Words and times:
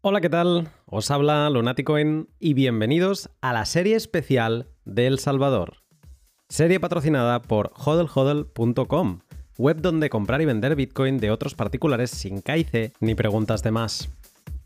Hola, 0.00 0.20
¿qué 0.20 0.30
tal? 0.30 0.68
Os 0.86 1.10
habla 1.10 1.50
Lunaticoin 1.50 2.28
y 2.38 2.54
bienvenidos 2.54 3.30
a 3.40 3.52
la 3.52 3.64
serie 3.64 3.96
especial 3.96 4.68
de 4.84 5.08
El 5.08 5.18
Salvador. 5.18 5.78
Serie 6.48 6.78
patrocinada 6.78 7.42
por 7.42 7.72
hodlhodl.com, 7.74 9.18
web 9.58 9.80
donde 9.80 10.08
comprar 10.08 10.40
y 10.40 10.44
vender 10.44 10.76
Bitcoin 10.76 11.18
de 11.18 11.32
otros 11.32 11.56
particulares 11.56 12.12
sin 12.12 12.42
caice 12.42 12.92
ni 13.00 13.16
preguntas 13.16 13.64
de 13.64 13.72
más. 13.72 14.08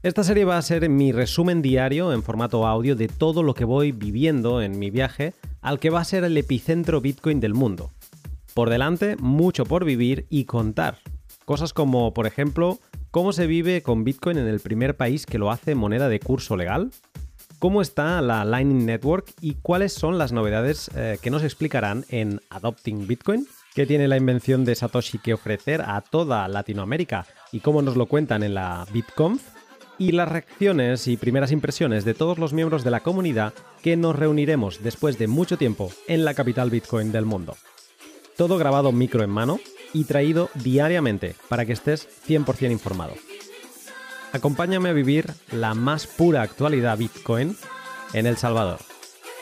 Esta 0.03 0.23
serie 0.23 0.45
va 0.45 0.59
a 0.59 0.63
ser 0.63 0.91
mi 0.91 1.13
resumen 1.13 1.63
diario 1.63 2.13
en 2.13 2.23
formato 2.23 2.67
audio 2.67 2.95
de 2.95 3.09
todo 3.09 3.43
lo 3.43 3.55
que 3.55 3.65
voy 3.65 3.91
viviendo 3.91 4.61
en 4.61 4.79
mi 4.79 4.91
viaje 4.91 5.33
al 5.63 5.81
que 5.81 5.89
va 5.89 6.01
a 6.01 6.05
ser 6.05 6.25
el 6.25 6.37
epicentro 6.37 7.01
Bitcoin 7.01 7.41
del 7.41 7.55
mundo. 7.55 7.91
Por 8.53 8.69
delante, 8.69 9.17
mucho 9.17 9.65
por 9.65 9.87
vivir 9.87 10.27
y 10.29 10.45
contar. 10.45 10.99
Cosas 11.47 11.73
como, 11.73 12.13
por 12.13 12.27
ejemplo, 12.27 12.79
cómo 13.13 13.33
se 13.33 13.47
vive 13.47 13.83
con 13.83 14.03
Bitcoin 14.03 14.39
en 14.39 14.49
el 14.49 14.59
primer 14.59 14.97
país 14.97 15.27
que 15.27 15.39
lo 15.39 15.53
hace 15.53 15.77
moneda 15.77 16.09
de 16.09 16.19
curso 16.19 16.57
legal, 16.57 16.91
cómo 17.59 17.83
está 17.83 18.21
la 18.23 18.45
Lightning 18.45 18.87
Network 18.87 19.31
y 19.41 19.55
cuáles 19.63 19.93
son 19.93 20.19
las 20.19 20.33
novedades 20.33 20.91
eh, 20.97 21.19
que 21.23 21.31
nos 21.31 21.45
explicarán 21.45 22.05
en 22.09 22.41
Adopting 22.49 23.07
Bitcoin, 23.07 23.47
qué 23.75 23.87
tiene 23.87 24.09
la 24.09 24.17
invención 24.17 24.65
de 24.65 24.75
Satoshi 24.75 25.19
que 25.19 25.35
ofrecer 25.35 25.83
a 25.83 26.01
toda 26.01 26.49
Latinoamérica 26.49 27.27
y 27.53 27.61
cómo 27.61 27.83
nos 27.83 27.97
lo 27.97 28.07
cuentan 28.07 28.43
en 28.43 28.55
la 28.55 28.87
BitConf, 28.93 29.43
y 29.99 30.13
las 30.13 30.29
reacciones 30.29 31.07
y 31.07 31.19
primeras 31.19 31.53
impresiones 31.53 32.07
de 32.07 32.15
todos 32.15 32.39
los 32.39 32.55
miembros 32.55 32.83
de 32.83 32.91
la 32.91 33.01
comunidad 33.01 33.53
que 33.83 33.97
nos 33.97 34.17
reuniremos 34.17 34.83
después 34.83 35.19
de 35.19 35.29
mucho 35.29 35.59
tiempo 35.59 35.93
en 36.09 36.25
la 36.25 36.33
capital 36.33 36.71
Bitcoin 36.71 37.13
del 37.13 37.27
mundo. 37.27 37.57
Todo 38.39 38.57
grabado 38.57 38.91
micro 38.91 39.23
en 39.23 39.31
mano 39.31 39.61
y 39.93 40.05
traído 40.05 40.51
diariamente 40.55 41.35
para 41.49 41.65
que 41.65 41.73
estés 41.73 42.09
100% 42.27 42.71
informado. 42.71 43.15
Acompáñame 44.33 44.89
a 44.89 44.93
vivir 44.93 45.27
la 45.51 45.75
más 45.75 46.07
pura 46.07 46.43
actualidad 46.43 46.97
Bitcoin 46.97 47.57
en 48.15 48.27
El 48.27 48.37
Salvador. 48.37 48.79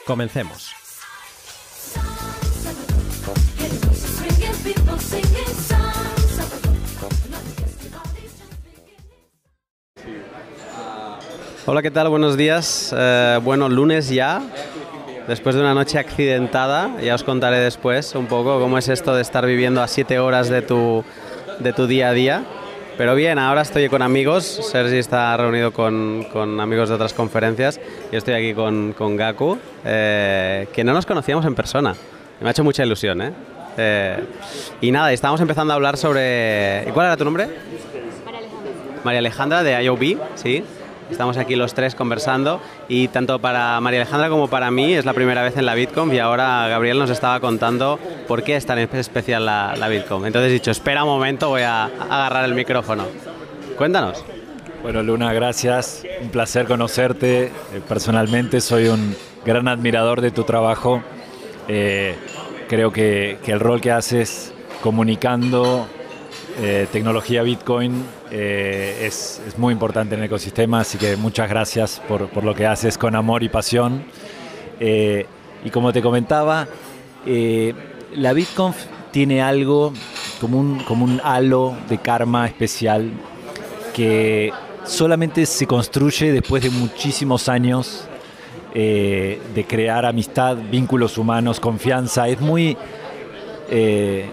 Comencemos. 0.04 0.70
Hola, 11.66 11.82
¿qué 11.82 11.90
tal? 11.92 12.08
Buenos 12.08 12.36
días. 12.36 12.92
Eh, 12.96 13.38
bueno, 13.44 13.68
lunes 13.68 14.08
ya, 14.08 14.42
después 15.30 15.54
de 15.54 15.60
una 15.60 15.74
noche 15.74 15.96
accidentada. 15.96 16.90
Ya 17.00 17.14
os 17.14 17.22
contaré 17.22 17.58
después 17.60 18.16
un 18.16 18.26
poco 18.26 18.58
cómo 18.58 18.78
es 18.78 18.88
esto 18.88 19.14
de 19.14 19.22
estar 19.22 19.46
viviendo 19.46 19.80
a 19.80 19.86
siete 19.86 20.18
horas 20.18 20.48
de 20.48 20.60
tu, 20.60 21.04
de 21.60 21.72
tu 21.72 21.86
día 21.86 22.08
a 22.08 22.12
día. 22.12 22.42
Pero 22.98 23.14
bien, 23.14 23.38
ahora 23.38 23.62
estoy 23.62 23.88
con 23.88 24.02
amigos. 24.02 24.44
Sergi 24.44 24.96
está 24.96 25.36
reunido 25.36 25.72
con, 25.72 26.26
con 26.32 26.58
amigos 26.58 26.88
de 26.88 26.96
otras 26.96 27.14
conferencias. 27.14 27.80
Yo 28.10 28.18
estoy 28.18 28.34
aquí 28.34 28.54
con, 28.54 28.92
con 28.92 29.16
Gaku, 29.16 29.56
eh, 29.84 30.66
que 30.72 30.82
no 30.82 30.92
nos 30.92 31.06
conocíamos 31.06 31.46
en 31.46 31.54
persona. 31.54 31.94
Me 32.40 32.48
ha 32.48 32.50
hecho 32.50 32.64
mucha 32.64 32.84
ilusión, 32.84 33.22
¿eh? 33.22 33.32
eh 33.76 34.24
y 34.80 34.90
nada, 34.90 35.12
estábamos 35.12 35.40
empezando 35.40 35.72
a 35.72 35.76
hablar 35.76 35.96
sobre... 35.96 36.88
¿Y 36.88 36.90
cuál 36.90 37.06
era 37.06 37.16
tu 37.16 37.24
nombre? 37.24 37.46
María 38.24 38.40
Alejandra. 38.40 39.00
María 39.04 39.18
Alejandra 39.20 39.62
de 39.62 39.84
IOB, 39.84 40.18
sí. 40.34 40.64
Estamos 41.10 41.36
aquí 41.36 41.56
los 41.56 41.74
tres 41.74 41.94
conversando 41.94 42.60
y 42.88 43.08
tanto 43.08 43.38
para 43.38 43.80
María 43.80 44.00
Alejandra 44.00 44.28
como 44.28 44.48
para 44.48 44.70
mí 44.70 44.94
es 44.94 45.04
la 45.04 45.12
primera 45.12 45.42
vez 45.42 45.56
en 45.56 45.66
la 45.66 45.74
Bitcom 45.74 46.12
y 46.12 46.18
ahora 46.18 46.68
Gabriel 46.68 46.98
nos 46.98 47.10
estaba 47.10 47.40
contando 47.40 47.98
por 48.28 48.42
qué 48.42 48.56
es 48.56 48.64
tan 48.64 48.78
especial 48.78 49.44
la, 49.44 49.74
la 49.76 49.88
Bitcom. 49.88 50.24
Entonces 50.24 50.50
he 50.50 50.54
dicho, 50.54 50.70
espera 50.70 51.04
un 51.04 51.10
momento, 51.10 51.48
voy 51.48 51.62
a, 51.62 51.84
agarrar 51.84 52.44
el 52.44 52.54
micrófono. 52.54 53.04
Cuéntanos. 53.76 54.24
Bueno, 54.82 55.02
Luna, 55.02 55.32
gracias. 55.32 56.04
Un 56.22 56.30
placer 56.30 56.66
conocerte. 56.66 57.44
Eh, 57.44 57.52
personalmente 57.86 58.60
soy 58.60 58.88
un 58.88 59.14
gran 59.44 59.68
admirador 59.68 60.20
de 60.20 60.30
tu 60.30 60.44
trabajo. 60.44 61.02
Eh, 61.68 62.14
creo 62.68 62.92
que, 62.92 63.38
que, 63.44 63.52
el 63.52 63.60
rol 63.60 63.80
que 63.80 63.90
haces 63.90 64.54
comunicando 64.82 65.86
eh, 66.62 66.86
tecnología 66.92 67.42
Bitcoin 67.42 68.04
eh, 68.30 69.06
es, 69.06 69.40
muy 69.56 69.72
importante 69.72 70.14
en 70.14 70.20
el 70.20 70.26
ecosistema, 70.26 70.80
así 70.80 70.98
que 70.98 71.16
muchas 71.16 71.48
gracias 71.48 72.02
por, 72.06 72.44
lo 72.44 72.54
que 72.54 72.66
haces 72.66 72.98
con 72.98 73.16
amor 73.16 73.42
y 73.42 73.48
pasión. 73.48 74.04
Eh, 74.78 75.24
y 75.64 75.70
como 75.70 75.90
te 75.90 76.02
comentaba, 76.02 76.68
la 78.14 78.32
BitConf 78.34 78.76
tiene 79.10 79.40
algo 79.40 79.94
como 80.38 80.58
un, 80.58 81.20
halo 81.24 81.74
de 81.88 81.96
karma 81.96 82.46
especial 82.46 83.10
que 83.94 84.52
solamente 84.84 85.46
se 85.46 85.66
construye 85.66 86.30
después 86.30 86.62
de 86.62 86.68
muchísimos 86.68 87.48
años 87.48 88.06
de 88.74 89.66
crear 89.66 90.04
amistad, 90.04 90.58
vínculos 90.70 91.16
humanos, 91.16 91.58
confianza. 91.58 92.28
Es 92.28 92.40
muy 92.40 92.76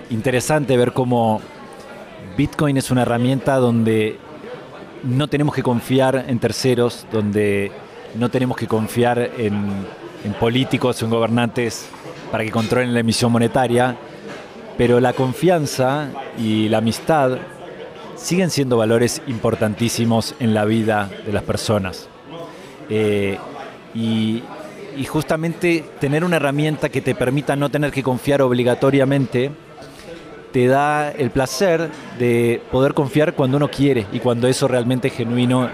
interesante 0.10 0.76
ver 0.76 0.92
cómo 0.92 1.42
Bitcoin 2.38 2.78
es 2.78 2.92
una 2.92 3.02
herramienta 3.02 3.56
donde 3.56 4.20
no 5.04 5.28
tenemos 5.28 5.56
que 5.56 5.64
confiar 5.64 6.26
en 6.28 6.38
terceros, 6.38 7.08
donde 7.12 7.72
no 8.14 8.30
tenemos 8.30 8.56
que 8.56 8.68
confiar 8.68 9.32
en, 9.38 9.86
políticos 10.40 11.02
o 11.02 11.06
en 11.06 11.12
gobernantes 11.12 11.88
para 12.32 12.44
que 12.44 12.52
controlen 12.52 12.94
la 12.94 13.00
emisión 13.00 13.32
monetaria, 13.32 13.98
pero 14.78 15.00
la 15.00 15.14
confianza 15.14 16.10
y 16.38 16.70
la 16.70 16.78
amistad 16.78 17.40
siguen 18.16 18.52
siendo 18.52 18.78
valores 18.78 19.24
importantísimos 19.26 20.36
en 20.40 20.54
la 20.54 20.66
vida 20.66 21.10
de 21.26 21.34
las 21.34 21.42
personas. 21.42 22.08
Eh, 22.90 23.40
y 23.96 24.44
justamente 25.08 25.84
tener 26.00 26.24
una 26.24 26.36
herramienta 26.36 26.90
que 26.90 27.02
te 27.02 27.16
permita 27.16 27.56
no 27.56 27.70
tener 27.70 27.92
que 27.92 28.04
confiar 28.04 28.44
obligatoriamente, 28.44 29.52
te 30.58 30.66
da 30.66 31.12
el 31.12 31.30
placer 31.30 31.88
de 32.18 32.60
poder 32.72 32.96
confiar 32.96 33.36
cuando 33.36 33.58
uno 33.58 33.70
quiere 33.70 34.08
y 34.12 34.18
cuando 34.18 34.48
eso 34.48 34.68
realmente 34.68 35.10
es 35.10 35.14
genuino. 35.14 35.70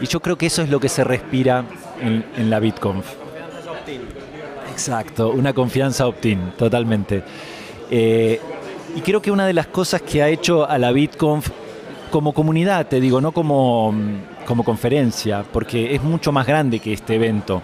Y, 0.00 0.06
yo 0.06 0.20
creo 0.20 0.38
que 0.38 0.46
eso 0.46 0.62
es 0.62 0.70
lo 0.70 0.78
que 0.78 0.88
se 0.88 1.02
respira 1.02 1.64
en, 2.00 2.24
en 2.36 2.48
la 2.48 2.60
BitConf. 2.60 3.04
Exacto, 4.70 5.30
una 5.30 5.52
confianza 5.52 6.06
opt-in, 6.06 6.52
totalmente. 6.56 7.24
Eh, 7.90 8.40
y 8.94 9.00
creo 9.00 9.20
que 9.20 9.32
una 9.32 9.44
de 9.44 9.54
las 9.54 9.66
cosas 9.66 10.02
que 10.02 10.22
ha 10.22 10.28
hecho 10.28 10.70
a 10.70 10.78
la 10.78 10.92
BitConf 10.92 11.48
como 12.12 12.32
comunidad, 12.32 12.86
te 12.86 13.00
digo, 13.00 13.20
no 13.20 13.32
como, 13.32 13.92
como 14.46 14.62
conferencia, 14.62 15.44
porque 15.52 15.96
es 15.96 16.00
mucho 16.00 16.30
más 16.30 16.46
grande 16.46 16.78
que 16.78 16.92
este 16.92 17.16
evento, 17.16 17.60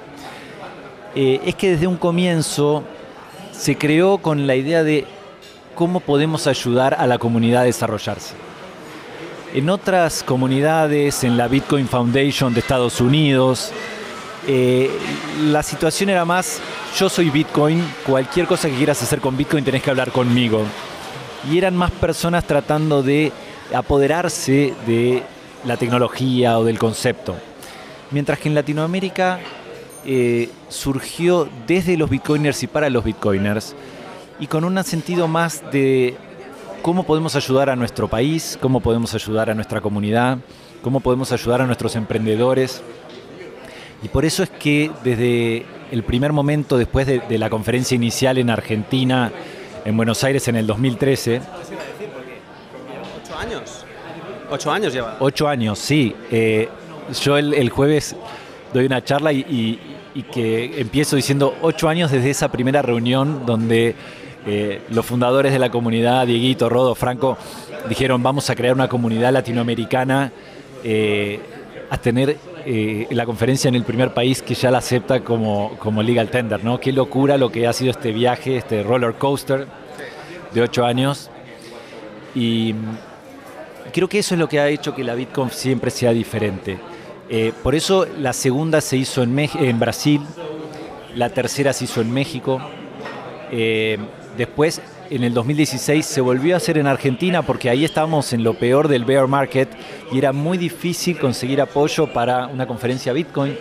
eh, 1.14 1.40
es 1.46 1.54
que 1.54 1.70
desde 1.70 1.86
un 1.86 1.98
comienzo 1.98 2.82
se 3.52 3.78
creó 3.78 4.18
con 4.18 4.48
la 4.48 4.56
idea 4.56 4.82
de 4.82 5.06
cómo 5.74 6.00
podemos 6.00 6.46
ayudar 6.46 6.94
a 6.98 7.06
la 7.06 7.18
comunidad 7.18 7.62
a 7.62 7.66
desarrollarse. 7.66 8.34
En 9.54 9.68
otras 9.68 10.22
comunidades, 10.22 11.24
en 11.24 11.36
la 11.36 11.48
Bitcoin 11.48 11.86
Foundation 11.86 12.54
de 12.54 12.60
Estados 12.60 13.00
Unidos, 13.00 13.72
eh, 14.46 14.90
la 15.42 15.62
situación 15.62 16.08
era 16.10 16.24
más, 16.24 16.60
yo 16.98 17.08
soy 17.08 17.30
Bitcoin, 17.30 17.84
cualquier 18.06 18.46
cosa 18.46 18.68
que 18.68 18.76
quieras 18.76 19.02
hacer 19.02 19.20
con 19.20 19.36
Bitcoin 19.36 19.64
tenés 19.64 19.82
que 19.82 19.90
hablar 19.90 20.10
conmigo. 20.10 20.62
Y 21.50 21.58
eran 21.58 21.76
más 21.76 21.90
personas 21.90 22.44
tratando 22.44 23.02
de 23.02 23.30
apoderarse 23.74 24.74
de 24.86 25.22
la 25.64 25.76
tecnología 25.76 26.58
o 26.58 26.64
del 26.64 26.78
concepto. 26.78 27.36
Mientras 28.10 28.38
que 28.38 28.48
en 28.48 28.54
Latinoamérica 28.54 29.40
eh, 30.04 30.50
surgió 30.68 31.48
desde 31.66 31.96
los 31.96 32.10
Bitcoiners 32.10 32.62
y 32.62 32.66
para 32.66 32.90
los 32.90 33.04
Bitcoiners, 33.04 33.74
y 34.40 34.46
con 34.46 34.64
un 34.64 34.82
sentido 34.84 35.28
más 35.28 35.62
de 35.72 36.16
cómo 36.82 37.04
podemos 37.04 37.36
ayudar 37.36 37.70
a 37.70 37.76
nuestro 37.76 38.08
país, 38.08 38.58
cómo 38.60 38.80
podemos 38.80 39.14
ayudar 39.14 39.50
a 39.50 39.54
nuestra 39.54 39.80
comunidad, 39.80 40.38
cómo 40.82 41.00
podemos 41.00 41.32
ayudar 41.32 41.62
a 41.62 41.66
nuestros 41.66 41.96
emprendedores. 41.96 42.82
Y 44.02 44.08
por 44.08 44.24
eso 44.24 44.42
es 44.42 44.50
que 44.50 44.90
desde 45.04 45.64
el 45.92 46.02
primer 46.02 46.32
momento, 46.32 46.76
después 46.76 47.06
de, 47.06 47.20
de 47.20 47.38
la 47.38 47.48
conferencia 47.50 47.94
inicial 47.94 48.38
en 48.38 48.50
Argentina, 48.50 49.30
en 49.84 49.96
Buenos 49.96 50.22
Aires 50.24 50.48
en 50.48 50.56
el 50.56 50.66
2013... 50.66 51.40
¿Ocho 53.22 53.38
años? 53.38 53.84
¿Ocho 54.50 54.70
años 54.70 54.92
lleva? 54.92 55.16
Ocho 55.20 55.48
años, 55.48 55.78
sí. 55.78 56.14
Eh, 56.30 56.68
yo 57.20 57.36
el, 57.36 57.54
el, 57.54 57.70
jueves 57.70 58.14
doy 58.72 58.86
una 58.86 59.02
charla 59.02 59.32
y, 59.32 59.40
y, 59.40 59.80
y, 60.14 60.22
que 60.24 60.80
empiezo 60.80 61.16
diciendo 61.16 61.56
ocho 61.62 61.88
años 61.88 62.10
desde 62.10 62.30
esa 62.30 62.50
primera 62.50 62.82
reunión 62.82 63.46
donde 63.46 63.94
eh, 64.44 64.82
los 64.90 65.06
fundadores 65.06 65.52
de 65.52 65.58
la 65.60 65.70
comunidad, 65.70 66.26
Dieguito, 66.26 66.68
Rodo, 66.68 66.96
Franco, 66.96 67.38
dijeron 67.88 68.22
vamos 68.22 68.50
a 68.50 68.56
crear 68.56 68.74
una 68.74 68.88
comunidad 68.88 69.32
latinoamericana 69.32 70.32
eh, 70.82 71.38
a 71.90 71.96
tener 71.98 72.36
eh, 72.66 73.06
la 73.10 73.24
conferencia 73.24 73.68
en 73.68 73.76
el 73.76 73.84
primer 73.84 74.12
país 74.12 74.42
que 74.42 74.54
ya 74.54 74.72
la 74.72 74.78
acepta 74.78 75.20
como, 75.20 75.76
como 75.78 76.02
legal 76.02 76.28
tender, 76.28 76.64
¿no? 76.64 76.80
Qué 76.80 76.92
locura 76.92 77.38
lo 77.38 77.52
que 77.52 77.68
ha 77.68 77.72
sido 77.72 77.92
este 77.92 78.10
viaje, 78.10 78.56
este 78.56 78.82
roller 78.82 79.14
coaster 79.14 79.66
de 80.52 80.60
ocho 80.60 80.84
años. 80.84 81.30
Y 82.34 82.74
creo 83.92 84.08
que 84.08 84.18
eso 84.18 84.34
es 84.34 84.40
lo 84.40 84.48
que 84.48 84.58
ha 84.58 84.68
hecho 84.68 84.92
que 84.94 85.04
la 85.04 85.14
BitConf 85.14 85.52
siempre 85.52 85.90
sea 85.90 86.12
diferente. 86.12 86.78
Por 87.62 87.74
eso 87.74 88.06
la 88.18 88.34
segunda 88.34 88.82
se 88.82 88.98
hizo 88.98 89.22
en, 89.22 89.78
Brasil, 89.78 90.20
la 91.14 91.30
tercera 91.30 91.72
se 91.72 91.84
hizo 91.84 92.02
en 92.02 92.12
México. 92.12 92.60
Después, 94.36 94.80
en 95.10 95.24
el 95.24 95.34
2016, 95.34 96.04
se 96.04 96.20
volvió 96.20 96.54
a 96.54 96.56
hacer 96.58 96.78
en 96.78 96.86
Argentina 96.86 97.42
porque 97.42 97.70
ahí 97.70 97.84
estábamos 97.84 98.32
en 98.32 98.42
lo 98.42 98.54
peor 98.54 98.88
del 98.88 99.04
bear 99.04 99.26
market 99.26 99.68
y 100.10 100.18
era 100.18 100.32
muy 100.32 100.58
difícil 100.58 101.18
conseguir 101.18 101.60
apoyo 101.60 102.12
para 102.12 102.46
una 102.46 102.66
conferencia 102.66 103.12
Bitcoin. 103.12 103.56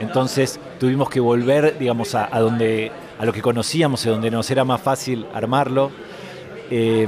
Entonces 0.00 0.60
tuvimos 0.78 1.08
que 1.08 1.20
volver, 1.20 1.78
digamos, 1.78 2.14
a, 2.14 2.28
donde, 2.38 2.92
a 3.18 3.24
lo 3.24 3.32
que 3.32 3.42
conocíamos 3.42 4.04
y 4.04 4.08
donde 4.08 4.30
nos 4.30 4.50
era 4.50 4.64
más 4.64 4.80
fácil 4.80 5.26
armarlo. 5.32 5.90
Eh, 6.70 7.06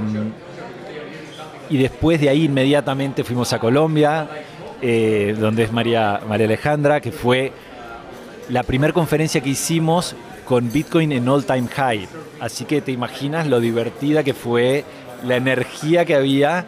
y 1.71 1.77
después 1.77 2.21
de 2.21 2.29
ahí 2.29 2.45
inmediatamente 2.45 3.25
fuimos 3.25 3.53
a 3.53 3.59
Colombia, 3.59 4.29
eh, 4.81 5.37
donde 5.39 5.65
es 5.65 5.73
María, 5.73 6.21
María 6.27 6.47
Alejandra, 6.47 7.01
que 7.01 7.13
fue 7.13 7.53
la 8.49 8.63
primera 8.63 8.93
conferencia 8.93 9.41
que 9.41 9.51
hicimos 9.51 10.17
con 10.49 10.73
Bitcoin 10.73 11.13
en 11.13 11.29
all 11.29 11.45
time 11.45 11.69
high. 11.69 12.09
Así 12.41 12.65
que 12.65 12.81
te 12.81 12.91
imaginas 12.91 13.47
lo 13.47 13.61
divertida 13.61 14.25
que 14.25 14.33
fue, 14.33 14.83
la 15.23 15.37
energía 15.37 16.07
que 16.07 16.15
había, 16.15 16.65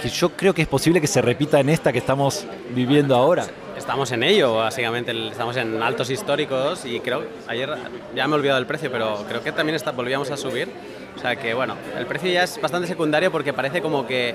que 0.00 0.10
yo 0.10 0.30
creo 0.30 0.52
que 0.52 0.60
es 0.60 0.68
posible 0.68 1.00
que 1.00 1.06
se 1.06 1.22
repita 1.22 1.58
en 1.58 1.70
esta 1.70 1.92
que 1.92 1.98
estamos 1.98 2.44
viviendo 2.74 3.16
ahora. 3.16 3.46
Estamos 3.74 4.12
en 4.12 4.22
ello, 4.22 4.56
básicamente, 4.56 5.28
estamos 5.28 5.56
en 5.56 5.82
altos 5.82 6.10
históricos 6.10 6.84
y 6.84 7.00
creo, 7.00 7.24
ayer 7.46 7.70
ya 8.14 8.28
me 8.28 8.34
he 8.34 8.38
olvidado 8.38 8.58
del 8.58 8.66
precio, 8.66 8.92
pero 8.92 9.24
creo 9.26 9.42
que 9.42 9.52
también 9.52 9.78
volvíamos 9.94 10.30
a 10.30 10.36
subir. 10.36 10.68
O 11.16 11.18
sea 11.18 11.36
que 11.36 11.54
bueno, 11.54 11.74
el 11.96 12.04
precio 12.04 12.30
ya 12.30 12.42
es 12.42 12.60
bastante 12.60 12.86
secundario 12.86 13.32
porque 13.32 13.54
parece 13.54 13.80
como 13.80 14.06
que 14.06 14.34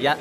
ya, 0.00 0.16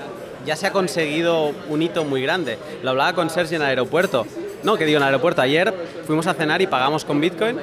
ya 0.48 0.56
se 0.56 0.66
ha 0.66 0.72
conseguido 0.72 1.52
un 1.70 1.82
hito 1.84 2.04
muy 2.06 2.24
grande. 2.24 2.58
Lo 2.82 2.90
hablaba 2.90 3.14
con 3.14 3.30
Sergio 3.30 3.58
en 3.58 3.62
el 3.62 3.70
aeropuerto. 3.70 4.26
No, 4.64 4.78
que 4.78 4.86
digo 4.86 4.98
en 4.98 5.04
el 5.04 5.08
aeropuerto. 5.08 5.42
Ayer 5.42 5.74
fuimos 6.06 6.28
a 6.28 6.34
cenar 6.34 6.62
y 6.62 6.68
pagamos 6.68 7.06
con 7.06 7.22
Bitcoin 7.22 7.58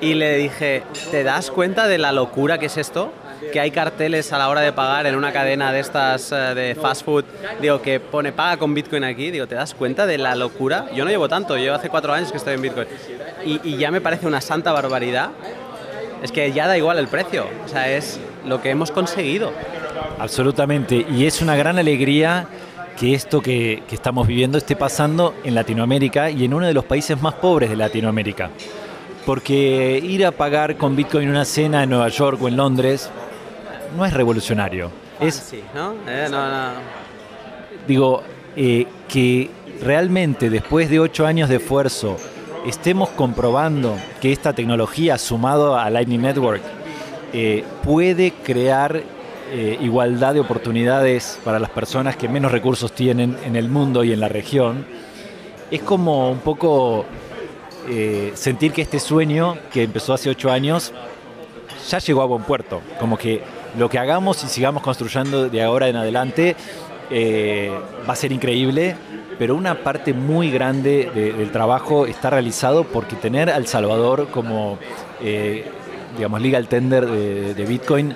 y 0.00 0.14
le 0.14 0.36
dije, 0.36 0.82
¿te 1.10 1.22
das 1.22 1.50
cuenta 1.50 1.86
de 1.86 1.98
la 1.98 2.12
locura 2.12 2.58
que 2.58 2.66
es 2.66 2.76
esto? 2.76 3.12
Que 3.52 3.60
hay 3.60 3.70
carteles 3.70 4.32
a 4.32 4.38
la 4.38 4.48
hora 4.48 4.62
de 4.62 4.72
pagar 4.72 5.06
en 5.06 5.16
una 5.16 5.32
cadena 5.32 5.70
de 5.70 5.80
estas 5.80 6.32
eh, 6.32 6.36
de 6.54 6.74
fast 6.74 7.04
food, 7.04 7.24
digo, 7.60 7.82
que 7.82 8.00
pone 8.00 8.32
paga 8.32 8.56
con 8.56 8.72
Bitcoin 8.72 9.04
aquí, 9.04 9.30
digo, 9.30 9.46
¿te 9.46 9.54
das 9.54 9.74
cuenta 9.74 10.06
de 10.06 10.16
la 10.16 10.34
locura? 10.34 10.86
Yo 10.94 11.04
no 11.04 11.10
llevo 11.10 11.28
tanto, 11.28 11.56
yo 11.58 11.74
hace 11.74 11.90
cuatro 11.90 12.12
años 12.12 12.32
que 12.32 12.38
estoy 12.38 12.54
en 12.54 12.62
Bitcoin 12.62 12.88
y, 13.44 13.60
y 13.62 13.76
ya 13.76 13.90
me 13.90 14.00
parece 14.00 14.26
una 14.26 14.40
santa 14.40 14.72
barbaridad. 14.72 15.30
Es 16.22 16.32
que 16.32 16.52
ya 16.52 16.66
da 16.66 16.78
igual 16.78 16.98
el 16.98 17.08
precio, 17.08 17.46
o 17.66 17.68
sea, 17.68 17.90
es 17.90 18.18
lo 18.46 18.62
que 18.62 18.70
hemos 18.70 18.90
conseguido. 18.90 19.52
Absolutamente, 20.18 21.04
y 21.10 21.26
es 21.26 21.42
una 21.42 21.54
gran 21.54 21.78
alegría 21.78 22.46
que 22.98 23.14
esto 23.14 23.40
que, 23.40 23.82
estamos 23.90 24.26
viviendo 24.26 24.58
esté 24.58 24.76
pasando 24.76 25.34
en 25.44 25.54
Latinoamérica 25.54 26.30
y 26.30 26.44
en 26.44 26.54
uno 26.54 26.66
de 26.66 26.74
los 26.74 26.84
países 26.84 27.20
más 27.20 27.34
pobres 27.34 27.70
de 27.70 27.76
Latinoamérica. 27.76 28.50
Porque 29.26 30.00
ir 30.02 30.26
a 30.26 30.32
pagar 30.32 30.76
con 30.76 30.96
Bitcoin 30.96 31.28
una 31.28 31.44
cena 31.44 31.82
en 31.82 31.90
Nueva 31.90 32.08
York 32.08 32.40
o 32.42 32.48
en 32.48 32.56
Londres 32.56 33.10
no 33.96 34.04
es 34.04 34.12
revolucionario. 34.12 34.90
Es, 35.20 35.52
eh, 35.52 35.62
¿no? 35.74 35.94
no, 36.30 36.72
Digo, 37.86 38.22
eh, 38.56 38.86
que 39.08 39.50
realmente 39.82 40.50
después 40.50 40.90
de 40.90 41.00
ocho 41.00 41.26
años 41.26 41.48
de 41.48 41.56
esfuerzo 41.56 42.16
estemos 42.66 43.10
comprobando 43.10 43.96
que 44.20 44.32
esta 44.32 44.52
tecnología 44.52 45.18
sumado 45.18 45.76
a 45.76 45.90
Lightning 45.90 46.22
Network 46.22 46.62
eh, 47.32 47.64
puede 47.82 48.32
crear 48.32 49.02
eh, 49.50 49.78
igualdad 49.80 50.34
de 50.34 50.40
oportunidades 50.40 51.38
para 51.44 51.58
las 51.58 51.70
personas 51.70 52.16
que 52.16 52.28
menos 52.28 52.50
recursos 52.50 52.92
tienen 52.92 53.36
en 53.44 53.56
el 53.56 53.68
mundo 53.68 54.02
y 54.02 54.12
en 54.12 54.20
la 54.20 54.28
región, 54.28 54.86
es 55.70 55.82
como 55.82 56.30
un 56.30 56.38
poco 56.38 57.04
eh, 57.88 58.32
sentir 58.34 58.72
que 58.72 58.82
este 58.82 58.98
sueño 58.98 59.58
que 59.72 59.82
empezó 59.82 60.14
hace 60.14 60.30
ocho 60.30 60.50
años 60.50 60.92
ya 61.88 61.98
llegó 61.98 62.22
a 62.22 62.24
buen 62.24 62.42
puerto. 62.42 62.80
Como 62.98 63.18
que 63.18 63.42
lo 63.78 63.88
que 63.90 63.98
hagamos 63.98 64.42
y 64.44 64.48
sigamos 64.48 64.82
construyendo 64.82 65.48
de 65.48 65.62
ahora 65.62 65.88
en 65.88 65.96
adelante 65.96 66.56
eh, 67.10 67.70
va 68.08 68.14
a 68.14 68.16
ser 68.16 68.32
increíble, 68.32 68.96
pero 69.38 69.54
una 69.54 69.84
parte 69.84 70.14
muy 70.14 70.50
grande 70.50 71.10
del 71.14 71.52
trabajo 71.52 72.06
está 72.06 72.30
realizado 72.30 72.84
porque 72.84 73.14
tener 73.14 73.50
a 73.50 73.56
El 73.56 73.66
Salvador 73.66 74.28
como, 74.30 74.78
digamos, 76.16 76.40
legal 76.40 76.66
tender 76.68 77.06
de 77.06 77.66
Bitcoin 77.66 78.14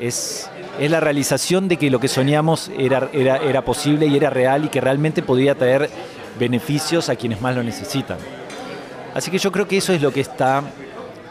es, 0.00 0.48
es 0.78 0.90
la 0.90 1.00
realización 1.00 1.68
de 1.68 1.76
que 1.76 1.90
lo 1.90 2.00
que 2.00 2.08
soñamos 2.08 2.70
era, 2.78 3.08
era, 3.12 3.36
era 3.38 3.64
posible 3.64 4.06
y 4.06 4.16
era 4.16 4.30
real 4.30 4.64
y 4.64 4.68
que 4.68 4.80
realmente 4.80 5.22
podía 5.22 5.54
traer 5.54 5.90
beneficios 6.38 7.08
a 7.08 7.16
quienes 7.16 7.40
más 7.40 7.54
lo 7.54 7.62
necesitan. 7.62 8.18
Así 9.14 9.30
que 9.30 9.38
yo 9.38 9.50
creo 9.50 9.66
que 9.66 9.78
eso 9.78 9.92
es 9.92 10.02
lo 10.02 10.12
que 10.12 10.20
está 10.20 10.62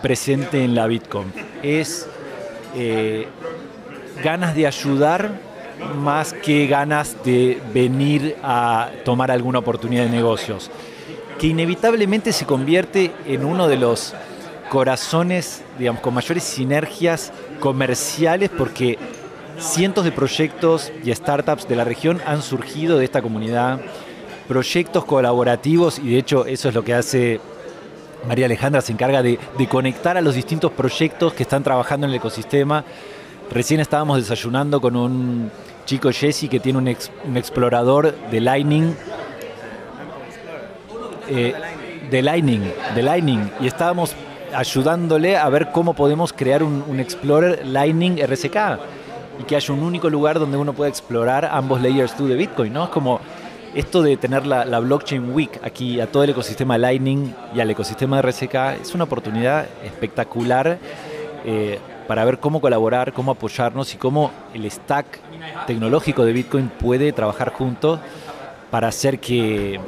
presente 0.01 0.63
en 0.63 0.75
la 0.75 0.87
Bitcoin. 0.87 1.31
Es 1.61 2.07
eh, 2.75 3.27
ganas 4.23 4.55
de 4.55 4.67
ayudar 4.67 5.31
más 5.95 6.33
que 6.33 6.67
ganas 6.67 7.15
de 7.23 7.61
venir 7.73 8.37
a 8.43 8.89
tomar 9.03 9.29
alguna 9.29 9.59
oportunidad 9.59 10.03
de 10.03 10.09
negocios, 10.09 10.71
que 11.37 11.47
inevitablemente 11.47 12.31
se 12.33 12.45
convierte 12.45 13.11
en 13.25 13.45
uno 13.45 13.67
de 13.67 13.77
los 13.77 14.13
corazones, 14.69 15.63
digamos, 15.77 16.01
con 16.01 16.13
mayores 16.13 16.43
sinergias 16.43 17.31
comerciales 17.59 18.49
porque 18.49 18.97
cientos 19.59 20.03
de 20.03 20.11
proyectos 20.11 20.91
y 21.03 21.13
startups 21.13 21.67
de 21.67 21.75
la 21.75 21.83
región 21.83 22.21
han 22.25 22.41
surgido 22.41 22.97
de 22.97 23.05
esta 23.05 23.21
comunidad, 23.21 23.79
proyectos 24.47 25.05
colaborativos 25.05 25.99
y 25.99 26.09
de 26.09 26.17
hecho 26.17 26.45
eso 26.45 26.69
es 26.69 26.75
lo 26.75 26.83
que 26.83 26.93
hace 26.93 27.39
María 28.27 28.45
Alejandra, 28.45 28.81
se 28.81 28.91
encarga 28.91 29.21
de, 29.21 29.37
conectar 29.69 30.17
a 30.17 30.21
los 30.21 30.35
distintos 30.35 30.71
proyectos 30.71 31.33
que 31.33 31.43
están 31.43 31.63
trabajando 31.63 32.07
en 32.07 32.11
el 32.11 32.17
ecosistema. 32.17 32.83
Recién 33.51 33.79
estábamos 33.79 34.17
desayunando 34.17 34.81
con 34.81 34.95
un 34.95 35.51
chico 35.85 36.11
Jesse 36.11 36.49
que 36.49 36.59
tiene 36.59 36.79
un, 36.79 37.37
explorador 37.37 38.15
de 38.31 38.41
Lightning. 38.41 38.95
Eh, 41.27 41.53
de 42.09 42.21
Lightning, 42.21 42.61
de 42.95 43.03
Lightning. 43.03 43.51
Y 43.59 43.67
estábamos 43.67 44.15
ayudándole 44.55 45.37
a 45.37 45.47
ver 45.49 45.71
cómo 45.71 45.93
podemos 45.93 46.33
crear 46.33 46.63
un, 46.63 46.99
Explorer 46.99 47.65
Lightning 47.65 48.17
RSK 48.25 48.57
y 49.39 49.43
que 49.43 49.55
haya 49.55 49.73
un 49.73 49.83
único 49.83 50.09
lugar 50.09 50.39
donde 50.39 50.57
uno 50.57 50.73
pueda 50.73 50.89
explorar 50.89 51.45
ambos 51.51 51.81
layers 51.81 52.17
2 52.17 52.29
de 52.29 52.35
Bitcoin, 52.35 52.73
¿no? 52.73 52.85
Es 52.85 52.89
como 52.89 53.19
esto 53.73 54.01
de 54.01 54.15
tener 54.15 54.47
la, 54.47 54.79
Blockchain 54.79 55.33
Week 55.33 55.59
aquí 55.63 55.99
a 55.99 56.07
todo 56.07 56.23
el 56.23 56.29
ecosistema 56.29 56.77
Lightning 56.77 57.33
y 57.53 57.59
al 57.59 57.69
ecosistema 57.69 58.21
RSK 58.21 58.55
es 58.81 58.95
una 58.95 59.03
oportunidad 59.03 59.67
espectacular 59.83 60.77
eh, 61.45 61.79
para 62.07 62.23
ver 62.23 62.39
cómo 62.39 62.61
colaborar, 62.61 63.11
cómo 63.11 63.31
apoyarnos 63.31 63.93
y 63.93 63.97
cómo 63.97 64.31
el 64.53 64.69
stack 64.71 65.19
tecnológico 65.67 66.23
de 66.23 66.31
Bitcoin 66.31 66.69
puede 66.69 67.11
trabajar 67.11 67.51
juntos 67.51 67.99
para 68.71 68.87
hacer 68.87 69.19
que, 69.19 69.79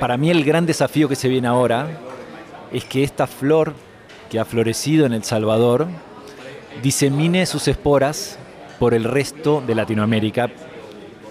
para 0.00 0.16
mí 0.16 0.30
el 0.30 0.44
gran 0.44 0.64
desafío 0.64 1.08
que 1.08 1.16
se 1.16 1.28
viene 1.28 1.48
ahora 1.48 1.86
es 2.74 2.84
que 2.84 3.04
esta 3.04 3.28
flor 3.28 3.72
que 4.28 4.40
ha 4.40 4.44
florecido 4.44 5.06
en 5.06 5.12
El 5.12 5.22
Salvador 5.22 5.86
disemine 6.82 7.46
sus 7.46 7.68
esporas 7.68 8.36
por 8.80 8.94
el 8.94 9.04
resto 9.04 9.62
de 9.64 9.76
Latinoamérica, 9.76 10.50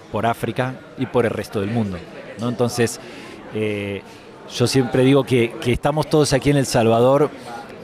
por 0.10 0.26
África 0.26 0.76
y 0.98 1.06
por 1.06 1.26
el 1.26 1.32
resto 1.32 1.60
del 1.60 1.70
mundo. 1.70 1.98
¿no? 2.40 2.48
Entonces, 2.48 2.98
eh, 3.54 4.02
yo 4.56 4.68
siempre 4.68 5.04
digo 5.04 5.26
que, 5.26 5.54
estamos 5.66 6.10
todos 6.10 6.32
aquí 6.32 6.50
en 6.50 6.56
El 6.56 6.66
Salvador, 6.66 7.30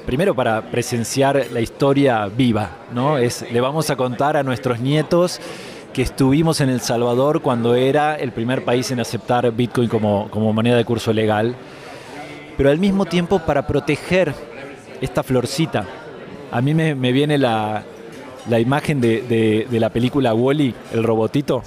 primero 0.06 0.34
para 0.34 0.62
presenciar 0.72 1.48
la 1.52 1.60
historia 1.60 2.28
viva, 2.28 2.78
¿no? 2.94 3.18
Es, 3.18 3.46
le 3.52 3.60
vamos 3.60 3.90
a 3.90 3.98
contar 3.98 4.38
a 4.38 4.44
nuestros 4.44 4.80
nietos 4.80 5.42
que 5.92 6.02
estuvimos 6.02 6.62
en 6.62 6.70
El 6.70 6.80
Salvador 6.80 7.42
cuando 7.42 7.76
era 7.76 8.16
el 8.16 8.32
primer 8.32 8.64
país 8.64 8.90
en 8.92 9.02
aceptar 9.02 9.52
Bitcoin 9.52 9.90
como, 9.90 10.30
como 10.30 10.54
moneda 10.54 10.78
de 10.78 10.86
curso 10.86 11.12
legal 11.12 11.56
pero 12.60 12.72
al 12.72 12.78
mismo 12.78 13.06
tiempo 13.06 13.40
para 13.40 13.66
proteger 13.66 14.36
esta 15.00 15.24
florcita. 15.24 15.86
A 16.52 16.60
mí 16.60 16.74
me, 16.74 16.94
viene 17.14 17.38
la, 17.38 17.86
imagen 18.50 19.00
de, 19.00 19.66
la 19.72 19.90
película 19.90 20.34
Wally, 20.34 20.76
el 20.92 21.04
robotito, 21.06 21.64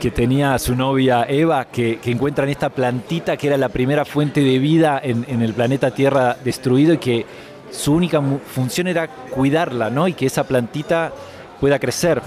que 0.00 0.10
tenía 0.10 0.54
a 0.54 0.58
su 0.58 0.74
novia 0.74 1.24
Eva, 1.28 1.66
que, 1.66 2.00
que, 2.00 2.10
encuentran 2.10 2.48
esta 2.48 2.70
plantita 2.70 3.36
que 3.36 3.46
era 3.46 3.56
la 3.56 3.68
primera 3.68 4.04
fuente 4.04 4.40
de 4.40 4.58
vida 4.58 5.00
en, 5.00 5.40
el 5.40 5.54
planeta 5.54 5.92
Tierra 5.92 6.36
destruido 6.42 6.94
y 6.94 6.98
que 6.98 7.24
su 7.70 7.94
única 7.94 8.20
función 8.20 8.88
era 8.88 9.06
cuidarla, 9.06 9.88
¿no? 9.88 10.08
Y 10.08 10.14
que 10.14 10.26
esa 10.26 10.42
plantita 10.42 11.12
pueda 11.60 11.78
crecer 11.78 12.20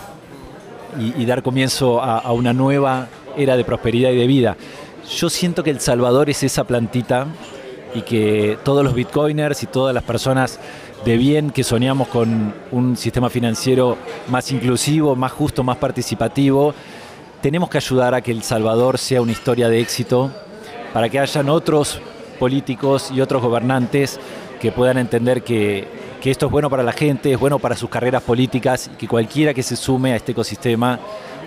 y, 0.97 1.25
dar 1.25 1.43
comienzo 1.43 2.01
a, 2.01 2.19
a, 2.19 2.31
una 2.31 2.53
nueva 2.53 3.09
era 3.35 3.57
de 3.57 3.65
prosperidad 3.65 4.11
y 4.11 4.15
de 4.15 4.27
vida. 4.27 4.55
Yo 5.13 5.29
siento 5.29 5.61
que 5.61 5.71
El 5.71 5.81
Salvador 5.81 6.29
es 6.29 6.41
esa 6.41 6.63
plantita 6.63 7.27
y 7.95 8.01
que 8.01 8.57
todos 8.63 8.83
los 8.83 8.93
bitcoiners 8.93 9.63
y 9.63 9.67
todas 9.67 9.95
las 9.95 10.03
personas 10.03 10.59
de 11.03 11.17
bien 11.17 11.49
que 11.49 11.63
soñamos 11.63 12.07
con 12.09 12.53
un 12.71 12.97
sistema 12.97 13.29
financiero 13.29 13.97
más 14.27 14.51
inclusivo, 14.51 15.15
más 15.15 15.31
justo, 15.31 15.63
más 15.63 15.77
participativo, 15.77 16.73
tenemos 17.41 17.69
que 17.69 17.77
ayudar 17.77 18.13
a 18.13 18.21
que 18.21 18.31
El 18.31 18.43
Salvador 18.43 18.97
sea 18.97 19.21
una 19.21 19.31
historia 19.31 19.69
de 19.69 19.79
éxito, 19.79 20.31
para 20.93 21.09
que 21.09 21.19
hayan 21.19 21.49
otros 21.49 21.99
políticos 22.39 23.11
y 23.13 23.21
otros 23.21 23.41
gobernantes 23.41 24.19
que 24.59 24.71
puedan 24.71 24.97
entender 24.97 25.43
que, 25.43 25.87
que 26.21 26.31
esto 26.31 26.47
es 26.47 26.51
bueno 26.51 26.69
para 26.69 26.83
la 26.83 26.93
gente, 26.93 27.31
es 27.31 27.39
bueno 27.39 27.59
para 27.59 27.75
sus 27.75 27.89
carreras 27.89 28.23
políticas 28.23 28.89
y 28.93 28.95
que 28.97 29.07
cualquiera 29.07 29.53
que 29.53 29.63
se 29.63 29.75
sume 29.75 30.13
a 30.13 30.15
este 30.15 30.31
ecosistema 30.31 30.99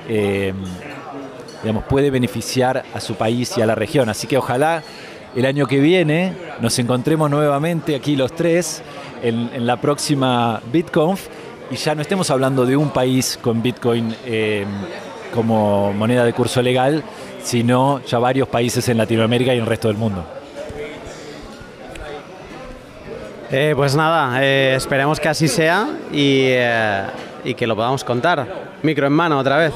eh, 0.09 0.55
digamos, 1.63 1.85
puede 1.85 2.11
beneficiar 2.11 2.85
a 2.95 3.01
su 3.01 3.15
país 3.15 3.57
y 3.57 3.63
a 3.63 3.67
la 3.67 3.75
región. 3.75 4.09
Así 4.09 4.27
que 4.27 4.39
ojalá 4.39 4.83
el 5.37 5.47
año 5.47 5.67
que 5.67 5.79
viene 5.79 6.33
nos 6.61 6.79
encontremos 6.79 7.31
nuevamente 7.31 7.95
aquí 7.95 8.17
los 8.17 8.33
tres 8.35 8.83
en, 9.23 9.67
la 9.67 9.77
próxima 9.77 10.61
BitConf 10.73 11.27
y 11.71 11.77
ya 11.77 11.95
no 11.95 12.03
estemos 12.03 12.31
hablando 12.31 12.65
de 12.65 12.77
un 12.77 12.91
país 12.91 13.39
con 13.41 13.63
Bitcoin 13.63 14.15
eh, 14.25 14.65
como 15.35 15.93
moneda 15.93 16.25
de 16.25 16.33
curso 16.33 16.63
legal, 16.63 17.03
sino 17.43 18.01
ya 18.05 18.19
varios 18.19 18.49
países 18.49 18.89
en 18.89 18.97
Latinoamérica 18.97 19.53
y 19.53 19.59
en 19.59 19.65
el 19.65 19.69
resto 19.69 19.89
del 19.89 19.99
mundo. 19.99 20.25
Eh, 23.51 23.75
pues 23.77 23.95
nada, 23.95 24.43
esperemos 24.45 25.21
que 25.21 25.29
así 25.29 25.49
sea 25.49 25.89
y, 26.13 26.53
y 27.45 27.55
que 27.55 27.67
lo 27.67 27.77
podamos 27.77 28.03
contar. 28.03 28.47
Micro 28.83 29.07
en 29.07 29.13
mano 29.13 29.39
otra 29.39 29.59
vez. 29.59 29.75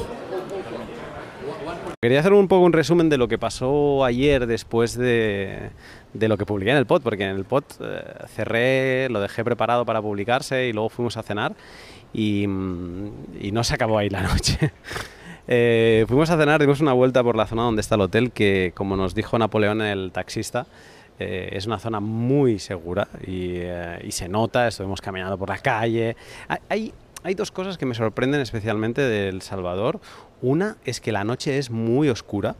Quería 2.04 2.18
hacer 2.18 2.32
un 2.32 2.48
poco 2.48 2.64
un 2.64 2.72
resumen 2.72 3.08
de 3.08 3.16
lo 3.16 3.28
que 3.28 3.38
pasó 3.38 4.04
ayer 4.04 4.48
después 4.48 4.98
de, 4.98 5.70
lo 6.14 6.36
que 6.36 6.44
publiqué 6.44 6.72
en 6.72 6.76
el 6.76 6.84
pod, 6.84 7.00
porque 7.00 7.22
en 7.22 7.36
el 7.36 7.44
pod 7.44 7.62
eh, 7.78 8.02
cerré, 8.26 9.08
lo 9.08 9.20
dejé 9.20 9.44
preparado 9.44 9.86
para 9.86 10.02
publicarse 10.02 10.66
y 10.66 10.72
luego 10.72 10.88
fuimos 10.88 11.16
a 11.16 11.22
cenar 11.22 11.54
y, 12.12 12.44
no 12.48 13.62
se 13.62 13.74
acabó 13.74 13.98
ahí 13.98 14.10
la 14.10 14.22
noche. 14.34 14.72
Eh, 15.46 16.04
fuimos 16.08 16.28
a 16.30 16.36
cenar, 16.36 16.60
dimos 16.60 16.80
una 16.80 16.92
vuelta 16.92 17.22
por 17.22 17.36
la 17.36 17.46
zona 17.46 17.62
donde 17.62 17.82
está 17.82 17.94
el 17.94 18.00
hotel, 18.00 18.32
que 18.32 18.72
como 18.74 18.96
nos 18.96 19.14
dijo 19.14 19.38
Napoleón 19.38 19.80
el 19.80 20.10
taxista, 20.10 20.66
eh, 21.20 21.50
es 21.52 21.66
una 21.66 21.78
zona 21.78 22.00
muy 22.00 22.58
segura 22.58 23.06
y, 23.24 23.60
se 24.10 24.28
nota, 24.28 24.66
estuvimos 24.66 25.00
caminando 25.00 25.38
por 25.38 25.50
la 25.50 25.58
calle. 25.58 26.16
Hay, 26.68 26.92
hay 27.22 27.34
dos 27.34 27.52
cosas 27.52 27.78
que 27.78 27.86
me 27.86 27.94
sorprenden 27.94 28.40
especialmente 28.40 29.02
de 29.02 29.28
El 29.28 29.42
Salvador. 29.42 30.00
Una 30.42 30.76
es 30.84 31.00
que 31.00 31.12
la 31.12 31.22
noche 31.22 31.58
es 31.58 31.70
muy 31.70 32.08
oscura. 32.08 32.56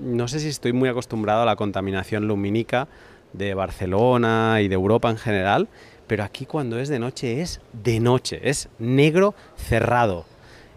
No 0.00 0.26
sé 0.26 0.40
si 0.40 0.48
estoy 0.48 0.72
muy 0.72 0.88
acostumbrado 0.88 1.42
a 1.42 1.46
la 1.46 1.54
contaminación 1.54 2.26
lumínica 2.26 2.88
de 3.32 3.54
Barcelona 3.54 4.58
y 4.60 4.66
de 4.66 4.74
Europa 4.74 5.10
en 5.10 5.16
general, 5.16 5.68
pero 6.08 6.24
aquí 6.24 6.44
cuando 6.44 6.78
es 6.80 6.88
de 6.88 6.98
noche 6.98 7.40
es 7.40 7.60
de 7.72 8.00
noche, 8.00 8.40
es 8.42 8.68
negro 8.80 9.34
cerrado. 9.56 10.26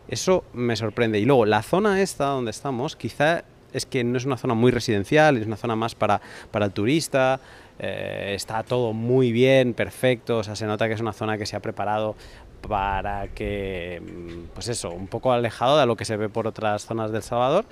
Eso 0.08 0.44
me 0.54 0.76
sorprende. 0.76 1.20
Y 1.20 1.26
luego, 1.26 1.46
la 1.46 1.64
zona 1.64 2.02
esta 2.02 2.26
donde 2.26 2.52
estamos, 2.52 2.96
quizá 2.96 3.44
es 3.74 3.86
que 3.86 4.04
no 4.04 4.18
es 4.18 4.26
una 4.26 4.38
zona 4.38 4.54
muy 4.54 4.72
residencial, 4.72 5.38
es 5.38 5.48
una 5.48 5.58
zona 5.58 5.76
más 5.76 5.96
para, 5.96 6.22
para 6.52 6.66
el 6.66 6.72
turista, 6.72 7.40
eh, 7.80 8.34
está 8.36 8.64
todo 8.64 8.94
muy 8.94 9.32
bien, 9.32 9.74
perfecto, 9.74 10.38
o 10.38 10.44
sea, 10.44 10.56
se 10.56 10.66
nota 10.66 10.88
que 10.88 10.94
es 10.94 11.02
una 11.02 11.14
zona 11.14 11.38
que 11.38 11.46
se 11.46 11.56
ha 11.56 11.60
preparado 11.60 12.16
para 12.68 13.28
que, 13.30 14.02
mm, 14.02 14.54
pues 14.54 14.68
eso, 14.68 14.90
un 14.90 15.08
poco 15.08 15.32
alejado 15.32 15.80
de 15.80 15.86
lo 15.86 15.96
que 15.96 16.06
se 16.06 16.18
ve 16.18 16.30
por 16.30 16.48
otras 16.48 16.86
zonas 16.86 17.12
del 17.12 17.24
Salvador, 17.24 17.66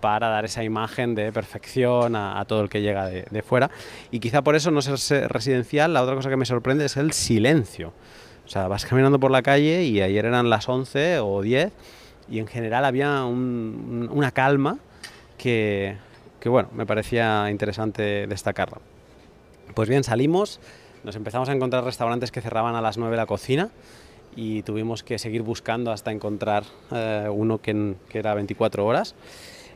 para 0.00 0.28
dar 0.28 0.44
esa 0.44 0.64
imagen 0.64 1.14
de 1.14 1.32
perfección 1.32 2.16
a, 2.16 2.42
todo 2.46 2.62
el 2.62 2.68
que 2.68 2.80
llega 2.80 3.06
de, 3.06 3.42
fuera. 3.42 3.70
Y 4.10 4.20
quizá 4.20 4.42
por 4.42 4.56
eso 4.56 4.70
no 4.70 4.80
es 4.80 5.10
residencial, 5.28 5.92
la 5.92 6.02
otra 6.02 6.14
cosa 6.14 6.30
que 6.30 6.36
me 6.36 6.46
sorprende 6.46 6.86
es 6.86 6.96
el 6.96 7.12
silencio. 7.12 7.92
O 8.46 8.48
sea, 8.48 8.66
vas 8.66 8.84
caminando 8.84 9.20
por 9.20 9.30
la 9.30 9.42
calle 9.42 9.84
y 9.84 10.00
ayer 10.00 10.24
eran 10.24 10.50
las 10.50 10.68
11 10.68 11.20
o 11.20 11.42
10 11.42 11.72
y 12.28 12.38
en 12.38 12.46
general 12.46 12.84
había 12.84 13.24
una 13.24 14.30
calma 14.32 14.78
que, 15.36 15.96
que, 16.40 16.48
bueno, 16.48 16.68
me 16.72 16.86
parecía 16.86 17.50
interesante 17.50 18.26
destacarla. 18.26 18.78
Pues 19.74 19.88
bien, 19.88 20.02
salimos, 20.02 20.60
nos 21.04 21.14
empezamos 21.14 21.48
a 21.48 21.52
encontrar 21.52 21.84
restaurantes 21.84 22.32
que 22.32 22.40
cerraban 22.40 22.74
a 22.74 22.80
las 22.80 22.98
9 22.98 23.16
la 23.16 23.26
cocina 23.26 23.70
y 24.36 24.62
tuvimos 24.62 25.02
que 25.02 25.18
seguir 25.18 25.42
buscando 25.42 25.92
hasta 25.92 26.12
encontrar 26.12 26.64
eh, 26.90 27.28
uno 27.30 27.58
que, 27.58 27.96
era 28.12 28.34
24 28.34 28.84
horas. 28.84 29.14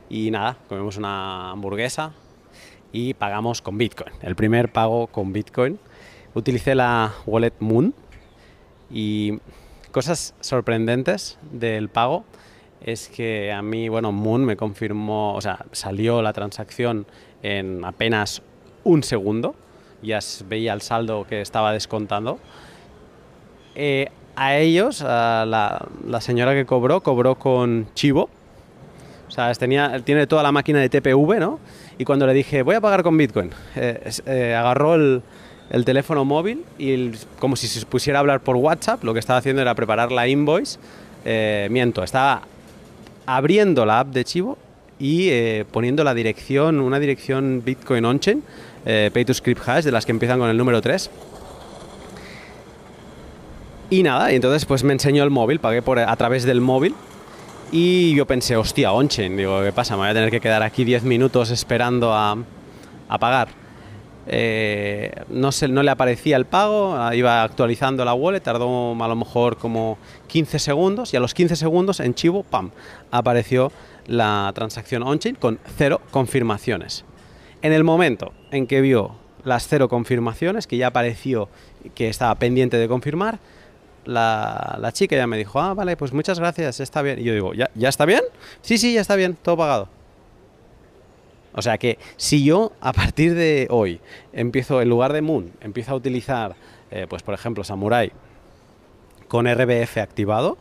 Y 0.09 0.31
nada, 0.31 0.59
comimos 0.69 0.97
una 0.97 1.51
hamburguesa 1.51 2.13
y 2.93 3.15
pagamos 3.15 3.63
con 3.63 3.79
Bitcoin. 3.79 4.13
El 4.23 4.37
primer 4.37 4.71
pago 4.71 5.07
con 5.09 5.33
Bitcoin. 5.33 5.79
Utilicé 6.35 6.75
la 6.75 7.13
wallet 7.27 7.55
Moon 7.61 7.95
y 8.91 9.39
cosas 9.93 10.35
sorprendentes 10.41 11.39
del 11.53 11.89
pago 11.89 12.25
es 12.85 13.09
que 13.09 13.51
a 13.51 13.63
mí, 13.63 13.89
bueno, 13.89 14.13
Moon 14.13 14.45
me 14.45 14.57
confirmó, 14.57 15.35
o 15.35 15.41
sea, 15.41 15.65
salió 15.73 16.21
la 16.21 16.33
transacción 16.35 17.07
en 17.43 17.83
apenas 17.85 18.43
un 18.85 19.03
segundo, 19.03 19.55
ya 20.03 20.19
veía 20.47 20.75
el 20.75 20.83
saldo 20.83 21.27
que 21.27 21.41
estaba 21.41 21.73
descontando. 21.73 22.39
Eh, 23.75 24.11
a 24.37 24.57
ellos, 24.57 25.01
la, 25.01 25.87
señora 26.21 26.55
que 26.55 26.67
cobró, 26.67 27.01
cobró 27.03 27.37
con 27.37 27.87
Chivo. 27.95 28.29
O 29.29 29.31
sea, 29.31 29.53
tenía, 29.55 30.01
tiene 30.01 30.27
toda 30.27 30.43
la 30.43 30.53
máquina 30.53 30.81
de 30.81 30.89
TPV, 30.89 31.41
¿no? 31.41 31.59
Y 31.99 32.05
cuando 32.05 32.27
le 32.27 32.35
dije, 32.35 32.63
voy 32.63 32.75
a 32.75 32.81
pagar 32.81 33.03
con 33.03 33.17
Bitcoin, 33.17 33.51
eh, 33.77 34.11
eh, 34.27 34.55
agarró 34.55 34.95
el, 34.95 35.23
teléfono 35.85 36.25
móvil 36.25 36.65
y 36.79 37.11
como 37.39 37.57
si 37.57 37.67
se 37.67 37.85
pusiera 37.87 38.19
a 38.19 38.21
hablar 38.21 38.41
por 38.41 38.57
WhatsApp, 38.57 39.03
lo 39.03 39.13
que 39.13 39.19
estaba 39.19 39.39
haciendo 39.39 39.63
era 39.63 39.75
preparar 39.75 40.13
la 40.13 40.29
invoice. 40.29 40.79
Eh, 41.25 41.69
miento, 41.71 42.03
estaba 42.03 42.43
abriendo 43.27 43.87
la 43.87 44.01
app 44.01 44.09
de 44.09 44.25
Chivo 44.25 44.59
y 44.99 45.65
poniendo 45.65 46.05
la 46.05 46.15
dirección, 46.15 46.81
una 46.81 47.01
dirección 47.01 47.63
Bitcoin 47.65 48.05
on-chain, 48.05 48.43
Pay 48.85 49.25
to 49.25 49.35
Script 49.35 49.67
Hash, 49.67 49.85
de 49.85 49.91
las 49.91 50.05
que 50.05 50.13
empiezan 50.13 50.39
con 50.39 50.49
el 50.49 50.57
número 50.57 50.81
3 50.81 51.11
y 53.91 54.03
nada, 54.03 54.33
y 54.33 54.37
entonces 54.37 54.65
pues 54.65 54.85
me 54.85 54.93
enseñó 54.93 55.25
el 55.25 55.31
móvil, 55.31 55.61
pagué 55.61 55.83
por, 55.83 55.99
a 55.99 56.17
través 56.17 56.45
del 56.45 56.61
móvil. 56.61 56.95
Y 57.73 58.15
yo 58.15 58.27
pensé, 58.27 58.57
hostia, 58.57 58.93
Onchen, 58.93 59.37
digo, 59.37 59.63
¿qué 59.63 59.73
pasa? 59.73 59.95
Me 59.95 60.03
voy 60.03 60.09
a 60.11 60.15
tener 60.15 60.31
que 60.31 60.41
quedar 60.41 60.63
aquí 60.63 60.85
10 60.85 61.03
minutos 61.05 61.51
esperando 61.51 62.13
a, 62.13 62.37
a 63.09 63.19
pagar. 63.19 63.49
Eh, 64.27 65.13
no, 65.29 65.53
se, 65.53 65.69
no 65.69 65.83
le 65.83 65.91
aparecía 65.91 66.37
el 66.37 66.47
pago, 66.47 66.97
ah, 66.97 67.15
iba 67.15 67.43
actualizando 67.43 68.05
la 68.05 68.15
wallet, 68.15 68.41
tardó 68.41 68.97
a 68.99 69.09
lo 69.09 69.17
mejor 69.17 69.59
como 69.59 69.99
15 70.29 70.59
segundos 70.59 71.13
y 71.13 71.17
a 71.17 71.21
los 71.21 71.35
15 71.35 71.57
segundos 71.57 72.01
en 72.01 72.15
Chivo, 72.15 72.43
¡pam!, 72.43 72.71
apareció 73.11 73.71
la 74.07 74.51
transacción 74.55 75.03
on-chain 75.03 75.35
con 75.37 75.59
cero 75.77 76.01
confirmaciones. 76.11 77.05
En 77.61 77.73
el 77.73 77.85
momento 77.85 78.33
en 78.51 78.67
que 78.67 78.81
vio 78.81 79.13
las 79.45 79.69
cero 79.69 79.89
confirmaciones, 79.89 80.67
que 80.67 80.77
ya 80.77 80.89
apareció 80.89 81.49
que 81.95 82.09
estaba 82.09 82.35
pendiente 82.37 82.79
de 82.79 82.89
confirmar, 82.89 83.39
la, 84.05 84.91
chica 84.93 85.17
ya 85.17 85.27
me 85.27 85.37
dijo, 85.37 85.61
ah, 85.61 85.75
vale, 85.75 85.97
pues 85.97 86.13
muchas 86.13 86.39
gracias, 86.39 86.81
está 86.81 87.03
bien. 87.03 87.19
Y 87.19 87.25
yo 87.25 87.35
digo, 87.35 87.55
¿ya, 87.55 87.71
¿ya 87.75 87.89
está 87.89 88.05
bien? 88.05 88.23
Sí, 88.63 88.79
sí, 88.79 88.95
ya 88.95 89.01
está 89.01 89.17
bien, 89.17 89.37
todo 89.43 89.57
pagado. 89.57 89.89
O 91.55 91.63
sea 91.63 91.79
que 91.79 91.99
si 92.17 92.45
yo 92.45 92.73
a 92.81 92.93
partir 92.93 93.35
de 93.35 93.69
hoy 93.71 94.01
empiezo, 94.33 94.83
en 94.83 94.89
lugar 94.89 95.13
de 95.13 95.23
Moon, 95.23 95.53
empiezo 95.61 95.93
a 95.93 95.95
utilizar, 95.95 96.57
eh, 96.91 97.07
pues 97.09 97.23
por 97.23 97.35
ejemplo, 97.35 97.63
Samurai 97.63 98.11
con 99.29 99.47
RBF 99.47 99.99
activado, 99.99 100.59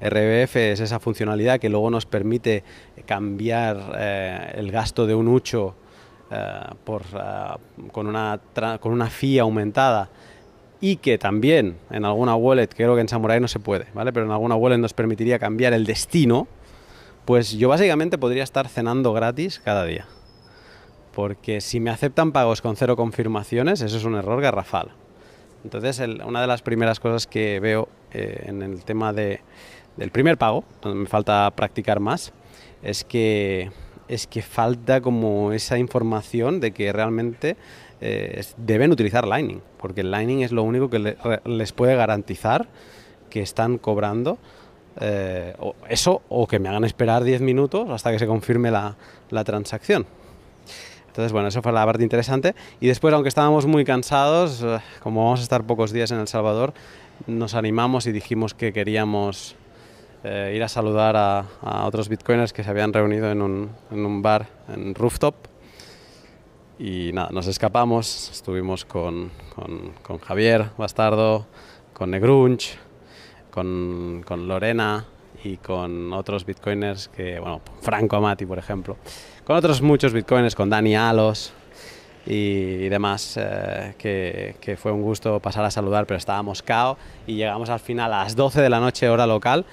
RBF 0.00 0.56
es 0.56 0.80
esa 0.80 1.00
funcionalidad 1.00 1.58
que 1.58 1.70
luego 1.70 1.90
nos 1.90 2.04
permite 2.04 2.64
cambiar 3.06 3.94
eh, 3.98 4.52
el 4.56 4.70
gasto 4.70 5.06
de 5.06 5.14
un 5.14 5.26
ucho 5.26 5.74
eh, 6.30 6.60
por, 6.84 7.02
con, 7.92 8.06
una, 8.06 8.38
con 8.78 8.92
una 8.92 9.08
fee 9.08 9.38
aumentada 9.38 10.10
y 10.90 10.98
que 10.98 11.18
también 11.18 11.78
en 11.90 12.04
alguna 12.04 12.36
wallet, 12.36 12.68
creo 12.68 12.94
que 12.94 13.00
en 13.00 13.08
Samurai 13.08 13.40
no 13.40 13.48
se 13.48 13.58
puede, 13.58 13.86
¿vale? 13.92 14.12
Pero 14.12 14.24
en 14.24 14.30
alguna 14.30 14.54
wallet 14.54 14.78
nos 14.78 14.92
permitiría 14.92 15.40
cambiar 15.40 15.72
el 15.72 15.84
destino, 15.84 16.46
pues 17.24 17.50
yo 17.50 17.68
básicamente 17.68 18.18
podría 18.18 18.44
estar 18.44 18.68
cenando 18.68 19.12
gratis 19.12 19.60
cada 19.64 19.84
día. 19.84 20.06
Porque 21.12 21.60
si 21.60 21.80
me 21.80 21.90
aceptan 21.90 22.30
pagos 22.30 22.62
con 22.62 22.76
cero 22.76 22.94
confirmaciones, 22.94 23.80
eso 23.80 23.96
es 23.96 24.04
un 24.04 24.14
error 24.14 24.40
garrafal. 24.40 24.92
Entonces, 25.64 26.00
una 26.24 26.40
de 26.40 26.46
las 26.46 26.62
primeras 26.62 27.00
cosas 27.00 27.26
que 27.26 27.58
veo 27.58 27.88
eh, 28.12 28.44
en 28.46 28.62
el 28.62 28.84
tema 28.84 29.12
de, 29.12 29.40
del 29.96 30.12
primer 30.12 30.38
pago, 30.38 30.62
donde 30.82 31.00
me 31.00 31.08
falta 31.08 31.50
practicar 31.56 31.98
más, 31.98 32.32
es 32.84 33.02
que, 33.02 33.72
es 34.06 34.28
que 34.28 34.40
falta 34.40 35.00
como 35.00 35.50
esa 35.50 35.78
información 35.78 36.60
de 36.60 36.70
que 36.70 36.92
realmente 36.92 37.56
eh, 38.00 38.44
deben 38.56 38.92
utilizar 38.92 39.26
Lightning, 39.26 39.60
porque 39.78 40.02
Lightning 40.02 40.42
es 40.42 40.52
lo 40.52 40.62
único 40.62 40.90
que 40.90 41.16
les 41.44 41.72
puede 41.72 41.96
garantizar 41.96 42.68
que 43.30 43.42
están 43.42 43.78
cobrando 43.78 44.38
eh, 44.98 45.54
eso 45.90 46.22
o 46.30 46.46
que 46.46 46.58
me 46.58 46.68
hagan 46.70 46.84
esperar 46.84 47.22
10 47.22 47.42
minutos 47.42 47.88
hasta 47.90 48.10
que 48.10 48.18
se 48.18 48.26
confirme 48.26 48.70
la, 48.70 48.96
transacción. 49.44 50.06
Entonces, 51.08 51.32
bueno, 51.32 51.48
eso 51.48 51.62
fue 51.62 51.72
la 51.72 51.84
parte 51.84 52.02
interesante. 52.02 52.54
Y 52.80 52.86
después, 52.86 53.12
aunque 53.14 53.28
estábamos 53.28 53.66
muy 53.66 53.84
cansados, 53.84 54.62
eh, 54.62 54.78
como 55.02 55.24
vamos 55.24 55.40
a 55.40 55.42
estar 55.42 55.64
pocos 55.64 55.92
días 55.92 56.10
en 56.10 56.18
El 56.18 56.28
Salvador, 56.28 56.72
nos 57.26 57.54
animamos 57.54 58.06
y 58.06 58.12
dijimos 58.12 58.54
que 58.54 58.72
queríamos 58.72 59.54
eh, 60.24 60.52
ir 60.54 60.62
a 60.62 60.68
saludar 60.68 61.16
a, 61.16 61.46
otros 61.86 62.08
bitcoiners 62.08 62.52
que 62.52 62.64
se 62.64 62.70
habían 62.70 62.92
reunido 62.92 63.30
en 63.30 63.42
un, 63.42 63.70
en 63.90 64.04
un 64.04 64.22
bar 64.22 64.46
en 64.68 64.94
rooftop. 64.94 65.34
Y 66.78 67.10
nada, 67.14 67.30
nos 67.32 67.46
escapamos, 67.46 68.30
estuvimos 68.30 68.84
con, 68.84 69.30
con, 70.02 70.18
Javier 70.18 70.66
Bastardo, 70.76 71.46
con 71.94 72.10
Negrunch, 72.10 72.76
con, 73.50 74.22
con, 74.26 74.46
Lorena 74.46 75.06
y 75.42 75.56
con 75.56 76.12
otros 76.12 76.44
bitcoiners 76.44 77.08
que, 77.08 77.40
bueno, 77.40 77.62
Franco 77.80 78.16
Amati, 78.16 78.44
por 78.44 78.58
ejemplo, 78.58 78.98
con 79.46 79.56
otros 79.56 79.80
muchos 79.80 80.12
bitcoiners, 80.12 80.54
con 80.54 80.68
Dani 80.68 80.94
Alos, 80.96 81.54
y 82.26 82.90
demás, 82.90 83.38
eh, 83.40 83.94
que, 83.96 84.56
que, 84.60 84.76
fue 84.76 84.92
un 84.92 85.00
gusto 85.00 85.40
pasar 85.40 85.64
a 85.64 85.70
saludar, 85.70 86.04
pero 86.06 86.18
estábamos 86.18 86.60
cao. 86.60 86.98
Y 87.26 87.36
llegamos 87.36 87.70
al 87.70 87.80
final 87.80 88.12
a 88.12 88.24
las 88.24 88.36
12 88.36 88.60
de 88.60 88.68
la 88.68 88.80
noche 88.80 89.08
hora 89.08 89.26
local, 89.26 89.64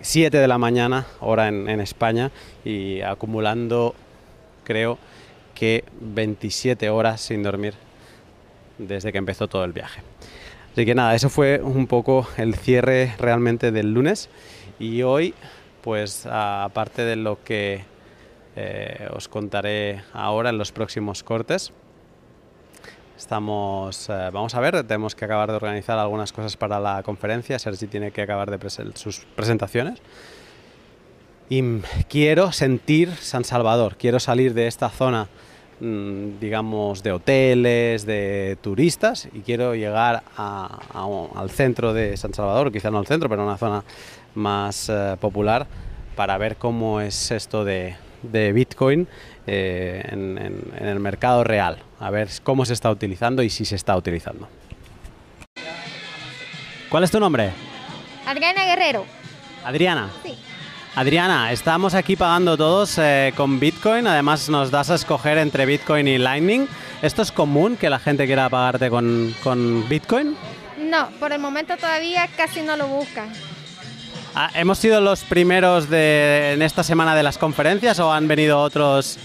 7 0.00 0.36
eh, 0.36 0.40
de 0.40 0.48
la 0.48 0.58
mañana 0.58 1.06
hora 1.20 1.48
en, 1.48 1.70
en, 1.70 1.80
España 1.80 2.30
y 2.64 3.00
acumulando, 3.00 3.94
creo 4.64 4.98
que 5.62 5.84
27 6.00 6.90
horas 6.90 7.20
sin 7.20 7.44
dormir 7.44 7.74
desde 8.78 9.12
que 9.12 9.18
empezó 9.18 9.46
todo 9.46 9.62
el 9.62 9.72
viaje. 9.72 10.02
Así 10.72 10.84
que 10.84 10.92
nada, 10.92 11.14
eso 11.14 11.30
fue 11.30 11.60
un 11.62 11.86
poco 11.86 12.26
el 12.36 12.56
cierre 12.56 13.14
realmente 13.16 13.70
del 13.70 13.94
lunes 13.94 14.28
y 14.80 15.04
hoy, 15.04 15.34
pues 15.80 16.26
aparte 16.26 17.02
de 17.02 17.14
lo 17.14 17.44
que 17.44 17.84
eh, 18.56 19.08
os 19.14 19.28
contaré 19.28 20.02
ahora 20.12 20.50
en 20.50 20.58
los 20.58 20.72
próximos 20.72 21.22
cortes. 21.22 21.72
Estamos, 23.16 24.08
eh, 24.08 24.30
vamos 24.32 24.56
a 24.56 24.60
ver, 24.60 24.82
tenemos 24.82 25.14
que 25.14 25.26
acabar 25.26 25.48
de 25.48 25.54
organizar 25.54 25.96
algunas 25.96 26.32
cosas 26.32 26.56
para 26.56 26.80
la 26.80 27.04
conferencia. 27.04 27.56
Sergi 27.60 27.86
tiene 27.86 28.10
que 28.10 28.22
acabar 28.22 28.50
de 28.50 28.68
sus 28.96 29.20
presentaciones. 29.36 30.00
Y 31.48 31.62
quiero 32.08 32.50
sentir 32.50 33.14
San 33.14 33.44
Salvador, 33.44 33.94
quiero 33.96 34.18
salir 34.18 34.54
de 34.54 34.66
esta 34.66 34.88
zona, 34.88 35.28
digamos, 35.82 37.02
de 37.02 37.10
hoteles, 37.10 38.06
de 38.06 38.56
turistas, 38.60 39.28
y 39.32 39.40
quiero 39.40 39.74
llegar 39.74 40.22
al 40.36 41.50
centro 41.50 41.92
de 41.92 42.16
San 42.16 42.32
Salvador, 42.32 42.70
quizá 42.70 42.90
no 42.90 42.98
al 42.98 43.06
centro, 43.06 43.28
pero 43.28 43.42
una 43.44 43.58
zona 43.58 43.82
más 44.36 44.88
eh, 44.88 45.16
popular, 45.20 45.66
para 46.14 46.38
ver 46.38 46.56
cómo 46.56 47.00
es 47.00 47.32
esto 47.32 47.64
de, 47.64 47.96
de 48.22 48.52
Bitcoin 48.52 49.08
eh, 49.48 50.02
en, 50.08 50.38
el 50.78 51.00
mercado 51.00 51.42
real, 51.42 51.78
a 51.98 52.10
ver 52.10 52.28
cómo 52.44 52.64
se 52.64 52.74
está 52.74 52.88
utilizando 52.88 53.42
y 53.42 53.50
si 53.50 53.64
se 53.64 53.74
está 53.74 53.96
utilizando. 53.96 54.48
¿Cuál 56.88 57.02
es 57.02 57.10
tu 57.10 57.18
nombre? 57.18 57.50
Adriana 58.24 58.64
Guerrero. 58.66 59.04
Adriana. 59.64 60.10
Sí. 60.22 60.36
Adriana, 60.94 61.52
estamos 61.52 61.94
aquí 61.94 62.16
pagando 62.16 62.58
todos 62.58 62.98
eh, 62.98 63.32
con 63.34 63.58
Bitcoin, 63.58 64.06
además 64.06 64.50
nos 64.50 64.70
das 64.70 64.90
a 64.90 64.96
escoger 64.96 65.38
entre 65.38 65.64
Bitcoin 65.64 66.06
y 66.06 66.18
Lightning. 66.18 66.68
¿Esto 67.00 67.22
es 67.22 67.32
común 67.32 67.78
que 67.78 67.88
la 67.88 67.98
gente 67.98 68.26
quiera 68.26 68.50
pagarte 68.50 68.90
con, 68.90 69.34
con 69.42 69.88
Bitcoin? 69.88 70.36
No, 70.76 71.08
por 71.18 71.32
el 71.32 71.38
momento 71.38 71.78
todavía 71.78 72.28
casi 72.36 72.60
no 72.60 72.76
lo 72.76 72.88
buscan. 72.88 73.32
Ah, 74.34 74.50
¿Hemos 74.54 74.78
sido 74.78 75.00
los 75.00 75.24
primeros 75.24 75.88
de, 75.88 76.52
en 76.52 76.60
esta 76.60 76.82
semana 76.82 77.14
de 77.14 77.22
las 77.22 77.38
conferencias 77.38 77.98
o 77.98 78.12
han 78.12 78.28
venido 78.28 78.60
otros 78.60 79.18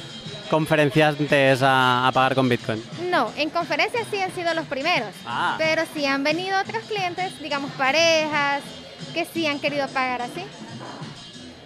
conferenciantes 0.49 1.59
a, 1.61 2.09
pagar 2.13 2.35
con 2.35 2.47
Bitcoin? 2.47 2.81
No, 3.11 3.29
en 3.35 3.49
conferencias 3.49 4.07
sí 4.09 4.21
han 4.21 4.33
sido 4.33 4.53
los 4.53 4.65
primeros, 4.67 5.09
ah. 5.25 5.55
pero 5.57 5.83
sí 5.93 6.05
han 6.05 6.23
venido 6.23 6.57
otros 6.61 6.83
clientes, 6.83 7.37
digamos 7.41 7.71
parejas, 7.71 8.61
que 9.13 9.25
sí 9.25 9.47
han 9.47 9.59
querido 9.59 9.85
pagar 9.89 10.21
así. 10.21 10.45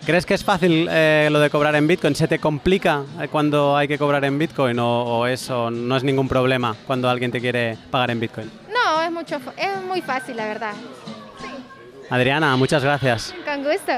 ¿Crees 0.05 0.25
que 0.25 0.33
es 0.33 0.43
fácil 0.43 0.87
eh, 0.89 1.29
lo 1.31 1.39
de 1.39 1.51
cobrar 1.51 1.75
en 1.75 1.87
Bitcoin? 1.87 2.15
¿Se 2.15 2.27
te 2.27 2.39
complica 2.39 3.03
eh, 3.21 3.27
cuando 3.27 3.77
hay 3.77 3.87
que 3.87 3.99
cobrar 3.99 4.25
en 4.25 4.39
Bitcoin 4.39 4.79
o, 4.79 5.03
o, 5.03 5.27
eso 5.27 5.69
no 5.69 5.95
es 5.95 6.03
ningún 6.03 6.27
problema 6.27 6.75
cuando 6.87 7.07
alguien 7.07 7.31
te 7.31 7.39
quiere 7.39 7.77
pagar 7.91 8.09
en 8.09 8.19
Bitcoin? 8.19 8.51
No, 8.73 9.01
es, 9.01 9.11
mucho, 9.11 9.39
es 9.55 9.81
muy 9.87 10.01
fácil, 10.01 10.37
la 10.37 10.45
verdad. 10.45 10.73
Adriana, 12.09 12.55
muchas 12.57 12.83
gracias. 12.83 13.33
Con 13.45 13.63
gusto. 13.63 13.93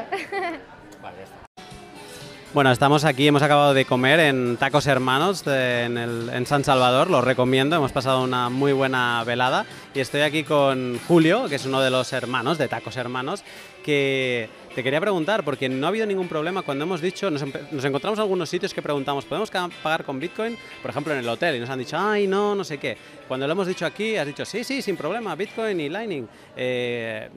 Bueno, 2.54 2.72
estamos 2.72 3.04
aquí, 3.04 3.26
hemos 3.26 3.42
acabado 3.42 3.74
de 3.74 3.84
comer 3.84 4.20
en 4.20 4.58
Tacos 4.58 4.86
Hermanos 4.86 5.44
en, 5.48 6.46
San 6.46 6.64
Salvador, 6.64 7.10
lo 7.10 7.20
recomiendo, 7.20 7.76
hemos 7.76 7.92
pasado 7.92 8.22
una 8.22 8.50
muy 8.50 8.74
buena 8.74 9.24
velada 9.24 9.66
y 9.96 10.00
estoy 10.00 10.22
aquí 10.22 10.44
con 10.44 11.00
Julio, 11.08 11.50
que 11.50 11.56
es 11.56 11.66
uno 11.66 11.82
de 11.82 11.90
los 11.90 12.14
hermanos 12.14 12.60
de 12.60 12.68
Tacos 12.68 12.96
Hermanos, 12.96 13.44
que 13.84 14.52
te 14.74 14.84
quería 14.84 15.00
preguntar, 15.00 15.44
porque 15.44 15.70
no 15.70 15.86
ha 15.86 15.90
habido 15.90 16.06
ningún 16.06 16.28
problema 16.28 16.62
cuando 16.64 16.84
hemos 16.84 17.02
dicho, 17.02 17.30
nos, 17.30 17.42
encontramos 17.42 18.18
en 18.18 18.22
algunos 18.22 18.50
sitios 18.50 18.74
que 18.74 18.82
preguntamos, 18.82 19.26
¿podemos 19.26 19.52
pagar 19.52 20.04
con 20.04 20.20
Bitcoin? 20.20 20.58
Por 20.82 20.92
ejemplo, 20.92 21.14
en 21.14 21.20
el 21.20 21.30
hotel, 21.30 21.56
y 21.56 21.60
nos 21.60 21.70
han 21.70 21.80
dicho, 21.80 21.98
ay, 21.98 22.28
no, 22.28 22.56
no 22.56 22.64
sé 22.64 22.78
qué. 22.78 22.98
Cuando 23.28 23.48
lo 23.48 23.54
hemos 23.54 23.68
dicho 23.68 23.86
aquí, 23.86 24.18
has 24.18 24.26
dicho, 24.26 24.46
sí, 24.46 24.64
sí, 24.64 24.82
sin 24.82 24.98
problema, 24.98 25.36
Bitcoin 25.36 25.80
y 25.80 25.90
Lightning. 25.90 26.28
Eh, 26.56 27.30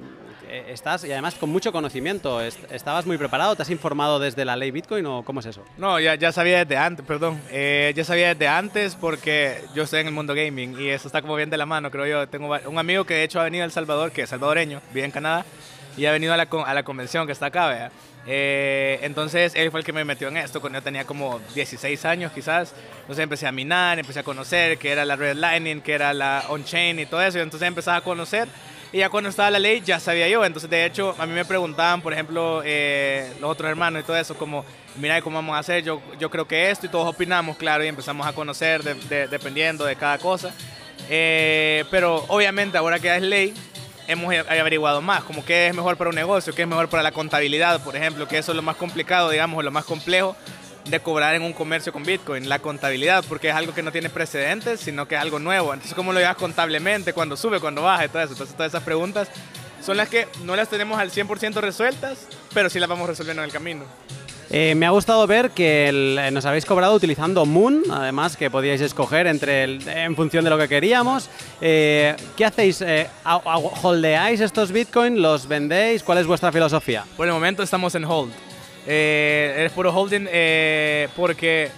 eh, 0.49 0.66
estás, 0.68 1.05
y 1.05 1.12
además 1.12 1.35
con 1.35 1.51
mucho 1.51 1.72
conocimiento, 1.72 2.40
¿estabas 2.40 3.05
muy 3.05 3.18
preparado? 3.18 3.55
¿Te 3.57 3.62
has 3.62 3.70
informado 3.70 4.18
desde 4.18 4.44
la 4.44 4.57
ley 4.57 4.70
Bitcoin 4.70 5.05
o 5.07 5.22
cómo 5.22 5.40
es 5.40 5.46
eso? 5.46 5.62
No, 5.77 6.01
ya, 6.01 6.14
ya 6.14 6.33
sabía 6.33 6.64
desde 6.64 6.77
antes, 6.77 7.05
perdón, 7.05 7.40
eh, 7.51 7.92
ya 7.94 8.05
sabía 8.05 8.29
desde 8.29 8.49
antes 8.49 8.94
porque 8.94 9.61
yo 9.75 9.83
estoy 9.83 10.01
en 10.01 10.07
el 10.07 10.12
mundo 10.14 10.35
gaming 10.35 10.81
y 10.81 10.88
eso 10.88 11.09
está 11.09 11.20
como 11.20 11.35
bien 11.35 11.51
de 11.51 11.57
la 11.57 11.66
mano, 11.66 11.90
creo 11.90 12.07
yo. 12.07 12.29
Tengo 12.29 12.57
un 12.66 12.79
amigo 12.79 13.05
que 13.05 13.14
de 13.14 13.25
hecho 13.25 13.40
ha 13.40 13.44
venido 13.44 13.62
a 13.62 13.66
El 13.66 13.72
Salvador, 13.72 14.12
que 14.12 14.22
es 14.22 14.31
salvadoreño, 14.31 14.81
vive 14.92 15.05
en 15.05 15.11
Canadá 15.11 15.44
y 15.96 16.06
ha 16.06 16.12
venido 16.12 16.32
a 16.35 16.37
la, 16.37 16.48
a 16.66 16.74
la 16.74 16.82
convención 16.82 17.26
que 17.26 17.32
está 17.32 17.46
acá, 17.46 17.68
¿verdad? 17.68 17.92
Eh, 18.28 18.98
entonces 19.02 19.52
él 19.54 19.70
fue 19.70 19.80
el 19.80 19.87
que 19.87 19.92
me 19.92 20.04
metió 20.04 20.26
en 20.28 20.37
esto 20.37 20.61
cuando 20.61 20.80
yo 20.80 20.82
tenía 20.82 21.04
como 21.04 21.40
16 21.54 22.04
años 22.04 22.32
quizás. 22.32 22.74
Entonces 23.02 23.22
empecé 23.22 23.46
a 23.46 23.52
minar, 23.52 23.98
empecé 23.98 24.20
a 24.20 24.24
conocer 24.24 24.78
qué 24.78 24.90
era 24.90 25.04
la 25.04 25.16
Red 25.16 25.37
Lightning, 25.37 25.80
qué 25.80 25.92
era 25.92 26.12
la 26.12 26.44
On-Chain 26.48 26.98
y 26.98 27.06
todo 27.06 27.22
eso. 27.22 27.38
Y 27.38 27.42
entonces 27.42 27.66
empecé 27.66 27.90
a 27.90 28.00
conocer 28.00 28.48
y 28.92 28.98
ya 28.98 29.11
cuando 29.11 29.30
estaba 29.30 29.50
la 29.50 29.59
ley 29.59 29.80
ya 29.85 30.00
sabía 30.00 30.28
yo. 30.28 30.44
Entonces 30.44 30.68
de 30.68 30.85
hecho 30.85 31.14
a 31.18 31.26
mí 31.26 31.32
me 31.32 31.44
preguntaban, 31.44 32.02
por 32.02 32.12
ejemplo, 32.12 32.62
eh, 32.64 33.32
los 33.40 33.50
otros 33.50 33.70
hermanos 33.70 34.02
y 34.02 34.06
todo 34.06 34.16
eso, 34.16 34.37
como, 34.37 34.64
mira, 34.96 35.22
¿cómo 35.22 35.37
vamos 35.37 35.54
a 35.56 35.61
hacer? 35.61 35.85
Yo, 35.85 36.02
yo 36.18 36.28
creo 36.28 36.48
que 36.48 36.70
esto 36.70 36.87
y 36.87 36.88
todos 36.88 37.06
opinamos, 37.06 37.56
claro, 37.56 37.85
y 37.85 37.88
empezamos 37.88 38.26
a 38.26 38.32
conocer 38.32 38.82
dependiendo 38.82 39.85
de 39.85 39.94
cada 39.94 40.18
cosa. 40.18 40.52
Eh, 41.09 41.85
pero 41.90 42.24
obviamente 42.28 42.76
ahora 42.76 42.98
que 42.98 43.14
es 43.14 43.22
ley, 43.22 43.54
hemos 44.07 44.35
averiguado 44.49 45.01
más, 45.03 45.25
como 45.25 45.45
qué 45.45 45.69
es 45.69 45.75
mejor 45.75 45.97
para 45.97 46.11
un 46.11 46.16
negocio, 46.16 46.55
qué 46.55 46.62
es 46.62 46.69
mejor 46.69 46.88
para 46.88 47.03
la 47.03 47.12
contabilidad, 47.12 47.81
por 47.83 47.97
ejemplo, 47.97 48.27
que 48.29 48.38
eso 48.38 48.53
es 48.53 48.57
lo 48.57 48.62
más 48.62 48.77
complicado, 48.77 49.31
digamos, 49.31 49.64
lo 49.64 49.71
más 49.71 49.85
complejo 49.85 50.37
de 50.88 51.01
cobrar 51.01 51.35
en 51.35 51.42
un 51.42 51.53
comercio 51.53 51.92
con 51.92 52.05
Bitcoin, 52.05 52.49
la 52.49 52.61
contabilidad, 52.61 53.25
porque 53.29 53.49
es 53.49 53.55
algo 53.55 53.75
que 53.75 53.83
no 53.83 53.92
tiene 53.92 54.09
precedentes, 54.09 54.81
sino 54.81 55.09
que 55.09 55.16
es 55.16 55.21
algo 55.21 55.38
nuevo. 55.38 55.75
Entonces, 55.75 55.95
¿cómo 55.95 56.12
lo 56.12 56.21
llevas 56.21 56.37
contablemente? 56.37 57.12
cuando 57.12 57.37
sube? 57.37 57.61
cuando 57.61 57.83
baja? 57.83 58.05
Y 58.05 58.09
todo 58.09 58.23
eso. 58.23 58.33
Entonces, 58.33 58.57
todas 58.57 58.71
esas 58.71 58.85
preguntas 58.85 59.29
son 59.85 59.97
las 59.97 60.09
que 60.09 60.29
no 60.45 60.55
las 60.55 60.69
tenemos 60.69 60.99
al 60.99 61.11
100% 61.11 61.61
resueltas, 61.61 62.27
pero 62.55 62.71
sí 62.71 62.79
las 62.79 62.88
vamos 62.88 63.09
resolviendo 63.09 63.42
en 63.42 63.47
el 63.47 63.53
camino. 63.53 63.85
Eh, 64.50 64.74
me 64.76 64.87
ha 64.87 64.90
gustado 64.90 65.26
ver 65.26 65.50
que 65.50 65.88
eh, 65.88 66.30
nos 66.30 66.44
habéis 66.44 66.64
cobrado 66.64 66.94
utilizando 66.94 67.44
Moon, 67.46 67.82
además 67.90 68.37
que 68.37 68.50
podíais 68.50 68.80
escoger 68.80 69.26
entre 69.26 69.64
en 69.64 70.14
función 70.14 70.44
de 70.44 70.50
lo 70.50 70.59
que 70.59 70.68
queríamos. 70.68 71.28
Eh, 71.61 72.14
¿Qué 72.37 72.44
hacéis? 72.44 72.85
¿Holdeáis 73.82 74.40
estos 74.40 74.70
Bitcoin? 74.70 75.20
¿Los 75.20 75.48
vendéis? 75.48 76.02
¿Cuál 76.02 76.18
es 76.18 76.26
vuestra 76.26 76.52
filosofía? 76.52 77.04
Por 77.16 77.26
el 77.26 77.32
momento 77.32 77.62
estamos 77.62 77.94
en 77.96 78.04
hold. 78.04 78.32
es 78.87 79.72
puro 79.72 79.92
holding 79.92 80.28
porque 81.16 81.70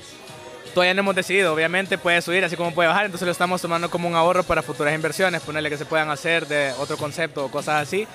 todavía 0.74 0.94
no 0.94 1.00
hemos 1.00 1.14
decidido. 1.14 1.52
Obviamente 1.52 1.98
puede 1.98 2.22
subir 2.22 2.44
así 2.44 2.56
como 2.56 2.74
puede 2.74 2.88
bajar, 2.88 3.06
entonces 3.06 3.26
lo 3.26 3.32
estamos 3.32 3.60
tomando 3.60 3.90
como 3.90 4.08
un 4.08 4.14
ahorro 4.14 4.42
para 4.44 4.62
futuras 4.62 4.94
inversiones, 4.94 5.42
ponerle 5.42 5.70
que 5.70 5.76
se 5.76 5.84
puedan 5.84 6.10
hacer 6.10 6.46
de 6.46 6.72
otro 6.78 6.96
concepto 6.96 7.44
o 7.44 7.50
cosas 7.50 7.82
así 7.82 8.06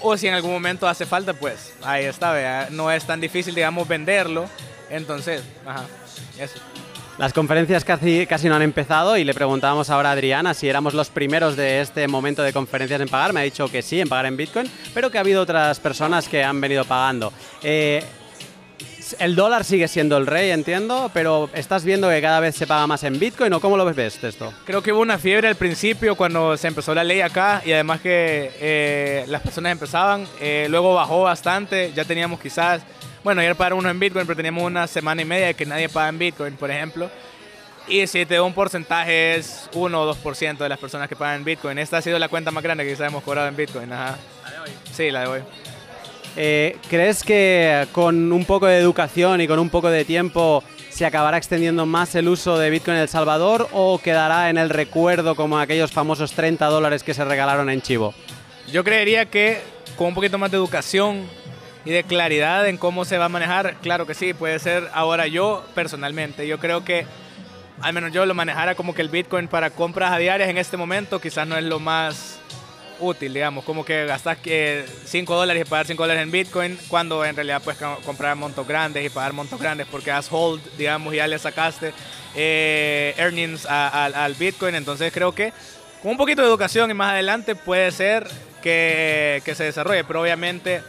o 0.00 0.16
si 0.16 0.28
en 0.28 0.34
algún 0.34 0.52
momento 0.52 0.88
hace 0.88 1.06
falta, 1.06 1.32
pues 1.34 1.72
ahí 1.82 2.04
está, 2.04 2.68
no 2.70 2.90
es 2.90 3.04
tan 3.04 3.20
difícil, 3.20 3.54
digamos, 3.54 3.86
venderlo. 3.88 4.46
Entonces, 4.90 5.42
ajá, 5.66 5.84
eso. 6.38 6.58
Las 7.18 7.32
conferencias 7.32 7.82
casi, 7.82 8.26
casi 8.26 8.46
no 8.48 8.56
han 8.56 8.62
empezado 8.62 9.16
y 9.16 9.24
le 9.24 9.32
preguntábamos 9.32 9.88
ahora 9.88 10.10
a 10.10 10.12
Adriana 10.12 10.52
si 10.52 10.68
éramos 10.68 10.92
los 10.92 11.08
primeros 11.08 11.56
de 11.56 11.80
este 11.80 12.06
momento 12.08 12.42
de 12.42 12.52
conferencias 12.52 13.00
en 13.00 13.08
pagar. 13.08 13.32
Me 13.32 13.40
ha 13.40 13.42
dicho 13.42 13.68
que 13.68 13.80
sí, 13.80 14.00
en 14.00 14.08
pagar 14.08 14.26
en 14.26 14.36
Bitcoin, 14.36 14.70
pero 14.92 15.10
que 15.10 15.16
ha 15.16 15.22
habido 15.22 15.40
otras 15.42 15.80
personas 15.80 16.28
que 16.28 16.44
han 16.44 16.60
venido 16.60 16.84
pagando. 16.84 17.32
Eh, 17.62 18.04
el 19.18 19.36
dólar 19.36 19.64
sigue 19.64 19.88
siendo 19.88 20.16
el 20.16 20.26
rey, 20.26 20.50
entiendo, 20.50 21.10
pero 21.12 21.50
¿estás 21.54 21.84
viendo 21.84 22.08
que 22.08 22.20
cada 22.20 22.40
vez 22.40 22.56
se 22.56 22.66
paga 22.66 22.86
más 22.86 23.04
en 23.04 23.18
Bitcoin 23.18 23.52
o 23.52 23.60
cómo 23.60 23.76
lo 23.76 23.84
ves 23.84 24.22
esto? 24.22 24.52
Creo 24.64 24.82
que 24.82 24.92
hubo 24.92 25.00
una 25.00 25.18
fiebre 25.18 25.48
al 25.48 25.56
principio 25.56 26.16
cuando 26.16 26.56
se 26.56 26.68
empezó 26.68 26.94
la 26.94 27.04
ley 27.04 27.20
acá 27.20 27.62
y 27.64 27.72
además 27.72 28.00
que 28.00 28.50
eh, 28.58 29.24
las 29.28 29.42
personas 29.42 29.72
empezaban, 29.72 30.26
eh, 30.40 30.66
luego 30.70 30.94
bajó 30.94 31.22
bastante, 31.22 31.92
ya 31.94 32.04
teníamos 32.04 32.40
quizás, 32.40 32.82
bueno, 33.22 33.40
ayer 33.40 33.54
para 33.54 33.74
uno 33.74 33.88
en 33.88 33.98
Bitcoin, 33.98 34.26
pero 34.26 34.36
teníamos 34.36 34.64
una 34.64 34.86
semana 34.86 35.22
y 35.22 35.24
media 35.24 35.46
de 35.48 35.54
que 35.54 35.66
nadie 35.66 35.88
paga 35.88 36.08
en 36.08 36.18
Bitcoin, 36.18 36.56
por 36.56 36.70
ejemplo. 36.70 37.10
Y 37.88 38.06
si 38.08 38.26
te 38.26 38.34
doy 38.34 38.46
un 38.46 38.52
porcentaje 38.52 39.36
es 39.36 39.70
1 39.72 40.02
o 40.02 40.14
2% 40.14 40.56
de 40.56 40.68
las 40.68 40.78
personas 40.78 41.08
que 41.08 41.14
pagan 41.14 41.36
en 41.36 41.44
Bitcoin. 41.44 41.78
Esta 41.78 41.98
ha 41.98 42.02
sido 42.02 42.18
la 42.18 42.28
cuenta 42.28 42.50
más 42.50 42.64
grande 42.64 42.82
que 42.82 42.90
quizás 42.90 43.08
hemos 43.08 43.22
cobrado 43.22 43.46
en 43.46 43.54
Bitcoin. 43.54 43.92
Ajá. 43.92 44.16
¿La 44.42 44.50
de 44.50 44.58
hoy? 44.58 44.70
Sí, 44.92 45.10
la 45.12 45.20
de 45.20 45.26
hoy. 45.28 45.40
Eh, 46.36 46.76
¿Crees 46.90 47.24
que 47.24 47.86
con 47.92 48.30
un 48.30 48.44
poco 48.44 48.66
de 48.66 48.78
educación 48.78 49.40
y 49.40 49.48
con 49.48 49.58
un 49.58 49.70
poco 49.70 49.88
de 49.88 50.04
tiempo 50.04 50.62
se 50.90 51.06
acabará 51.06 51.38
extendiendo 51.38 51.86
más 51.86 52.14
el 52.14 52.28
uso 52.28 52.58
de 52.58 52.68
Bitcoin 52.68 52.96
en 52.96 53.02
El 53.02 53.08
Salvador 53.08 53.68
o 53.72 53.98
quedará 53.98 54.50
en 54.50 54.58
el 54.58 54.68
recuerdo 54.68 55.34
como 55.34 55.58
aquellos 55.58 55.92
famosos 55.92 56.32
30 56.32 56.66
dólares 56.66 57.02
que 57.02 57.14
se 57.14 57.24
regalaron 57.24 57.70
en 57.70 57.80
Chivo? 57.80 58.14
Yo 58.70 58.84
creería 58.84 59.26
que 59.26 59.60
con 59.96 60.08
un 60.08 60.14
poquito 60.14 60.36
más 60.36 60.50
de 60.50 60.58
educación 60.58 61.24
y 61.86 61.90
de 61.90 62.04
claridad 62.04 62.68
en 62.68 62.76
cómo 62.76 63.04
se 63.04 63.16
va 63.16 63.26
a 63.26 63.30
manejar, 63.30 63.76
claro 63.80 64.06
que 64.06 64.14
sí, 64.14 64.34
puede 64.34 64.58
ser 64.58 64.90
ahora 64.92 65.26
yo 65.26 65.64
personalmente. 65.74 66.46
Yo 66.46 66.58
creo 66.58 66.84
que 66.84 67.06
al 67.80 67.92
menos 67.92 68.12
yo 68.12 68.26
lo 68.26 68.34
manejara 68.34 68.74
como 68.74 68.94
que 68.94 69.02
el 69.02 69.08
Bitcoin 69.08 69.48
para 69.48 69.70
compras 69.70 70.12
a 70.12 70.18
diarias 70.18 70.48
en 70.50 70.58
este 70.58 70.76
momento 70.76 71.20
quizás 71.20 71.46
no 71.46 71.56
es 71.56 71.64
lo 71.64 71.78
más 71.78 72.40
útil, 73.00 73.34
digamos, 73.34 73.64
como 73.64 73.84
que 73.84 74.06
gastas 74.06 74.38
5 75.04 75.34
dólares 75.34 75.62
y 75.66 75.68
pagar 75.68 75.86
5 75.86 76.02
dólares 76.02 76.22
en 76.22 76.30
Bitcoin, 76.30 76.78
cuando 76.88 77.24
en 77.24 77.36
realidad 77.36 77.62
puedes 77.62 77.80
comprar 78.04 78.36
montos 78.36 78.66
grandes 78.66 79.04
y 79.04 79.08
pagar 79.08 79.32
montos 79.32 79.60
grandes 79.60 79.86
porque 79.90 80.10
has 80.10 80.28
hold, 80.30 80.62
digamos, 80.76 81.14
ya 81.14 81.26
le 81.26 81.38
sacaste 81.38 81.92
eh, 82.34 83.14
earnings 83.16 83.66
al 83.66 84.34
Bitcoin. 84.34 84.74
Entonces 84.74 85.12
creo 85.12 85.32
que 85.32 85.52
con 86.02 86.12
un 86.12 86.16
poquito 86.16 86.42
de 86.42 86.48
educación 86.48 86.90
y 86.90 86.94
más 86.94 87.12
adelante 87.12 87.54
puede 87.54 87.90
ser 87.90 88.28
que, 88.62 89.42
que 89.44 89.54
se 89.54 89.64
desarrolle, 89.64 90.04
pero 90.04 90.22
obviamente 90.22 90.82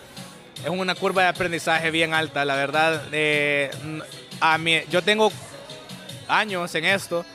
es 0.63 0.69
una 0.69 0.95
curva 0.95 1.23
de 1.23 1.29
aprendizaje 1.29 1.91
bien 1.91 2.13
alta, 2.13 2.45
la 2.45 2.55
verdad. 2.55 3.03
Eh, 3.11 3.69
a 4.39 4.57
mí, 4.57 4.81
yo 4.89 5.01
tengo 5.01 5.31
años 6.27 6.73
en 6.75 6.85
esto 6.85 7.25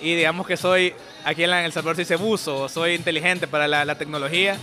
y 0.00 0.14
digamos 0.14 0.46
que 0.46 0.56
soy, 0.56 0.94
aquí 1.24 1.44
en 1.44 1.50
El 1.50 1.72
Salvador 1.72 1.96
se 1.96 2.02
dice 2.02 2.16
buzo, 2.16 2.68
soy 2.68 2.94
inteligente 2.94 3.46
para 3.46 3.66
la, 3.68 3.94
tecnología 3.94 4.56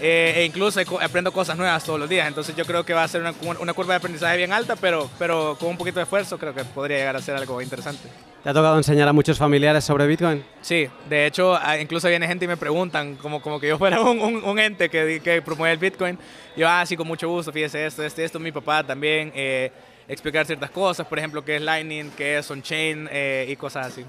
eh, 0.00 0.34
e 0.36 0.44
incluso 0.44 0.80
aprendo 1.00 1.32
cosas 1.32 1.56
nuevas 1.56 1.84
todos 1.84 1.98
los 1.98 2.08
días. 2.08 2.28
Entonces 2.28 2.54
yo 2.56 2.64
creo 2.64 2.84
que 2.84 2.94
va 2.94 3.04
a 3.04 3.08
ser 3.08 3.20
una, 3.20 3.34
una, 3.58 3.72
curva 3.72 3.94
de 3.94 3.98
aprendizaje 3.98 4.36
bien 4.36 4.52
alta, 4.52 4.76
pero, 4.76 5.10
pero 5.18 5.56
con 5.58 5.70
un 5.70 5.76
poquito 5.76 5.96
de 5.96 6.04
esfuerzo 6.04 6.38
creo 6.38 6.54
que 6.54 6.64
podría 6.64 6.98
llegar 6.98 7.16
a 7.16 7.20
ser 7.20 7.36
algo 7.36 7.60
interesante. 7.60 8.08
¿Te 8.42 8.50
ha 8.50 8.52
tocado 8.52 8.76
enseñar 8.76 9.08
a 9.08 9.12
muchos 9.14 9.38
familiares 9.38 9.84
sobre 9.84 10.06
Bitcoin? 10.06 10.44
Sí, 10.60 10.86
de 11.08 11.26
hecho, 11.26 11.58
incluso 11.80 12.08
viene 12.08 12.26
gente 12.26 12.44
y 12.44 12.48
me 12.48 12.58
preguntan, 12.58 13.16
como, 13.16 13.40
como 13.40 13.58
que 13.58 13.68
yo 13.68 13.78
fuera 13.78 14.00
un, 14.02 14.20
un, 14.20 14.58
ente 14.58 14.90
que, 14.90 15.20
que, 15.24 15.40
promueve 15.40 15.72
el 15.72 15.78
Bitcoin. 15.78 16.18
Yo, 16.54 16.68
ah, 16.68 16.84
sí, 16.84 16.94
con 16.94 17.08
mucho 17.08 17.26
gusto, 17.26 17.50
fíjese 17.50 17.86
esto, 17.86 18.02
esto, 18.02 18.20
esto, 18.20 18.38
mi 18.38 18.52
papá 18.52 18.84
también. 18.84 19.32
Eh, 19.34 19.72
explicar 20.06 20.44
ciertas 20.44 20.70
cosas, 20.70 21.06
por 21.06 21.18
ejemplo, 21.18 21.42
qué 21.42 21.56
es 21.56 21.62
Lightning, 21.62 22.10
qué 22.16 22.36
es 22.36 22.50
on-chain 22.50 23.08
eh, 23.10 23.46
y 23.48 23.56
cosas 23.56 23.86
así. 23.86 24.04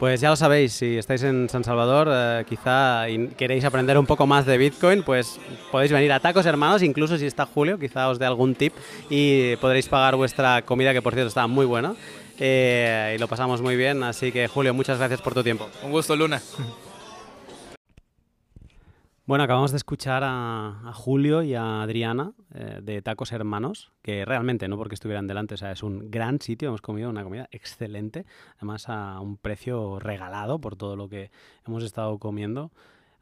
Pues 0.00 0.22
ya 0.22 0.30
lo 0.30 0.36
sabéis, 0.36 0.72
si 0.72 0.96
estáis 0.96 1.22
en 1.24 1.50
San 1.50 1.62
Salvador, 1.62 2.08
eh, 2.10 2.44
quizá 2.48 3.04
queréis 3.36 3.66
aprender 3.66 3.98
un 3.98 4.06
poco 4.06 4.26
más 4.26 4.46
de 4.46 4.56
Bitcoin, 4.56 5.02
pues 5.02 5.38
podéis 5.70 5.92
venir 5.92 6.10
a 6.10 6.20
Tacos 6.20 6.46
Hermanos, 6.46 6.82
incluso 6.82 7.18
si 7.18 7.26
está 7.26 7.44
Julio, 7.44 7.78
quizá 7.78 8.08
os 8.08 8.18
dé 8.18 8.24
algún 8.24 8.54
tip 8.54 8.72
y 9.10 9.56
podréis 9.56 9.88
pagar 9.88 10.16
vuestra 10.16 10.62
comida, 10.62 10.94
que 10.94 11.02
por 11.02 11.12
cierto 11.12 11.28
está 11.28 11.46
muy 11.46 11.66
buena. 11.66 11.94
Eh, 12.38 13.12
y 13.14 13.18
lo 13.18 13.28
pasamos 13.28 13.60
muy 13.60 13.76
bien, 13.76 14.02
así 14.02 14.32
que 14.32 14.48
Julio, 14.48 14.72
muchas 14.72 14.96
gracias 14.96 15.20
por 15.20 15.34
tu 15.34 15.42
tiempo. 15.42 15.68
Un 15.82 15.90
gusto, 15.90 16.16
Luna. 16.16 16.40
Bueno, 19.30 19.44
acabamos 19.44 19.70
de 19.70 19.76
escuchar 19.76 20.24
a, 20.26 20.90
Julio 20.92 21.44
y 21.44 21.54
a 21.54 21.82
Adriana 21.82 22.32
eh, 22.52 22.80
de 22.82 23.00
Tacos 23.00 23.30
Hermanos, 23.30 23.92
que 24.02 24.24
realmente, 24.24 24.66
no 24.66 24.76
porque 24.76 24.96
estuvieran 24.96 25.28
delante, 25.28 25.54
o 25.54 25.56
sea, 25.56 25.70
es 25.70 25.84
un 25.84 26.10
gran 26.10 26.40
sitio, 26.40 26.66
hemos 26.66 26.80
comido 26.80 27.08
una 27.08 27.22
comida 27.22 27.48
excelente, 27.52 28.26
además 28.56 28.88
a 28.88 29.20
un 29.20 29.36
precio 29.36 30.00
regalado 30.00 30.60
por 30.60 30.74
todo 30.74 30.96
lo 30.96 31.08
que 31.08 31.30
hemos 31.64 31.84
estado 31.84 32.18
comiendo, 32.18 32.72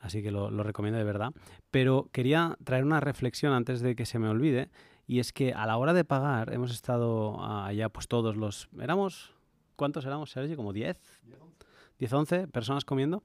así 0.01 0.23
que 0.23 0.31
lo, 0.31 0.49
recomiendo 0.63 0.97
de 0.97 1.05
verdad. 1.05 1.33
Pero 1.71 2.09
quería 2.11 2.57
traer 2.65 2.87
una 2.87 3.01
reflexión 3.01 3.53
antes 3.53 3.83
de 3.83 3.95
que 3.95 4.07
se 4.07 4.19
me 4.19 4.31
olvide, 4.31 4.71
y 5.07 5.19
es 5.19 5.35
que 5.35 5.53
a 5.53 5.67
la 5.67 5.77
hora 5.77 5.93
de 5.93 6.05
pagar 6.05 6.55
hemos 6.55 6.71
estado 6.71 7.39
allá, 7.45 7.91
pues 7.91 8.09
todos 8.09 8.35
los... 8.35 8.71
¿Éramos? 8.81 9.35
¿Cuántos 9.77 10.07
éramos, 10.07 10.31
Sergio? 10.31 10.57
¿Como 10.57 10.73
10? 10.73 10.97
10, 11.99 12.13
11 12.15 12.49
personas 12.49 12.87
comiendo 12.87 13.23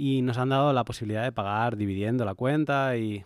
y 0.00 0.22
nos 0.22 0.38
han 0.38 0.50
dado 0.50 0.72
la 0.72 0.84
posibilidad 0.84 1.24
de 1.24 1.32
pagar 1.32 1.76
dividiendo 1.76 2.24
la 2.24 2.36
cuenta 2.36 2.96
y, 2.96 3.24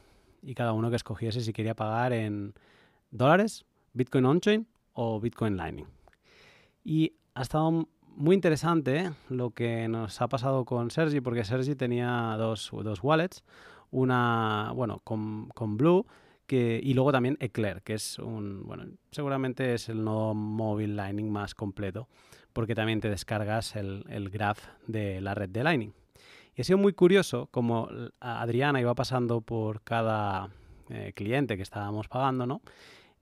cada 0.56 0.72
uno 0.72 0.88
que 0.88 0.96
escogiese 0.96 1.42
si 1.42 1.52
quería 1.52 1.74
pagar 1.74 2.14
en 2.14 2.54
dólares, 3.10 3.66
Bitcoin 3.92 4.24
on-chain 4.24 4.66
o 4.94 5.20
Bitcoin 5.20 5.58
Lightning. 5.58 5.84
Y 6.82 7.12
ha 7.34 7.42
estado 7.42 7.86
muy 8.16 8.34
interesante 8.34 9.12
lo 9.28 9.50
que 9.50 9.86
nos 9.86 10.22
ha 10.22 10.28
pasado 10.28 10.64
con 10.64 10.90
Sergi, 10.90 11.20
porque 11.20 11.44
Sergi 11.44 11.74
tenía 11.74 12.36
dos, 12.38 12.70
dos 12.72 13.00
wallets, 13.02 13.44
una, 13.90 14.72
bueno, 14.74 15.02
con, 15.04 15.48
con 15.48 15.76
Blue, 15.76 16.06
que, 16.46 16.80
y 16.82 16.94
luego 16.94 17.12
también 17.12 17.36
Eclair, 17.38 17.82
que 17.82 17.92
es 17.92 18.18
un, 18.18 18.62
bueno, 18.64 18.84
seguramente 19.10 19.74
es 19.74 19.90
el 19.90 20.02
nodo 20.02 20.32
móvil 20.32 20.96
Lightning 20.96 21.30
más 21.30 21.54
completo, 21.54 22.08
porque 22.54 22.74
también 22.74 23.00
te 23.00 23.10
descargas 23.10 23.76
el, 23.76 24.06
el 24.08 24.30
graph 24.30 24.60
de 24.86 25.20
la 25.20 25.34
red 25.34 25.50
de 25.50 25.64
Lightning. 25.64 26.01
Y 26.54 26.60
ha 26.60 26.64
sido 26.64 26.78
muy 26.78 26.92
curioso 26.92 27.48
como 27.50 27.88
Adriana 28.20 28.80
iba 28.80 28.94
pasando 28.94 29.40
por 29.40 29.82
cada 29.82 30.50
eh, 30.90 31.12
cliente 31.14 31.56
que 31.56 31.62
estábamos 31.62 32.08
pagando, 32.08 32.46
¿no? 32.46 32.62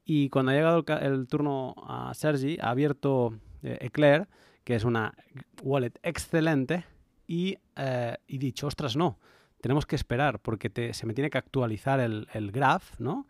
Y 0.05 0.29
cuando 0.31 0.51
ha 0.51 0.55
llegado 0.55 0.85
el, 1.01 1.29
turno 1.29 1.75
a 1.87 2.13
Sergi, 2.15 2.59
ha 2.61 2.71
abierto 2.71 3.39
eh, 3.63 3.79
Eclair, 3.83 4.29
que 4.65 4.75
es 4.75 4.85
una 4.85 5.15
wallet 5.63 5.93
excelente, 6.03 6.85
y, 7.29 7.59
eh, 7.77 8.17
y 8.27 8.39
dicho, 8.39 8.67
ostras, 8.67 8.97
no, 8.97 9.21
tenemos 9.61 9.87
que 9.87 9.95
esperar 9.95 10.41
porque 10.41 10.93
se 10.93 11.07
me 11.07 11.15
tiene 11.15 11.31
que 11.31 11.39
actualizar 11.39 12.01
el, 12.01 12.27
el 12.33 12.51
graph, 12.51 12.99
¿no? 12.99 13.29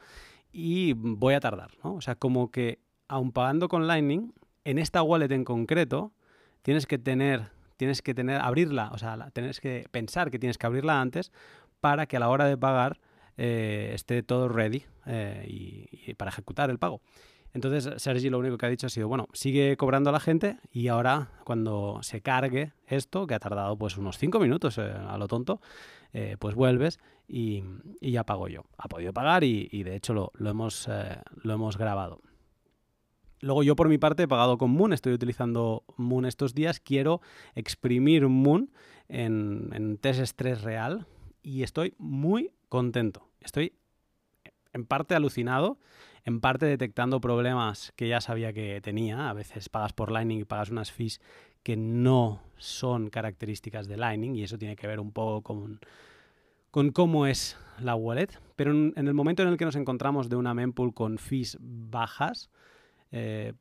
Y 0.53 0.95
voy 0.95 1.35
a 1.35 1.41
tardar, 1.41 1.73
¿no? 1.85 1.95
O 1.97 2.01
sea, 2.01 2.15
como 2.15 2.51
que 2.51 2.81
aun 3.09 3.33
pagando 3.33 3.69
con 3.69 3.87
Lightning, 3.87 4.33
en 4.65 4.79
esta 4.79 5.03
wallet 5.03 5.33
en 5.33 5.45
concreto, 5.45 6.13
tienes 6.63 6.87
que 6.87 6.97
tener 6.97 7.51
tienes 7.81 8.03
que 8.03 8.13
tener, 8.13 8.43
abrirla, 8.43 8.91
o 8.93 8.99
sea, 8.99 9.31
tienes 9.33 9.59
que 9.59 9.87
pensar 9.91 10.31
que 10.31 10.39
tienes 10.39 10.59
que 10.59 10.67
abrirla 10.67 11.01
antes 11.01 11.33
para 11.81 12.05
que 12.05 12.19
a 12.19 12.21
la 12.21 12.29
hora 12.29 12.45
de 12.45 12.59
pagar 12.59 13.01
eh, 13.39 13.93
esté 13.95 14.23
todo 14.23 14.51
ready 14.51 14.85
eh, 15.07 15.47
y, 15.49 16.13
para 16.13 16.29
ejecutar 16.31 16.69
el 16.69 16.79
pago. 16.79 17.01
Entonces 17.55 17.91
Sergi 17.97 18.29
lo 18.29 18.39
único 18.39 18.59
que 18.59 18.67
ha 18.67 18.69
dicho 18.69 18.87
ha 18.87 18.91
sido, 18.91 19.09
bueno, 19.09 19.29
sigue 19.33 19.79
cobrando 19.79 20.11
a 20.11 20.13
la 20.13 20.21
gente 20.21 20.59
y 20.71 20.89
ahora 20.89 21.31
cuando 21.45 22.01
se 22.03 22.21
cargue 22.21 22.75
esto, 22.87 23.27
que 23.27 23.33
ha 23.33 23.39
tardado 23.39 23.79
pues 23.79 23.97
unos 23.97 24.19
5 24.19 24.39
minutos 24.41 24.77
eh, 24.77 24.83
a 24.83 25.17
lo 25.17 25.27
tonto, 25.27 25.63
pues 26.39 26.55
vuelves 26.55 27.01
y, 27.29 27.65
ya 28.03 28.25
pago 28.25 28.49
yo. 28.49 28.65
Ha 28.77 28.89
podido 28.89 29.15
pagar 29.15 29.43
y, 29.43 29.83
de 29.85 29.97
hecho 29.97 30.13
lo 30.13 30.51
hemos, 30.51 30.87
lo 31.43 31.55
hemos 31.55 31.79
grabado. 31.79 32.21
Luego 33.41 33.63
yo 33.63 33.75
por 33.75 33.89
mi 33.89 33.99
parte 33.99 34.25
he 34.25 34.29
pagado 34.29 34.59
con 34.59 34.71
Moon, 34.71 34.93
estoy 34.93 35.15
utilizando 35.15 35.85
Moon 35.97 36.27
estos 36.27 36.55
días, 36.55 36.79
quiero 36.79 37.21
exprimir 37.55 38.29
Moon 38.29 38.71
en, 39.09 39.71
en 39.73 39.97
test 39.97 40.21
estrés 40.21 40.63
real 40.63 41.07
y 41.43 41.63
estoy 41.63 41.95
muy 41.99 42.53
contento. 42.69 43.29
Estoy 43.41 43.73
en 44.73 44.85
parte 44.85 45.15
alucinado, 45.15 45.79
en 46.25 46.41
parte 46.41 46.67
detectando 46.67 47.21
problemas 47.21 47.93
que 47.97 48.09
ya 48.09 48.21
sabía 48.21 48.53
que 48.53 48.81
tenía. 48.81 49.31
A 49.31 49.33
veces 49.33 49.69
pagas 49.69 49.93
por 49.93 50.13
Lightning 50.13 50.41
y 50.41 50.45
pagas 50.45 50.71
unas 50.71 50.93
fees 50.93 51.21
que 51.63 51.77
no 51.77 52.43
son 52.57 53.11
características 53.11 53.87
de 53.87 53.97
Lightning 53.97 54.35
y 54.35 54.43
eso 54.43 54.59
tiene 54.59 54.77
que 54.77 54.87
ver 54.87 55.01
un 55.01 55.13
poco 55.13 55.43
con, 55.43 55.81
con 56.71 56.91
cómo 56.91 57.27
es 57.27 57.57
la 57.81 57.95
wallet. 57.95 58.29
Pero 58.57 58.73
en, 58.73 58.93
en 58.97 59.09
el 59.09 59.15
momento 59.15 59.43
en 59.43 59.49
el 59.49 59.57
que 59.57 59.65
nos 59.65 59.77
encontramos 59.77 60.29
de 60.29 60.37
una 60.37 60.55
mempool 60.55 60.95
con 60.95 61.19
fees 61.19 61.57
bajas, 61.61 62.51
eh, 63.13 63.55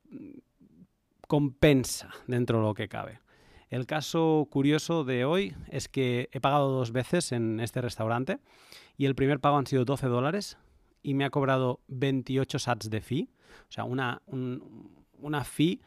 compensa 1.28 2.10
dentro 2.28 2.60
de 2.60 2.64
lo 2.64 2.74
que 2.74 2.90
cabe. 2.90 3.20
El 3.70 3.86
caso 3.86 4.48
curioso 4.50 5.04
de 5.04 5.26
hoy 5.26 5.56
es 5.68 5.88
que 5.88 6.28
he 6.32 6.40
pagado 6.40 6.72
dos 6.72 6.92
veces 6.92 7.32
en 7.32 7.60
este 7.60 7.82
restaurante 7.82 8.40
y 8.98 9.06
el 9.06 9.14
primer 9.14 9.40
pago 9.40 9.58
han 9.58 9.68
sido 9.68 9.86
12 9.86 10.08
dólares 10.08 10.58
y 11.04 11.14
me 11.14 11.24
ha 11.24 11.30
cobrado 11.30 11.80
28 11.88 12.58
sats 12.58 12.90
de 12.90 13.02
fee. 13.02 13.30
O 13.70 13.72
sea, 13.72 13.84
una, 13.84 14.24
una 14.26 15.44
fee 15.44 15.82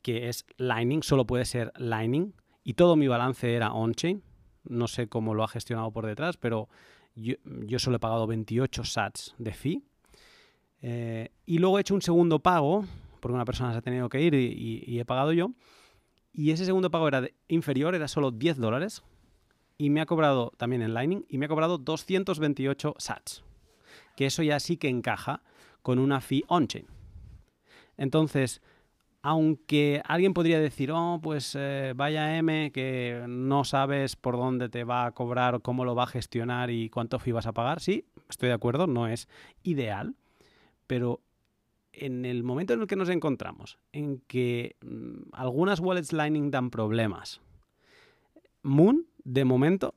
que 0.00 0.28
es 0.28 0.46
Lightning, 0.58 1.02
solo 1.02 1.26
puede 1.26 1.44
ser 1.44 1.72
Lightning 1.76 2.34
y 2.62 2.74
todo 2.74 2.94
mi 2.94 3.08
balance 3.08 3.52
era 3.52 3.72
on-chain. 3.72 4.22
No 4.62 4.86
sé 4.86 5.08
cómo 5.08 5.34
lo 5.34 5.42
ha 5.42 5.48
gestionado 5.48 5.90
por 5.90 6.06
detrás, 6.06 6.36
pero 6.36 6.68
yo, 7.16 7.34
yo 7.44 7.80
solo 7.80 7.96
he 7.96 8.00
pagado 8.00 8.28
28 8.28 8.84
sats 8.84 9.34
de 9.38 9.52
fee 9.52 9.82
eh, 10.82 11.30
y 11.46 11.58
luego 11.58 11.78
he 11.78 11.80
hecho 11.80 11.94
un 11.94 12.02
segundo 12.02 12.40
pago, 12.40 12.84
porque 13.20 13.34
una 13.34 13.44
persona 13.44 13.72
se 13.72 13.78
ha 13.78 13.82
tenido 13.82 14.08
que 14.08 14.20
ir 14.20 14.34
y, 14.34 14.98
he 14.98 15.04
pagado 15.04 15.32
yo. 15.32 15.52
Y 16.32 16.50
ese 16.50 16.64
segundo 16.64 16.90
pago 16.90 17.08
era 17.08 17.28
inferior, 17.48 17.94
era 17.94 18.08
solo 18.08 18.30
10 18.30 18.58
dólares. 18.58 19.02
Y 19.78 19.90
me 19.90 20.00
ha 20.00 20.06
cobrado 20.06 20.52
también 20.56 20.82
en 20.82 20.92
Lightning 20.92 21.24
y 21.28 21.38
me 21.38 21.46
ha 21.46 21.48
cobrado 21.48 21.78
228 21.78 22.94
sats. 22.98 23.44
Que 24.16 24.26
eso 24.26 24.42
ya 24.42 24.60
sí 24.60 24.76
que 24.76 24.88
encaja 24.88 25.42
con 25.82 25.98
una 25.98 26.20
fee 26.20 26.44
on-chain. 26.48 26.86
Entonces, 27.96 28.60
aunque 29.22 30.02
alguien 30.04 30.34
podría 30.34 30.58
decir, 30.58 30.90
oh, 30.92 31.20
pues 31.22 31.56
eh, 31.58 31.92
vaya 31.94 32.36
M, 32.36 32.72
que 32.72 33.24
no 33.28 33.64
sabes 33.64 34.16
por 34.16 34.36
dónde 34.36 34.68
te 34.68 34.84
va 34.84 35.06
a 35.06 35.12
cobrar, 35.12 35.62
cómo 35.62 35.84
lo 35.84 35.94
va 35.94 36.04
a 36.04 36.08
gestionar 36.08 36.70
y 36.70 36.90
cuánto 36.90 37.18
fee 37.18 37.32
vas 37.32 37.46
a 37.46 37.52
pagar, 37.52 37.80
sí, 37.80 38.06
estoy 38.28 38.48
de 38.48 38.54
acuerdo, 38.54 38.86
no 38.86 39.06
es 39.06 39.28
ideal, 39.62 40.16
pero 40.92 41.22
en 41.94 42.26
el 42.26 42.42
momento 42.42 42.74
en 42.74 42.82
el 42.82 42.86
que 42.86 42.96
nos 42.96 43.08
encontramos, 43.08 43.78
en 43.92 44.18
que 44.26 44.76
mm, 44.82 45.30
algunas 45.32 45.80
wallets 45.80 46.12
Lightning 46.12 46.50
dan 46.50 46.68
problemas, 46.68 47.40
Moon, 48.62 49.06
de 49.24 49.46
momento, 49.46 49.94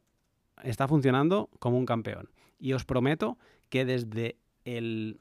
está 0.64 0.88
funcionando 0.88 1.50
como 1.60 1.78
un 1.78 1.86
campeón. 1.86 2.30
Y 2.60 2.72
os 2.72 2.86
prometo 2.86 3.38
que 3.68 3.84
desde 3.84 4.38
el 4.64 5.20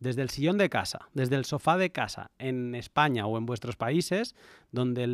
desde 0.00 0.20
el 0.20 0.28
sillón 0.28 0.58
de 0.58 0.68
casa, 0.68 1.08
desde 1.14 1.36
el 1.36 1.46
sofá 1.46 1.78
de 1.78 1.90
casa, 1.90 2.30
en 2.36 2.74
España 2.74 3.26
o 3.26 3.38
en 3.38 3.46
vuestros 3.46 3.76
países, 3.76 4.34
donde 4.70 5.06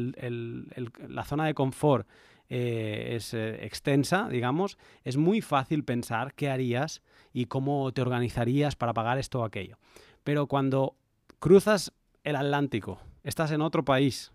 la 1.06 1.24
zona 1.24 1.46
de 1.46 1.54
confort 1.54 2.08
eh, 2.50 3.14
es 3.14 3.32
eh, 3.32 3.64
extensa, 3.64 4.28
digamos, 4.28 4.76
es 5.04 5.16
muy 5.16 5.40
fácil 5.40 5.84
pensar 5.84 6.34
qué 6.34 6.50
harías 6.50 7.00
y 7.32 7.46
cómo 7.46 7.92
te 7.92 8.02
organizarías 8.02 8.74
para 8.74 8.92
pagar 8.92 9.18
esto 9.18 9.40
o 9.40 9.44
aquello. 9.44 9.78
Pero 10.24 10.48
cuando 10.48 10.96
cruzas 11.38 11.92
el 12.24 12.34
Atlántico, 12.34 12.98
estás 13.22 13.52
en 13.52 13.60
otro 13.60 13.84
país, 13.84 14.32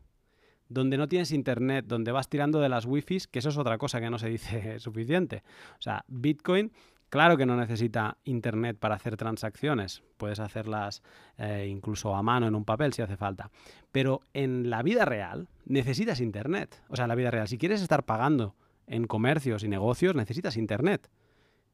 donde 0.70 0.98
no 0.98 1.10
tienes 1.10 1.32
internet, 1.32 1.86
donde 1.88 2.14
vas 2.14 2.30
tirando 2.30 2.62
de 2.62 2.70
las 2.70 2.86
wifis, 2.86 3.28
que 3.28 3.40
eso 3.40 3.50
es 3.50 3.58
otra 3.58 3.78
cosa 3.78 4.00
que 4.00 4.10
no 4.10 4.18
se 4.18 4.30
dice 4.30 4.80
suficiente. 4.80 5.44
O 5.78 5.82
sea, 5.82 6.06
Bitcoin 6.08 6.72
Claro 7.10 7.38
que 7.38 7.46
no 7.46 7.56
necesita 7.56 8.18
Internet 8.24 8.78
para 8.78 8.96
hacer 8.96 9.16
transacciones, 9.16 10.04
puedes 10.18 10.40
hacerlas 10.40 11.04
eh, 11.38 11.68
incluso 11.70 12.16
a 12.16 12.24
mano 12.24 12.48
en 12.48 12.56
un 12.56 12.66
papel 12.66 12.94
si 12.94 13.02
hace 13.02 13.16
falta, 13.16 13.52
pero 13.92 14.22
en 14.34 14.70
la 14.70 14.82
vida 14.84 15.06
real 15.06 15.48
necesitas 15.66 16.20
Internet. 16.20 16.82
O 16.90 16.96
sea, 16.96 17.06
en 17.06 17.10
la 17.10 17.16
vida 17.16 17.32
real, 17.32 17.48
si 17.48 17.58
quieres 17.58 17.82
estar 17.82 18.04
pagando 18.04 18.56
en 18.88 19.06
comercios 19.06 19.64
y 19.64 19.68
negocios, 19.68 20.16
necesitas 20.16 20.58
Internet. 20.58 21.10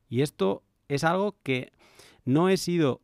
Y 0.09 0.21
esto 0.21 0.63
es 0.87 1.03
algo 1.03 1.35
que 1.43 1.71
no 2.25 2.49
he 2.49 2.57
sido 2.57 3.01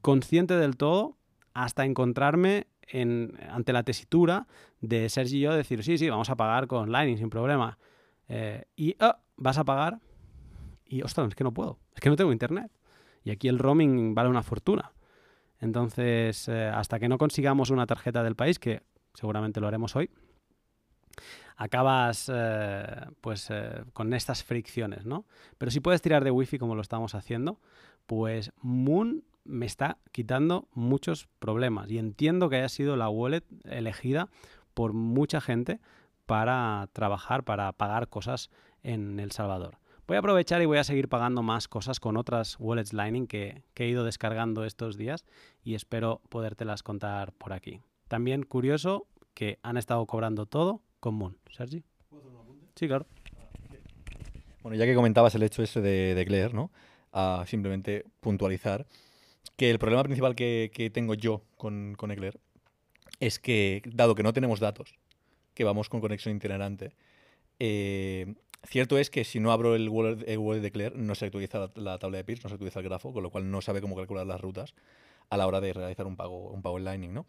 consciente 0.00 0.54
del 0.56 0.76
todo 0.76 1.18
hasta 1.52 1.84
encontrarme 1.84 2.68
ante 3.50 3.72
la 3.72 3.82
tesitura 3.82 4.46
de 4.80 5.08
Sergi 5.08 5.38
y 5.38 5.40
yo 5.40 5.52
decir, 5.52 5.82
sí, 5.82 5.98
sí, 5.98 6.08
vamos 6.08 6.30
a 6.30 6.36
pagar 6.36 6.66
con 6.66 6.90
Lightning 6.90 7.18
sin 7.18 7.30
problema. 7.30 7.78
Eh, 8.28 8.64
y 8.76 8.96
ah, 9.00 9.20
vas 9.36 9.58
a 9.58 9.64
pagar 9.64 9.98
y 10.88 11.02
ostras, 11.02 11.28
es 11.28 11.34
que 11.34 11.44
no 11.44 11.52
puedo, 11.52 11.78
es 11.94 12.00
que 12.00 12.08
no 12.08 12.16
tengo 12.16 12.32
internet. 12.32 12.70
Y 13.24 13.30
aquí 13.30 13.48
el 13.48 13.58
roaming 13.58 14.14
vale 14.14 14.30
una 14.30 14.42
fortuna. 14.42 14.92
Entonces, 15.60 16.48
eh, 16.48 16.68
hasta 16.68 16.98
que 16.98 17.08
no 17.08 17.18
consigamos 17.18 17.70
una 17.70 17.86
tarjeta 17.86 18.22
del 18.22 18.36
país, 18.36 18.58
que 18.58 18.82
seguramente 19.14 19.60
lo 19.60 19.66
haremos 19.66 19.96
hoy, 19.96 20.10
acabas 21.56 22.30
eh, 22.32 23.06
pues 23.20 23.48
eh, 23.50 23.82
con 23.92 24.14
estas 24.14 24.44
fricciones, 24.44 25.04
¿no? 25.04 25.26
Pero 25.58 25.70
si 25.70 25.80
puedes 25.80 26.00
tirar 26.00 26.22
de 26.24 26.30
wifi 26.30 26.58
como 26.58 26.76
lo 26.76 26.80
estamos 26.80 27.14
haciendo, 27.14 27.60
pues 28.06 28.52
Moon 28.62 29.24
me 29.44 29.66
está 29.66 29.98
quitando 30.12 30.68
muchos 30.72 31.28
problemas 31.38 31.90
y 31.90 31.98
entiendo 31.98 32.48
que 32.48 32.56
haya 32.56 32.68
sido 32.68 32.96
la 32.96 33.08
wallet 33.08 33.44
elegida 33.64 34.28
por 34.74 34.92
mucha 34.92 35.40
gente 35.40 35.80
para 36.26 36.88
trabajar, 36.92 37.42
para 37.42 37.72
pagar 37.72 38.08
cosas 38.08 38.50
en 38.82 39.18
El 39.18 39.32
Salvador. 39.32 39.78
Voy 40.08 40.16
a 40.16 40.20
aprovechar 40.20 40.62
y 40.62 40.64
voy 40.64 40.78
a 40.78 40.84
seguir 40.84 41.06
pagando 41.10 41.42
más 41.42 41.68
cosas 41.68 42.00
con 42.00 42.16
otras 42.16 42.56
wallets 42.58 42.94
Lightning 42.94 43.26
que, 43.26 43.62
he 43.76 43.86
ido 43.86 44.04
descargando 44.04 44.64
estos 44.64 44.96
días 44.96 45.26
y 45.62 45.74
espero 45.74 46.22
podértelas 46.30 46.82
contar 46.82 47.34
por 47.34 47.52
aquí. 47.52 47.82
También 48.08 48.42
curioso 48.42 49.06
que 49.34 49.58
han 49.62 49.76
estado 49.76 50.06
cobrando 50.06 50.46
todo 50.46 50.80
con 50.98 51.14
Moon. 51.14 51.36
Sergi. 51.50 51.84
Sí, 52.74 52.88
claro. 52.88 53.04
Bueno, 54.62 54.78
ya 54.78 54.86
que 54.86 54.94
comentabas 54.94 55.34
el 55.34 55.42
hecho 55.42 55.62
ese 55.62 55.82
de, 55.82 56.14
de 56.14 56.50
¿no? 56.54 56.72
A 57.12 57.44
simplemente 57.46 58.06
puntualizar 58.20 58.86
que 59.56 59.70
el 59.70 59.78
problema 59.78 60.04
principal 60.04 60.34
que, 60.34 60.90
tengo 60.94 61.12
yo 61.12 61.42
con, 61.58 61.94
con 61.96 62.12
Eclair 62.12 62.40
es 63.20 63.38
que, 63.38 63.82
dado 63.84 64.14
que 64.14 64.22
no 64.22 64.32
tenemos 64.32 64.58
datos, 64.58 64.94
que 65.52 65.64
vamos 65.64 65.90
con 65.90 66.00
conexión 66.00 66.34
itinerante, 66.34 66.94
eh, 67.58 68.36
Cierto 68.64 68.98
es 68.98 69.08
que 69.08 69.24
si 69.24 69.40
no 69.40 69.52
abro 69.52 69.74
el 69.74 69.88
wallet, 69.88 70.60
de 70.60 70.70
Claire, 70.72 70.96
no 70.96 71.14
se 71.14 71.26
actualiza 71.26 71.70
la, 71.74 71.98
tabla 71.98 72.18
de 72.18 72.24
PIRS, 72.24 72.44
no 72.44 72.48
se 72.48 72.54
actualiza 72.54 72.80
el 72.80 72.84
grafo, 72.84 73.12
con 73.12 73.22
lo 73.22 73.30
cual 73.30 73.50
no 73.50 73.60
sabe 73.60 73.80
cómo 73.80 73.96
calcular 73.96 74.26
las 74.26 74.40
rutas 74.40 74.74
a 75.30 75.36
la 75.36 75.46
hora 75.46 75.60
de 75.60 75.72
realizar 75.72 76.06
un 76.06 76.16
pago, 76.16 76.50
un 76.50 76.60
pago 76.60 76.78
en 76.78 76.84
Lightning, 76.84 77.14
¿no? 77.14 77.26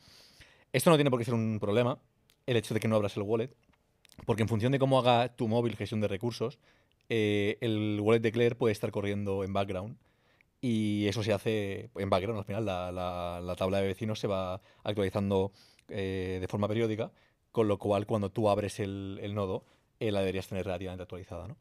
Esto 0.73 0.89
no 0.89 0.97
tiene 0.97 1.09
por 1.09 1.19
qué 1.19 1.25
ser 1.25 1.35
un 1.35 1.59
problema, 1.59 1.99
el 2.45 2.57
hecho 2.57 2.73
de 2.73 2.79
que 2.79 2.87
no 2.87 2.95
abras 2.95 3.15
el 3.15 3.23
wallet, 3.23 3.55
porque 4.25 4.41
en 4.41 4.47
función 4.47 4.71
de 4.71 4.79
cómo 4.79 4.99
haga 4.99 5.35
tu 5.35 5.47
móvil 5.47 5.75
gestión 5.75 6.01
de 6.01 6.07
recursos, 6.07 6.59
eh, 7.09 7.57
el 7.61 7.99
wallet 8.01 8.21
de 8.21 8.31
Claire 8.31 8.55
puede 8.55 8.71
estar 8.71 8.91
corriendo 8.91 9.43
en 9.43 9.53
background 9.53 9.97
y 10.61 11.07
eso 11.07 11.23
se 11.23 11.33
hace 11.33 11.89
en 11.95 12.09
background. 12.09 12.39
Al 12.39 12.45
final, 12.45 12.65
la, 12.65 13.55
tabla 13.57 13.79
de 13.79 13.87
vecinos 13.87 14.19
se 14.19 14.27
va 14.27 14.61
actualizando 14.83 15.51
eh, 15.87 16.39
de 16.41 16.47
forma 16.47 16.67
periódica, 16.67 17.11
con 17.51 17.67
lo 17.67 17.77
cual 17.77 18.05
cuando 18.05 18.29
tú 18.29 18.49
abres 18.49 18.79
el, 18.79 19.19
el 19.21 19.33
nodo, 19.33 19.63
eh, 19.99 20.12
la 20.12 20.19
deberías 20.19 20.47
tener 20.47 20.65
relativamente 20.65 21.03
actualizada. 21.03 21.47
¿no? 21.47 21.57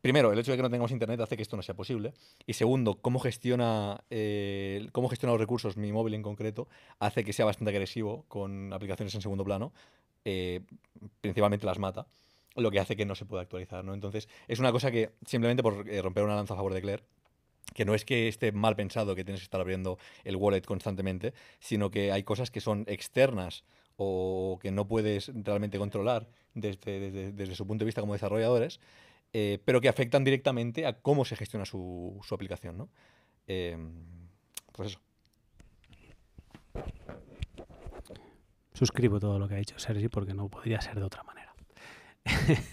Primero, 0.00 0.32
el 0.32 0.38
hecho 0.38 0.50
de 0.50 0.56
que 0.56 0.62
no 0.62 0.70
tengamos 0.70 0.92
internet 0.92 1.20
hace 1.20 1.36
que 1.36 1.42
esto 1.42 1.56
no 1.56 1.62
sea 1.62 1.74
posible. 1.74 2.14
Y 2.46 2.54
segundo, 2.54 2.96
cómo 2.96 3.18
gestiona, 3.18 4.02
eh, 4.08 4.88
cómo 4.92 5.08
gestiona 5.08 5.32
los 5.32 5.40
recursos 5.40 5.76
mi 5.76 5.92
móvil 5.92 6.14
en 6.14 6.22
concreto 6.22 6.68
hace 6.98 7.22
que 7.22 7.32
sea 7.32 7.44
bastante 7.44 7.70
agresivo 7.70 8.24
con 8.28 8.72
aplicaciones 8.72 9.14
en 9.14 9.20
segundo 9.20 9.44
plano. 9.44 9.72
Eh, 10.24 10.60
principalmente 11.20 11.66
las 11.66 11.78
mata, 11.78 12.06
lo 12.56 12.70
que 12.70 12.80
hace 12.80 12.96
que 12.96 13.04
no 13.04 13.14
se 13.14 13.26
pueda 13.26 13.42
actualizar. 13.42 13.84
¿no? 13.84 13.92
Entonces, 13.92 14.28
es 14.48 14.58
una 14.58 14.72
cosa 14.72 14.90
que 14.90 15.10
simplemente 15.26 15.62
por 15.62 15.86
romper 15.86 16.24
una 16.24 16.34
lanza 16.34 16.54
a 16.54 16.56
favor 16.56 16.72
de 16.72 16.80
Claire, 16.80 17.02
que 17.74 17.84
no 17.84 17.94
es 17.94 18.04
que 18.04 18.28
esté 18.28 18.52
mal 18.52 18.76
pensado 18.76 19.14
que 19.14 19.24
tienes 19.24 19.40
que 19.40 19.44
estar 19.44 19.60
abriendo 19.60 19.98
el 20.24 20.36
wallet 20.36 20.62
constantemente, 20.62 21.34
sino 21.60 21.90
que 21.90 22.10
hay 22.10 22.22
cosas 22.22 22.50
que 22.50 22.60
son 22.60 22.84
externas 22.88 23.64
o 23.96 24.58
que 24.60 24.70
no 24.70 24.86
puedes 24.86 25.30
realmente 25.44 25.78
controlar 25.78 26.28
desde, 26.54 27.32
desde, 27.32 27.54
su 27.54 27.66
punto 27.66 27.84
de 27.84 27.86
vista 27.86 28.00
como 28.00 28.14
desarrolladores, 28.14 28.80
eh, 29.32 29.58
pero 29.64 29.80
que 29.80 29.88
afectan 29.88 30.24
directamente 30.24 30.86
a 30.86 30.94
cómo 30.94 31.24
se 31.24 31.36
gestiona 31.36 31.64
su, 31.64 32.18
su 32.22 32.34
aplicación. 32.34 32.78
¿no? 32.78 32.88
Eh, 33.46 33.76
pues 34.72 34.90
eso. 34.90 35.00
Suscribo 38.72 39.20
todo 39.20 39.38
lo 39.38 39.48
que 39.48 39.54
ha 39.54 39.58
dicho 39.58 39.78
Sergi 39.78 40.08
porque 40.08 40.32
no 40.32 40.48
podría 40.48 40.80
ser 40.80 40.94
de 40.94 41.02
otra 41.02 41.22
manera. 41.22 41.54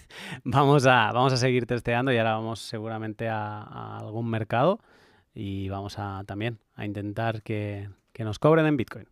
vamos, 0.44 0.86
a, 0.86 1.12
vamos 1.12 1.34
a 1.34 1.38
seguir 1.38 1.66
testeando 1.66 2.12
y 2.12 2.18
ahora 2.18 2.36
vamos 2.36 2.60
seguramente 2.60 3.28
a, 3.28 3.98
algún 3.98 4.30
mercado 4.30 4.80
y 5.34 5.70
vamos 5.70 6.00
a 6.00 6.24
también 6.26 6.60
a 6.76 6.86
intentar 6.86 7.42
que, 7.44 7.90
que 8.14 8.24
nos 8.24 8.40
cobren 8.40 8.66
en 8.66 8.78
Bitcoin. 8.78 9.08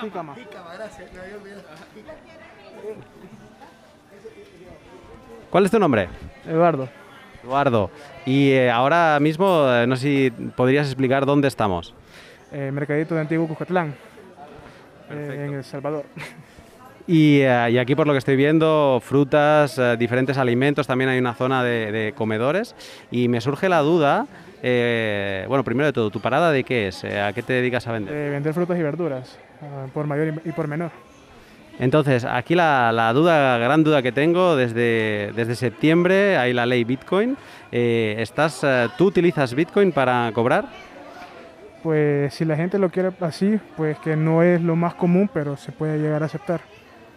Jícama. 0.00 0.34
gracias. 0.76 1.10
¿Cuál 5.50 5.64
es 5.64 5.70
tu 5.70 5.78
nombre? 5.78 6.08
Eduardo. 6.46 6.88
Eduardo. 7.42 7.90
Y 8.24 8.50
eh, 8.50 8.70
ahora 8.70 9.18
mismo, 9.20 9.66
eh, 9.68 9.86
no 9.86 9.96
sé 9.96 10.02
si 10.02 10.30
podrías 10.30 10.86
explicar 10.86 11.26
dónde 11.26 11.48
estamos. 11.48 11.94
Eh, 12.52 12.70
Mercadito 12.72 13.14
de 13.14 13.20
Antiguo 13.20 13.48
Cuscatlán, 13.48 13.94
en 15.10 15.54
El 15.54 15.64
Salvador. 15.64 16.04
Y, 17.06 17.42
aquí 17.42 17.96
por 17.96 18.06
lo 18.06 18.12
que 18.12 18.20
estoy 18.20 18.36
viendo, 18.36 19.02
frutas, 19.02 19.80
diferentes 19.98 20.38
alimentos, 20.38 20.86
también 20.86 21.10
hay 21.10 21.18
una 21.18 21.34
zona 21.34 21.64
de, 21.64 22.14
comedores. 22.16 22.76
Y 23.10 23.26
me 23.26 23.40
surge 23.40 23.68
la 23.68 23.80
duda, 23.80 24.26
bueno, 25.48 25.64
primero 25.64 25.86
de 25.86 25.92
todo, 25.92 26.10
¿tu 26.10 26.20
parada 26.20 26.52
de 26.52 26.62
qué 26.62 26.86
es? 26.86 27.02
¿A 27.02 27.32
qué 27.32 27.42
te 27.42 27.54
dedicas 27.54 27.88
a 27.88 27.92
vender? 27.92 28.30
vender 28.30 28.54
frutas 28.54 28.78
y 28.78 28.82
verduras. 28.82 29.38
Ah, 29.62 29.86
por 29.92 30.06
mayor 30.06 30.40
y 30.44 30.52
por 30.52 30.68
menor. 30.68 30.90
Entonces, 31.78 32.26
aquí 32.26 32.54
la, 32.54 33.10
duda, 33.14 33.56
gran 33.56 33.82
duda 33.82 34.02
que 34.02 34.12
tengo, 34.12 34.54
desde, 34.54 35.32
desde 35.34 35.54
septiembre 35.54 36.36
hay 36.36 36.52
la 36.52 36.66
ley 36.66 36.84
Bitcoin. 36.84 37.38
Eh, 37.72 38.16
¿estás, 38.18 38.60
eh, 38.64 38.88
¿Tú 38.98 39.06
utilizas 39.06 39.54
Bitcoin 39.54 39.90
para 39.90 40.30
cobrar? 40.34 40.66
Pues 41.82 42.34
si 42.34 42.44
la 42.44 42.56
gente 42.56 42.78
lo 42.78 42.90
quiere 42.90 43.10
así, 43.20 43.58
pues 43.78 43.98
que 44.00 44.14
no 44.14 44.42
es 44.42 44.60
lo 44.60 44.76
más 44.76 44.94
común, 44.94 45.30
pero 45.32 45.56
se 45.56 45.72
puede 45.72 45.98
llegar 45.98 46.22
a 46.22 46.26
aceptar. 46.26 46.60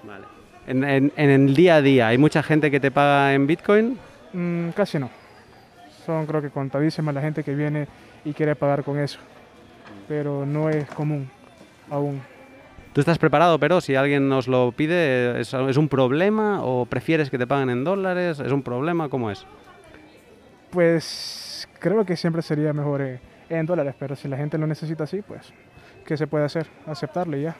Vale. 0.03 0.25
¿En, 0.65 1.11
el 1.17 1.53
día 1.53 1.75
a 1.75 1.81
día 1.81 2.07
hay 2.07 2.17
mucha 2.17 2.41
gente 2.41 2.71
que 2.71 2.79
te 2.79 2.89
paga 2.89 3.33
en 3.33 3.45
Bitcoin? 3.45 3.99
Mm, 4.31 4.69
casi 4.69 4.97
no. 4.97 5.09
Son 6.05 6.25
creo 6.25 6.41
que 6.41 6.49
contadísimas 6.49 7.13
la 7.13 7.21
gente 7.21 7.43
que 7.43 7.53
viene 7.53 7.87
y 8.23 8.31
quiere 8.31 8.55
pagar 8.55 8.85
con 8.85 8.97
eso. 8.97 9.19
Pero 10.07 10.45
no 10.45 10.69
es 10.69 10.85
común 10.85 11.29
aún. 11.89 12.21
¿Tú 12.93 13.01
estás 13.01 13.17
preparado, 13.17 13.57
pero 13.57 13.81
si 13.81 13.95
alguien 13.95 14.29
nos 14.29 14.47
lo 14.47 14.71
pide, 14.71 15.41
¿es, 15.41 15.53
un 15.53 15.89
problema 15.89 16.63
o 16.63 16.85
prefieres 16.85 17.31
que 17.31 17.39
te 17.39 17.47
paguen 17.47 17.71
en 17.71 17.83
dólares? 17.83 18.39
¿Es 18.39 18.51
un 18.51 18.61
problema? 18.61 19.09
¿Cómo 19.09 19.31
es? 19.31 19.47
Pues 20.69 21.67
creo 21.79 22.05
que 22.05 22.15
siempre 22.15 22.43
sería 22.43 22.71
mejor 22.71 23.01
eh, 23.01 23.19
en 23.49 23.65
dólares, 23.65 23.95
pero 23.97 24.15
si 24.15 24.27
la 24.27 24.37
gente 24.37 24.59
lo 24.59 24.67
necesita 24.67 25.05
así, 25.05 25.23
pues, 25.23 25.51
¿qué 26.05 26.15
se 26.17 26.27
puede 26.27 26.45
hacer? 26.45 26.67
Aceptarlo 26.85 27.35
y 27.35 27.41
ya. 27.41 27.55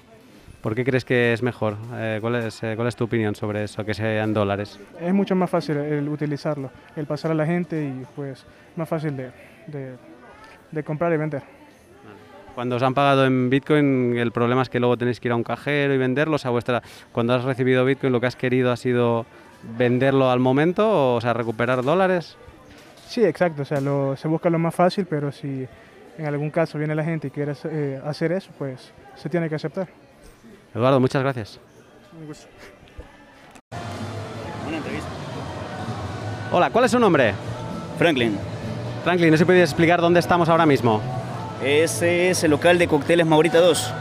¿Por 0.62 0.76
qué 0.76 0.86
crees 0.86 1.04
que 1.04 1.34
es 1.34 1.42
mejor? 1.42 1.78
Eh, 1.96 2.20
¿cuál, 2.22 2.36
es, 2.36 2.62
eh, 2.62 2.74
¿Cuál 2.76 2.88
es 2.88 2.96
tu 2.96 3.06
opinión 3.06 3.34
sobre 3.34 3.64
eso, 3.64 3.84
que 3.84 3.96
sea 3.96 4.24
en 4.24 4.36
dólares? 4.36 4.80
Es 5.02 5.14
mucho 5.16 5.36
más 5.36 5.50
fácil 5.50 5.78
el 5.78 6.10
utilizarlo, 6.10 6.70
el 6.96 7.08
pasar 7.08 7.32
a 7.32 7.34
la 7.34 7.48
gente 7.48 7.84
y 7.84 8.06
pues 8.16 8.46
más 8.76 8.88
fácil 8.88 9.18
de, 9.18 9.32
de, 9.66 9.96
de 10.72 10.84
comprar 10.84 11.12
y 11.12 11.18
vender. 11.18 11.63
Cuando 12.56 12.76
os 12.76 12.84
han 12.84 12.94
pagado 12.94 13.26
en 13.26 13.50
Bitcoin, 13.50 14.16
el 14.18 14.32
problema 14.32 14.62
es 14.62 14.70
que 14.70 14.80
luego 14.80 14.96
tenéis 14.96 15.20
que 15.20 15.28
ir 15.28 15.32
a 15.32 15.36
un 15.36 15.44
cajero 15.44 15.94
y 15.94 15.98
venderlo. 15.98 16.36
O 16.36 16.40
sea, 16.40 16.52
vuestra, 16.52 16.84
cuando 17.12 17.34
has 17.34 17.44
recibido 17.44 17.84
Bitcoin, 17.84 18.14
lo 18.14 18.22
que 18.22 18.28
has 18.28 18.36
querido 18.36 18.72
ha 18.72 18.78
sido 18.78 19.26
venderlo 19.78 20.30
al 20.30 20.40
momento, 20.40 21.16
o, 21.16 21.22
sea, 21.22 21.34
recuperar 21.34 21.84
dólares. 21.84 22.38
Sí, 23.08 23.24
exacto. 23.24 23.64
O 23.64 23.66
sea, 23.66 23.82
lo, 23.82 24.16
se 24.16 24.28
busca 24.28 24.50
lo 24.50 24.60
más 24.60 24.76
fácil, 24.76 25.08
pero 25.10 25.32
si 25.32 25.68
en 26.18 26.26
algún 26.26 26.52
caso 26.52 26.78
viene 26.78 26.94
la 26.94 27.04
gente 27.04 27.28
y 27.28 27.32
quiere 27.32 27.54
eh, 27.66 28.00
hacer 28.06 28.32
eso, 28.32 28.52
pues 28.58 28.92
se 29.16 29.30
tiene 29.30 29.50
que 29.50 29.56
aceptar. 29.56 29.88
Eduardo, 30.76 31.00
muchas 31.00 31.24
gracias. 31.24 31.60
Un 32.20 32.28
gusto. 32.28 32.48
Una 34.68 34.78
entrevista. 34.78 35.10
Hola, 36.52 36.70
¿cuál 36.70 36.86
es 36.86 36.92
su 36.92 37.00
nombre? 37.00 37.34
Franklin, 37.98 38.38
Franklin, 39.04 39.32
¿no 39.32 39.38
se 39.38 39.46
puede 39.46 39.62
explicar 39.62 40.02
dónde 40.02 40.20
estamos 40.20 40.50
ahora 40.50 40.68
mismo? 40.68 41.02
Ese 41.66 42.30
es 42.30 42.44
el 42.44 42.52
local 42.52 42.78
de 42.78 42.88
cócteles 42.88 43.26
Maurita 43.26 43.60
2. 43.60 43.94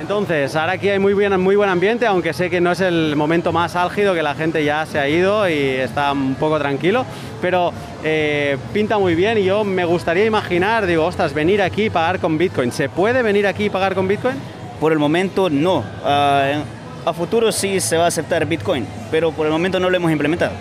Entonces, 0.00 0.54
ahora 0.56 0.72
aquí 0.72 0.88
hay 0.88 0.98
muy 0.98 1.14
buen, 1.14 1.40
muy 1.40 1.56
buen 1.56 1.70
ambiente, 1.70 2.06
aunque 2.06 2.32
sé 2.32 2.50
que 2.50 2.60
no 2.60 2.72
es 2.72 2.80
el 2.80 3.16
momento 3.16 3.52
más 3.52 3.76
álgido, 3.76 4.14
que 4.14 4.22
la 4.22 4.34
gente 4.34 4.62
ya 4.64 4.84
se 4.84 4.98
ha 4.98 5.08
ido 5.08 5.48
y 5.48 5.54
está 5.54 6.12
un 6.12 6.34
poco 6.34 6.58
tranquilo, 6.58 7.06
pero 7.40 7.72
eh, 8.04 8.58
pinta 8.72 8.98
muy 8.98 9.14
bien 9.14 9.38
y 9.38 9.44
yo 9.44 9.64
me 9.64 9.84
gustaría 9.84 10.26
imaginar, 10.26 10.86
digo, 10.86 11.04
ostras, 11.04 11.32
venir 11.32 11.62
aquí 11.62 11.84
y 11.84 11.90
pagar 11.90 12.20
con 12.20 12.36
Bitcoin. 12.36 12.72
¿Se 12.72 12.88
puede 12.88 13.22
venir 13.22 13.46
aquí 13.46 13.64
y 13.64 13.70
pagar 13.70 13.94
con 13.94 14.06
Bitcoin? 14.06 14.36
Por 14.78 14.92
el 14.92 14.98
momento 14.98 15.48
no. 15.48 15.82
Ah, 16.04 16.62
a 17.06 17.12
futuro 17.12 17.50
sí 17.50 17.80
se 17.80 17.96
va 17.96 18.04
a 18.04 18.08
aceptar 18.08 18.44
Bitcoin, 18.46 18.86
pero 19.10 19.32
por 19.32 19.46
el 19.46 19.52
momento 19.52 19.80
no 19.80 19.88
lo 19.88 19.96
hemos 19.96 20.12
implementado. 20.12 20.52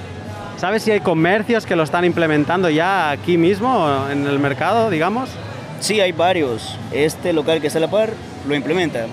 ¿Sabes 0.58 0.84
si 0.84 0.91
hay 0.91 1.02
comercios 1.02 1.65
que 1.65 1.76
lo 1.76 1.84
están 1.84 2.06
implementando 2.06 2.70
ya 2.70 3.12
aquí 3.12 3.38
mismo 3.38 4.08
en 4.10 4.26
el 4.26 4.39
mercado, 4.39 4.89
digamos? 4.89 5.30
Sí, 5.86 6.02
hay 6.02 6.12
varios. 6.13 6.76
Este 6.91 7.32
local 7.32 7.62
que 7.62 7.67
está 7.67 7.78
a 7.78 7.82
la 7.82 7.88
par 7.88 8.10
lo 8.48 8.56
implementa. 8.56 9.06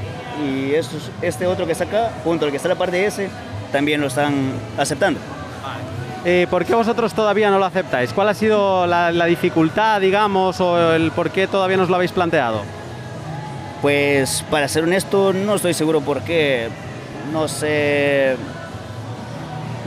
Y 0.42 0.72
estos- 0.74 1.10
este 1.20 1.46
otro 1.46 1.66
que 1.66 1.72
está 1.72 1.84
acá, 1.84 2.10
junto 2.24 2.46
al 2.46 2.50
que 2.50 2.56
está 2.56 2.68
a 2.68 2.70
la 2.70 2.78
par 2.78 2.90
de 2.90 3.04
ese, 3.04 3.28
también 3.70 4.00
lo 4.00 4.06
están 4.06 4.32
aceptando. 4.78 5.20
Eh, 6.24 6.46
¿Por 6.48 6.64
qué 6.64 6.74
vosotros 6.74 7.12
todavía 7.12 7.50
no 7.50 7.58
lo 7.58 7.66
aceptáis? 7.66 8.14
¿Cuál 8.14 8.30
ha 8.30 8.34
sido 8.34 8.86
la, 8.86 9.12
la 9.12 9.26
dificultad, 9.26 10.00
digamos, 10.00 10.62
o 10.62 10.94
el 10.94 11.10
por 11.10 11.28
qué 11.30 11.46
todavía 11.46 11.76
no 11.76 11.82
os 11.82 11.90
lo 11.90 11.96
habéis 11.96 12.12
planteado? 12.12 12.62
Pues 13.82 14.42
para 14.50 14.66
ser 14.66 14.84
honesto, 14.84 15.34
no 15.34 15.56
estoy 15.56 15.74
seguro 15.74 16.00
por 16.00 16.22
qué. 16.22 16.68
No 17.34 17.48
sé. 17.48 18.36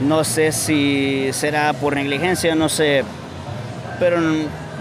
No 0.00 0.22
sé 0.22 0.52
si 0.52 1.30
será 1.32 1.72
por 1.72 1.96
negligencia, 1.96 2.54
no 2.54 2.68
sé. 2.68 3.02
Pero 3.98 4.18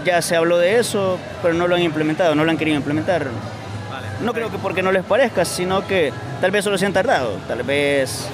ya 0.05 0.21
se 0.21 0.35
habló 0.35 0.57
de 0.57 0.79
eso, 0.79 1.17
pero 1.41 1.53
no 1.53 1.67
lo 1.67 1.75
han 1.75 1.81
implementado, 1.81 2.35
no 2.35 2.45
lo 2.45 2.51
han 2.51 2.57
querido 2.57 2.77
implementar. 2.77 3.27
No 4.21 4.33
creo 4.33 4.49
que 4.49 4.57
porque 4.57 4.81
no 4.81 4.91
les 4.91 5.03
parezca, 5.03 5.43
sino 5.43 5.85
que 5.85 6.13
tal 6.39 6.51
vez 6.51 6.63
solo 6.63 6.77
se 6.77 6.85
han 6.85 6.93
tardado. 6.93 7.31
Tal 7.47 7.63
vez 7.63 8.29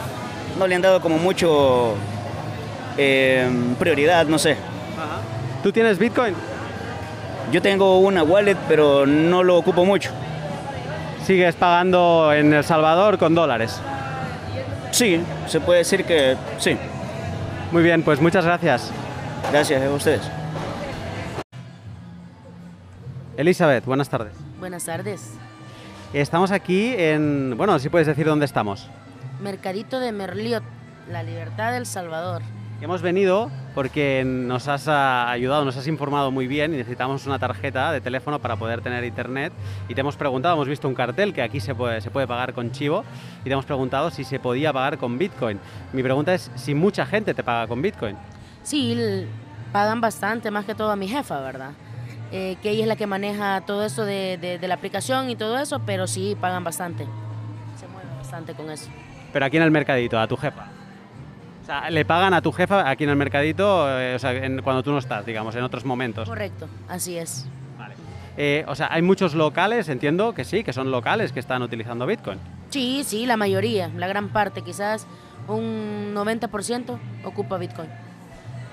no 0.59 0.67
le 0.67 0.75
han 0.75 0.81
dado 0.81 1.01
como 1.01 1.17
mucho 1.17 1.95
eh, 2.97 3.49
prioridad, 3.79 4.25
no 4.27 4.37
sé. 4.37 4.57
¿Tú 5.63 5.71
tienes 5.71 5.97
Bitcoin? 5.97 6.35
Yo 7.51 7.61
tengo 7.61 7.99
una 7.99 8.23
wallet, 8.23 8.57
pero 8.67 9.05
no 9.05 9.43
lo 9.43 9.57
ocupo 9.57 9.85
mucho. 9.85 10.11
¿Sigues 11.25 11.55
pagando 11.55 12.31
en 12.33 12.53
El 12.53 12.63
Salvador 12.63 13.17
con 13.17 13.33
dólares? 13.33 13.79
Sí, 14.91 15.21
se 15.47 15.59
puede 15.59 15.79
decir 15.79 16.03
que 16.03 16.35
sí. 16.59 16.77
Muy 17.71 17.83
bien, 17.83 18.03
pues 18.03 18.19
muchas 18.19 18.45
gracias. 18.45 18.91
Gracias 19.51 19.81
a 19.81 19.89
ustedes. 19.89 20.40
Elizabeth, 23.37 23.85
buenas 23.85 24.09
tardes. 24.09 24.33
Buenas 24.59 24.85
tardes. 24.85 25.33
Estamos 26.13 26.51
aquí 26.51 26.93
en... 26.97 27.55
Bueno, 27.55 27.79
si 27.79 27.89
puedes 27.89 28.07
decir 28.07 28.25
dónde 28.25 28.45
estamos. 28.45 28.89
Mercadito 29.41 29.99
de 29.99 30.11
Merliot, 30.11 30.63
La 31.09 31.23
Libertad 31.23 31.71
del 31.71 31.85
Salvador. 31.85 32.41
Hemos 32.81 33.01
venido 33.01 33.49
porque 33.73 34.23
nos 34.25 34.67
has 34.67 34.87
ah, 34.87 35.31
ayudado, 35.31 35.63
nos 35.63 35.77
has 35.77 35.87
informado 35.87 36.31
muy 36.31 36.47
bien 36.47 36.73
y 36.73 36.77
necesitamos 36.77 37.25
una 37.27 37.39
tarjeta 37.39 37.91
de 37.91 38.01
teléfono 38.01 38.39
para 38.39 38.57
poder 38.57 38.81
tener 38.81 39.03
internet. 39.05 39.53
Y 39.87 39.93
te 39.93 40.01
hemos 40.01 40.17
preguntado, 40.17 40.55
hemos 40.55 40.67
visto 40.67 40.87
un 40.87 40.95
cartel 40.95 41.33
que 41.33 41.41
aquí 41.41 41.59
se 41.59 41.73
puede, 41.73 42.01
se 42.01 42.11
puede 42.11 42.27
pagar 42.27 42.53
con 42.53 42.71
chivo 42.71 43.05
y 43.41 43.43
te 43.45 43.53
hemos 43.53 43.65
preguntado 43.65 44.11
si 44.11 44.25
se 44.25 44.39
podía 44.39 44.73
pagar 44.73 44.97
con 44.97 45.17
Bitcoin. 45.17 45.59
Mi 45.93 46.03
pregunta 46.03 46.33
es 46.33 46.51
si 46.55 46.75
mucha 46.75 47.05
gente 47.05 47.33
te 47.33 47.43
paga 47.43 47.67
con 47.67 47.81
Bitcoin. 47.81 48.17
Sí, 48.63 49.25
pagan 49.71 50.01
bastante, 50.01 50.51
más 50.51 50.65
que 50.65 50.75
todo 50.75 50.91
a 50.91 50.95
mi 50.95 51.07
jefa, 51.07 51.39
¿verdad? 51.39 51.71
Eh, 52.31 52.55
que 52.61 52.69
ella 52.69 52.83
es 52.83 52.87
la 52.87 52.95
que 52.95 53.07
maneja 53.07 53.61
todo 53.61 53.83
eso 53.85 54.05
de, 54.05 54.37
de- 54.39 54.57
de 54.57 54.67
la 54.67 54.75
aplicación 54.75 55.29
y 55.29 55.35
todo 55.35 55.57
eso, 55.59 55.79
pero 55.85 56.07
sí, 56.07 56.37
pagan 56.39 56.63
bastante. 56.63 57.05
Se 57.77 57.87
mueve 57.87 58.07
bastante 58.17 58.53
con 58.53 58.69
eso. 58.69 58.89
Pero 59.33 59.45
aquí 59.45 59.57
en 59.57 59.63
el 59.63 59.71
mercadito, 59.71 60.17
a 60.19 60.27
tu 60.27 60.37
jefa. 60.37 60.67
O 61.61 61.65
sea, 61.65 61.89
le 61.89 62.05
pagan 62.05 62.33
a 62.33 62.41
tu 62.41 62.51
jefa 62.51 62.89
aquí 62.89 63.03
en 63.03 63.09
el 63.11 63.15
mercadito 63.17 63.87
eh, 63.99 64.15
o 64.15 64.19
sea, 64.19 64.31
en- 64.31 64.61
cuando 64.61 64.81
tú 64.81 64.91
no 64.91 64.97
estás, 64.99 65.25
digamos, 65.25 65.55
en 65.55 65.63
otros 65.63 65.83
momentos. 65.85 66.27
Correcto, 66.27 66.67
así 66.87 67.17
es. 67.17 67.47
Eh, 68.37 68.63
o 68.69 68.75
sea, 68.75 68.87
hay 68.91 69.01
muchos 69.01 69.35
locales, 69.35 69.89
entiendo 69.89 70.33
que 70.33 70.45
sí, 70.45 70.63
que 70.63 70.71
son 70.71 70.89
locales 70.89 71.33
que 71.33 71.41
están 71.41 71.61
utilizando 71.61 72.05
Bitcoin. 72.05 72.39
Sí, 72.69 73.03
sí, 73.05 73.25
la 73.25 73.35
mayoría, 73.35 73.89
la 73.97 74.07
gran 74.07 74.29
parte, 74.29 74.61
quizás 74.61 75.05
un 75.49 76.13
90% 76.15 76.97
ocupa 77.25 77.57
Bitcoin. 77.57 77.89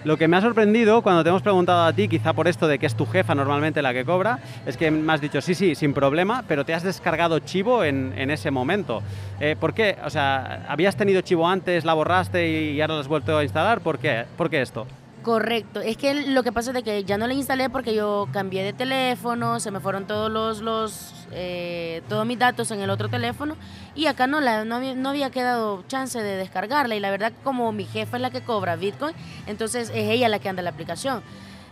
Lo 0.05 0.17
que 0.17 0.29
me 0.29 0.37
ha 0.37 0.41
sorprendido 0.41 1.03
cuando 1.03 1.25
te 1.25 1.31
hemos 1.31 1.43
preguntado 1.43 1.85
a 1.85 1.93
ti, 1.93 2.09
quizá 2.09 2.33
por 2.33 2.47
esto 2.47 2.69
de 2.69 2.79
que 2.79 2.87
es 2.87 2.95
tu 2.95 3.05
jefa 3.05 3.35
normalmente 3.35 3.83
la 3.83 3.93
que 3.93 4.05
cobra, 4.05 4.39
es 4.65 4.77
que 4.77 4.91
me 4.91 5.13
has 5.13 5.21
dicho 5.21 5.41
sí, 5.41 5.55
sí, 5.55 5.75
sin 5.75 5.93
problema, 5.93 6.45
pero 6.47 6.65
te 6.65 6.73
has 6.73 6.85
descargado 6.85 7.41
Chivo 7.41 7.83
en, 7.83 8.15
en 8.17 8.31
ese 8.31 8.51
momento. 8.53 9.03
Eh, 9.41 9.57
¿Por 9.59 9.75
qué? 9.75 9.97
O 10.05 10.11
sea, 10.11 10.67
¿habías 10.69 10.97
tenido 10.97 11.21
Chivo 11.23 11.49
antes, 11.49 11.85
la 11.85 11.95
borraste 11.95 12.49
y 12.49 12.81
ahora 12.81 12.95
la 12.95 13.01
has 13.01 13.09
vuelto 13.09 13.37
a 13.37 13.43
instalar? 13.43 13.81
¿Por 13.81 13.99
qué? 13.99 14.25
¿Por 14.37 14.49
qué 14.49 14.63
esto? 14.63 14.87
Correcto, 15.29 15.83
es 15.83 15.99
que 15.99 16.15
lo 16.15 16.43
que 16.43 16.53
pasa 16.53 16.71
es 16.71 16.75
de 16.75 16.83
que 16.83 17.05
ya 17.05 17.19
no 17.19 17.27
la 17.27 17.35
instalé 17.35 17.69
porque 17.69 17.95
yo 17.95 18.27
cambié 18.33 18.63
de 18.63 18.73
teléfono, 18.73 19.61
se 19.61 19.71
me 19.71 19.79
fueron 19.79 20.07
todos 20.07 20.63
los, 20.63 21.27
eh, 21.33 22.01
todos 22.09 22.25
mis 22.25 22.39
datos 22.39 22.71
en 22.71 22.81
el 22.81 22.89
otro 22.89 23.11
teléfono 23.11 23.55
y 23.95 24.07
acá 24.07 24.27
no, 24.27 24.41
la, 24.41 24.65
no, 24.65 24.77
había, 24.77 25.29
quedado 25.29 25.85
chance 25.87 26.19
de 26.19 26.37
descargarla 26.37 26.97
y 26.97 27.01
la 27.01 27.11
verdad 27.11 27.35
como 27.45 27.73
mi 27.73 27.85
jefa 27.85 28.17
es 28.17 28.23
la 28.23 28.31
que 28.31 28.41
cobra 28.41 28.77
Bitcoin, 28.77 29.15
entonces 29.47 29.91
es 29.91 30.09
ella 30.09 30.31
la 30.31 30.39
que 30.39 30.49
anda 30.49 30.63
la 30.63 30.71
aplicación. 30.71 31.23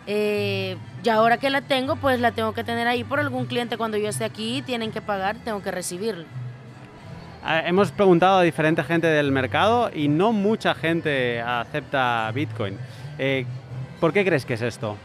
Eh, 0.07 0.77
y 1.03 1.09
ahora 1.09 1.39
que 1.39 1.49
la 1.49 1.63
tengo, 1.63 1.97
pues 1.97 2.21
la 2.21 2.33
tengo 2.33 2.53
que 2.53 2.63
tener 2.63 2.87
ahí 2.87 3.05
por 3.05 3.21
algún 3.21 3.47
cliente 3.47 3.79
cuando 3.79 3.97
yo 3.97 4.11
esté 4.11 4.27
aquí, 4.27 4.63
tienen 4.67 4.93
que 4.93 5.01
pagar, 5.01 5.37
tengo 5.37 5.63
que 5.63 5.71
recibirlo. 5.71 6.27
Eh, 7.47 7.63
Hemos 7.65 7.91
preguntado 7.91 8.41
a 8.41 8.43
diferente 8.43 8.85
gente 8.85 9.07
del 9.07 9.33
mercado 9.33 9.91
y 9.95 10.09
no 10.09 10.33
mucha 10.33 10.75
gente 10.75 11.41
acepta 11.41 12.31
Bitcoin. 12.35 12.77
Eh, 13.19 13.47
¿Por 14.01 14.13
qué 14.13 14.25
crees 14.25 14.45
que 14.45 14.55
es 14.55 14.63
esto? 14.63 14.97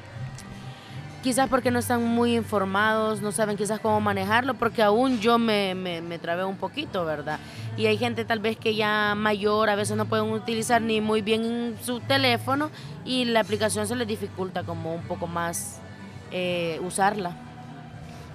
Quizás 1.24 1.50
porque 1.50 1.70
no 1.70 1.78
están 1.78 2.04
muy 2.04 2.36
informados, 2.36 3.22
no 3.22 3.32
saben 3.32 3.56
quizás 3.56 3.80
cómo 3.80 4.02
manejarlo, 4.02 4.56
porque 4.56 4.82
aún 4.82 5.20
yo 5.20 5.38
me, 5.38 5.76
me, 5.76 6.02
me 6.02 6.18
trabé 6.18 6.44
un 6.44 6.58
poquito, 6.58 7.06
¿verdad? 7.06 7.40
Y 7.78 7.86
hay 7.86 7.98
gente 7.98 8.26
tal 8.26 8.40
vez 8.40 8.58
que 8.58 8.74
ya 8.74 9.14
mayor, 9.16 9.70
a 9.70 9.76
veces 9.76 9.96
no 9.96 10.06
pueden 10.06 10.32
utilizar 10.32 10.82
ni 10.82 11.00
muy 11.00 11.22
bien 11.22 11.76
su 11.84 12.00
teléfono 12.00 12.72
y 13.06 13.26
la 13.26 13.42
aplicación 13.42 13.86
se 13.88 13.96
les 13.96 14.08
dificulta 14.08 14.64
como 14.64 14.96
un 14.96 15.04
poco 15.04 15.28
más 15.28 15.80
eh, 16.32 16.80
usarla. 16.84 17.36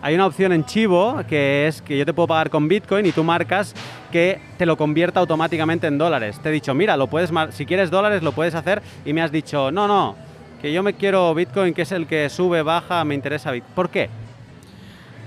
Hay 0.07 0.15
una 0.15 0.27
opción 0.27 0.53
en 0.53 0.65
Chivo 0.65 1.21
que 1.29 1.67
es 1.67 1.83
que 1.83 1.99
yo 1.99 2.07
te 2.07 2.15
puedo 2.15 2.29
pagar 2.29 2.49
con 2.49 2.69
Bitcoin 2.69 3.05
y 3.07 3.11
tú 3.11 3.25
marcas 3.25 3.75
que 4.13 4.41
te 4.57 4.65
lo 4.65 4.77
convierta 4.77 5.19
automáticamente 5.19 5.89
en 5.89 5.99
dólares. 5.99 6.39
Te 6.41 6.49
he 6.49 6.53
dicho, 6.53 6.73
mira, 6.75 6.97
lo 6.97 7.09
puedes 7.09 7.33
si 7.51 7.67
quieres 7.67 7.91
dólares 7.91 8.23
lo 8.23 8.31
puedes 8.31 8.55
hacer 8.55 8.83
y 9.05 9.13
me 9.13 9.21
has 9.21 9.33
dicho, 9.33 9.73
no, 9.73 9.89
no, 9.89 10.15
que 10.63 10.73
yo 10.73 10.85
me 10.85 10.95
quiero 10.95 11.35
Bitcoin, 11.35 11.75
que 11.75 11.83
es 11.83 11.91
el 11.91 12.07
que 12.07 12.31
sube, 12.31 12.63
baja, 12.63 13.05
me 13.05 13.17
interesa 13.17 13.51
Bitcoin. 13.51 13.75
¿Por 13.75 13.91
qué? 13.91 14.09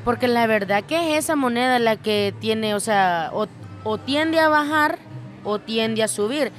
Porque 0.06 0.30
la 0.30 0.48
verdad 0.48 0.86
que 0.86 1.18
es 1.18 1.26
esa 1.26 1.36
moneda 1.36 1.78
la 1.80 1.98
que 1.98 2.34
tiene, 2.40 2.74
o 2.74 2.80
sea, 2.80 3.32
o, 3.34 3.48
o 3.84 3.98
tiende 3.98 4.40
a 4.40 4.48
bajar 4.48 4.98
o 5.44 5.60
tiende 5.60 6.04
a 6.04 6.08
subir. 6.08 6.54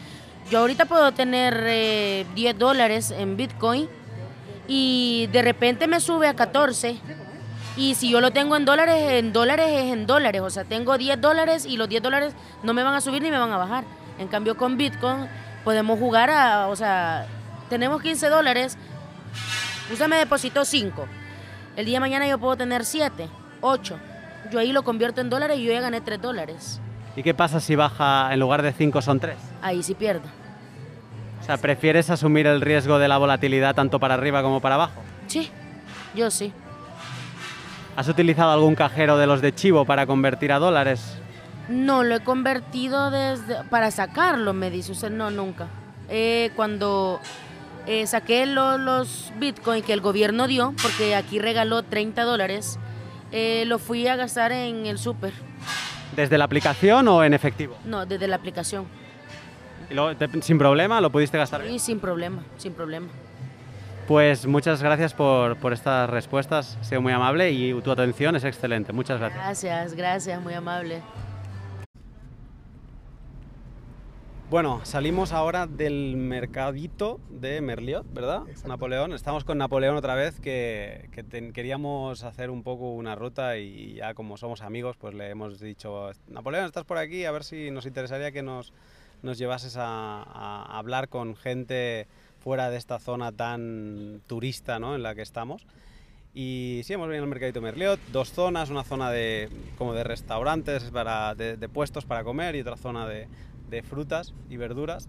Yo 0.51 0.59
ahorita 0.59 0.85
puedo 0.85 1.13
tener 1.13 1.59
eh, 1.67 2.27
10 2.35 2.59
dólares 2.59 3.13
en 3.13 3.39
Bitcoin 3.39 3.89
y 4.69 5.27
de 5.33 5.41
repente 5.41 5.87
me 5.87 6.01
sube 6.01 6.29
a 6.29 6.35
14. 6.35 7.01
Y 7.77 7.95
si 7.95 8.11
yo 8.11 8.21
lo 8.21 8.33
tengo 8.33 8.57
en 8.57 8.65
dólares, 8.65 9.13
en 9.13 9.33
dólares 9.33 9.67
es 9.69 9.93
en 9.93 10.07
dólares. 10.07 10.43
O 10.43 10.51
sea, 10.51 10.65
tengo 10.65 10.99
10 10.99 11.21
dólares 11.21 11.65
y 11.67 11.77
los 11.77 11.89
10 11.89 12.03
dólares 12.03 12.35
no 12.63 12.75
me 12.75 12.83
van 12.83 12.95
a 12.95 13.01
subir 13.01 13.23
ni 13.23 13.31
me 13.31 13.39
van 13.39 13.53
a 13.53 13.57
bajar. 13.57 13.85
En 14.19 14.29
cambio, 14.29 14.57
con 14.57 14.77
Bitcoin 14.77 15.29
podemos 15.65 15.99
jugar 15.99 16.31
a, 16.31 16.69
o 16.69 16.77
sea, 16.77 17.27
tenemos 17.69 18.03
15 18.03 18.29
dólares, 18.29 18.77
usted 19.91 20.09
me 20.09 20.17
depositó 20.17 20.65
5. 20.65 21.07
El 21.77 21.87
día 21.87 21.97
de 21.97 22.01
mañana 22.01 22.27
yo 22.27 22.39
puedo 22.39 22.57
tener 22.57 22.85
7, 22.85 23.29
8. 23.61 23.99
Yo 24.51 24.59
ahí 24.59 24.73
lo 24.73 24.83
convierto 24.83 25.21
en 25.21 25.31
dólares 25.31 25.59
y 25.59 25.65
yo 25.65 25.73
ya 25.73 25.81
gané 25.81 26.01
3 26.01 26.21
dólares. 26.21 26.81
¿Y 27.17 27.23
qué 27.23 27.35
pasa 27.35 27.61
si 27.61 27.77
baja 27.77 28.33
en 28.33 28.41
lugar 28.41 28.63
de 28.63 28.73
5 28.73 29.01
son 29.03 29.21
3? 29.21 29.37
Ahí 29.63 29.83
sí 29.83 29.95
pierdo. 29.95 30.29
O 31.41 31.45
sea, 31.45 31.57
¿prefieres 31.57 32.11
asumir 32.11 32.47
el 32.47 32.61
riesgo 32.61 32.99
de 32.99 33.09
la 33.09 33.17
volatilidad 33.19 33.75
tanto 33.75 33.99
para 33.99 34.15
arriba 34.15 34.43
como 34.43 34.61
para 34.61 34.75
abajo? 34.75 35.03
Sí, 35.27 35.51
yo 36.15 36.31
sí. 36.31 36.53
¿Has 38.01 38.09
utilizado 38.09 38.51
algún 38.53 38.75
cajero 38.77 39.19
de 39.19 39.27
los 39.27 39.43
de 39.43 39.55
Chivo 39.55 39.85
para 39.85 40.07
convertir 40.07 40.53
a 40.53 40.59
dólares? 40.59 41.19
No, 41.69 42.03
lo 42.03 42.15
he 42.17 42.21
convertido 42.21 43.11
desde 43.11 43.63
para 43.69 43.91
sacarlo, 43.91 44.55
me 44.55 44.71
dice 44.71 44.93
usted. 44.93 45.11
No, 45.11 45.31
nunca. 45.31 45.67
Eh, 46.09 46.51
cuando 46.57 47.21
eh, 47.87 48.07
saqué 48.07 48.47
lo- 48.47 48.79
los 48.79 49.31
bitcoins 49.39 49.85
que 49.85 49.93
el 49.93 50.01
gobierno 50.01 50.47
dio, 50.47 50.73
porque 50.81 51.15
aquí 51.15 51.39
regaló 51.41 51.83
30 51.83 52.23
dólares, 52.23 52.79
eh, 53.33 53.65
lo 53.67 53.79
fui 53.79 54.07
a 54.09 54.17
gastar 54.17 54.51
en 54.53 54.87
el 54.87 54.97
súper. 54.99 55.35
¿Desde 56.17 56.39
la 56.39 56.47
aplicación 56.47 57.07
o 57.07 57.23
en 57.23 57.35
efectivo? 57.35 57.77
No, 57.85 58.07
desde 58.07 58.27
la 58.29 58.37
aplicación. 58.37 58.87
Y 59.91 59.95
luego, 59.95 60.17
te- 60.17 60.41
sin 60.41 60.57
problema, 60.57 61.03
lo 61.03 61.11
pudiste 61.11 61.37
gastar. 61.37 61.67
Y 61.67 61.79
sin 61.79 62.01
problema, 62.01 62.45
sin 62.57 62.73
problema. 62.73 63.09
Pues 64.11 64.45
muchas 64.49 64.83
gracias 64.83 65.15
por, 65.15 65.57
por 65.59 65.73
estas 65.73 66.11
respuestas, 66.11 66.77
ha 66.81 66.83
sido 66.83 67.01
muy 67.01 67.13
amable 67.13 67.53
y 67.53 67.73
tu 67.81 67.93
atención 67.93 68.35
es 68.35 68.43
excelente. 68.43 68.93
Muchas 68.93 69.21
gracias. 69.21 69.41
Gracias, 69.41 69.95
gracias, 69.95 70.43
muy 70.43 70.53
amable. 70.53 71.01
Bueno, 74.51 74.81
salimos 74.83 75.31
ahora 75.33 75.69
del 75.69 76.17
mercadito 76.17 77.21
de 77.31 77.61
Merliot, 77.61 78.13
¿verdad? 78.13 78.43
Napoleón. 78.67 79.13
Estamos 79.13 79.45
con 79.45 79.59
Napoleón 79.59 79.95
otra 79.95 80.17
vez, 80.17 80.41
que, 80.41 81.09
que 81.13 81.23
ten- 81.23 81.53
queríamos 81.53 82.25
hacer 82.25 82.51
un 82.51 82.65
poco 82.65 82.93
una 82.93 83.15
ruta 83.15 83.59
y 83.59 83.95
ya 83.95 84.15
como 84.15 84.37
somos 84.37 84.61
amigos, 84.63 84.97
pues 84.97 85.15
le 85.15 85.31
hemos 85.31 85.61
dicho, 85.61 86.11
Napoleón, 86.27 86.65
estás 86.65 86.83
por 86.83 86.99
aquí, 86.99 87.27
a 87.27 87.31
ver 87.31 87.45
si 87.45 87.71
nos 87.71 87.87
interesaría 87.87 88.33
que 88.33 88.43
nos, 88.43 88.73
nos 89.23 89.39
llevases 89.39 89.77
a, 89.77 90.25
a 90.25 90.79
hablar 90.81 91.09
con 91.09 91.37
gente 91.37 92.09
fuera 92.41 92.71
de 92.71 92.79
esta 92.79 92.99
zona 92.99 93.33
tan 93.33 94.23
turista 94.27 94.79
¿no? 94.79 94.95
en 94.95 95.03
la 95.03 95.15
que 95.15 95.23
estamos. 95.23 95.67
Y 96.33 96.83
sí, 96.85 96.93
hemos 96.93 97.09
venido 97.09 97.25
al 97.25 97.29
mercadito 97.29 97.61
Merliot, 97.61 97.99
dos 98.13 98.33
zonas, 98.33 98.71
una 98.71 98.85
zona 98.85 99.11
de, 99.11 99.49
como 99.79 99.95
de 99.95 100.05
restaurantes, 100.05 100.85
para, 100.91 101.35
de, 101.35 101.57
de 101.57 101.69
puestos 101.69 102.05
para 102.05 102.23
comer 102.23 102.55
y 102.55 102.61
otra 102.61 102.77
zona 102.77 103.07
de, 103.09 103.27
de 103.69 103.83
frutas 103.83 104.33
y 104.49 104.57
verduras. 104.57 105.09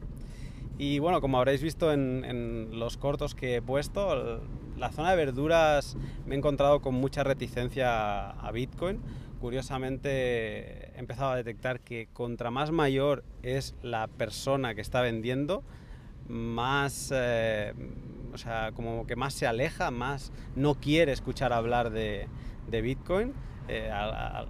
Y 0.78 0.98
bueno, 1.00 1.22
como 1.22 1.38
habréis 1.38 1.62
visto 1.62 1.94
en, 1.94 2.26
en 2.26 2.80
los 2.80 2.98
cortos 2.98 3.36
que 3.36 3.58
he 3.58 3.62
puesto, 3.62 4.42
la 4.78 4.92
zona 4.92 5.12
de 5.12 5.18
verduras 5.18 5.96
me 6.26 6.34
he 6.34 6.38
encontrado 6.40 6.82
con 6.82 6.96
mucha 6.96 7.24
reticencia 7.24 8.32
a 8.32 8.52
Bitcoin. 8.52 9.00
Curiosamente 9.40 10.90
he 10.96 11.00
empezado 11.00 11.32
a 11.32 11.36
detectar 11.36 11.82
que 11.82 12.08
contra 12.14 12.50
más 12.50 12.72
mayor 12.72 13.24
es 13.44 13.76
la 13.84 14.08
persona 14.08 14.74
que 14.74 14.82
está 14.82 15.02
vendiendo, 15.02 15.64
más, 16.30 17.12
eh, 17.14 17.74
o 18.34 18.38
sea, 18.38 18.72
como 18.74 19.06
que 19.08 19.16
más 19.16 19.34
se 19.34 19.48
aleja, 19.48 19.92
más 19.92 20.32
no 20.56 20.76
quiere 20.76 21.12
escuchar 21.12 21.54
hablar 21.54 21.90
de, 21.92 22.28
de 22.70 22.82
Bitcoin. 22.82 23.34
Eh, 23.68 23.90
al- 23.92 24.14
al- 24.14 24.48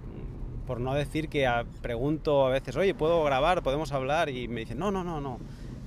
por 0.66 0.80
no 0.80 0.94
decir 0.94 1.28
que 1.28 1.46
a- 1.46 1.64
pregunto 1.82 2.46
a 2.46 2.50
veces, 2.50 2.76
oye, 2.76 2.94
¿puedo 2.94 3.22
grabar? 3.24 3.62
¿Podemos 3.62 3.92
hablar? 3.92 4.28
Y 4.28 4.46
me 4.48 4.60
dicen, 4.60 4.78
no, 4.78 4.90
no, 4.90 5.02
no, 5.04 5.20
no. 5.20 5.38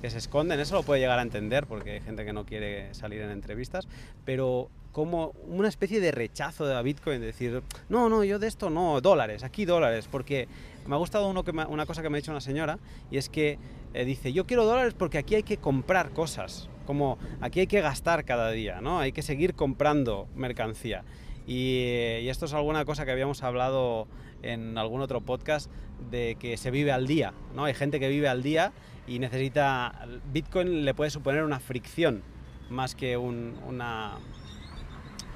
Que 0.02 0.10
se 0.10 0.18
esconden, 0.18 0.60
eso 0.60 0.76
lo 0.76 0.84
puede 0.84 1.00
llegar 1.00 1.18
a 1.18 1.22
entender 1.22 1.66
porque 1.66 1.92
hay 1.94 2.02
gente 2.02 2.26
que 2.26 2.34
no 2.34 2.46
quiere 2.46 2.94
salir 2.94 3.22
en 3.22 3.32
entrevistas, 3.32 3.88
pero 4.26 4.70
como 4.96 5.34
una 5.46 5.68
especie 5.68 6.00
de 6.00 6.14
rechazo 6.14 6.66
la 6.66 6.82
Bitcoin, 6.82 7.20
de 7.20 7.26
decir, 7.26 7.62
no, 7.90 8.08
no, 8.08 8.24
yo 8.24 8.40
de 8.40 8.48
esto 8.48 8.70
no, 8.70 9.02
dólares, 9.02 9.44
aquí 9.44 9.66
dólares, 9.66 10.08
porque 10.10 10.48
me 10.88 10.96
ha 10.96 10.98
gustado 10.98 11.28
uno 11.28 11.44
que 11.44 11.52
me- 11.52 11.66
una 11.66 11.86
cosa 11.86 12.02
que 12.02 12.10
me 12.10 12.18
ha 12.18 12.22
dicho 12.22 12.32
una 12.32 12.40
señora, 12.40 12.80
y 13.12 13.18
es 13.18 13.28
que 13.28 13.60
eh, 13.94 14.06
dice, 14.06 14.32
yo 14.32 14.46
quiero 14.46 14.64
dólares 14.64 14.94
porque 14.98 15.18
aquí 15.18 15.36
hay 15.36 15.44
que 15.44 15.58
comprar 15.58 16.12
cosas, 16.12 16.70
como 16.86 17.18
aquí 17.42 17.60
hay 17.60 17.68
que 17.68 17.82
gastar 17.82 18.24
cada 18.24 18.52
día, 18.52 18.80
¿no? 18.80 19.00
Hay 19.00 19.12
que 19.12 19.22
seguir 19.22 19.54
comprando 19.54 20.30
mercancía. 20.34 21.04
Y, 21.46 21.80
eh, 21.84 22.22
y 22.24 22.30
esto 22.30 22.46
es 22.46 22.54
alguna 22.54 22.86
cosa 22.86 23.04
que 23.04 23.12
habíamos 23.12 23.44
hablado 23.44 24.08
en 24.44 24.78
algún 24.78 25.02
otro 25.02 25.20
podcast 25.20 25.70
de 26.10 26.38
que 26.40 26.56
se 26.56 26.72
vive 26.72 26.94
al 26.94 27.06
día, 27.06 27.34
¿no? 27.54 27.66
Hay 27.66 27.74
gente 27.74 28.00
que 28.00 28.08
vive 28.08 28.30
al 28.30 28.44
día 28.44 28.72
y 29.08 29.20
necesita... 29.20 30.08
Bitcoin 30.32 30.86
le 30.86 30.94
puede 30.94 31.10
suponer 31.12 31.44
una 31.44 31.60
fricción 31.60 32.24
más 32.70 32.96
que 32.96 33.18
un- 33.18 33.56
una, 33.68 34.14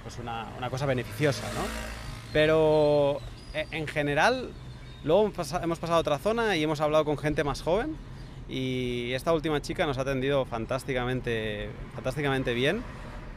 pues 0.10 0.20
una, 0.20 0.48
una 0.58 0.70
cosa 0.72 0.88
beneficiosa, 0.88 1.44
¿no? 1.54 1.62
Pero 2.34 3.20
e- 3.54 3.68
en 3.72 3.86
general, 3.88 4.50
luego 5.04 5.32
hemos 5.62 5.78
pasado 5.80 5.98
a 5.98 6.00
otra 6.00 6.18
zona 6.18 6.56
y 6.58 6.64
hemos 6.64 6.82
hablado 6.82 7.06
con 7.06 7.16
gente 7.18 7.44
más 7.44 7.62
joven 7.62 7.96
y 8.50 9.12
esta 9.14 9.32
última 9.34 9.62
chica 9.62 9.86
nos 9.86 10.00
ha 10.00 10.02
atendido 10.02 10.46
fantásticamente, 10.46 11.70
fantásticamente 11.94 12.56
bien 12.56 12.82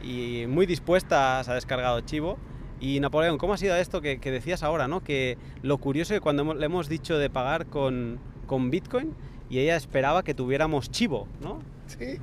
y 0.03 0.45
muy 0.47 0.65
dispuesta, 0.65 1.43
se 1.43 1.51
ha 1.51 1.53
descargado 1.53 2.01
Chivo. 2.01 2.37
Y 2.81 2.99
Napoleón, 2.99 3.37
¿cómo 3.37 3.53
ha 3.53 3.57
sido 3.57 3.75
esto 3.75 4.01
que, 4.01 4.19
que 4.19 4.31
decías 4.31 4.63
ahora, 4.63 4.87
¿no? 4.87 5.01
Que 5.03 5.37
lo 5.61 5.77
curioso 5.77 6.13
es 6.15 6.17
que 6.19 6.21
cuando 6.21 6.41
hemos- 6.41 6.55
le 6.57 6.65
hemos 6.65 6.89
dicho 6.89 7.17
de 7.19 7.29
pagar 7.29 7.67
con, 7.67 8.19
con 8.47 8.71
Bitcoin 8.71 9.13
y 9.49 9.59
ella 9.59 9.75
esperaba 9.75 10.23
que 10.23 10.33
tuviéramos 10.33 10.89
Chivo, 10.89 11.27
¿no? 11.39 11.61
Sí, 11.85 12.17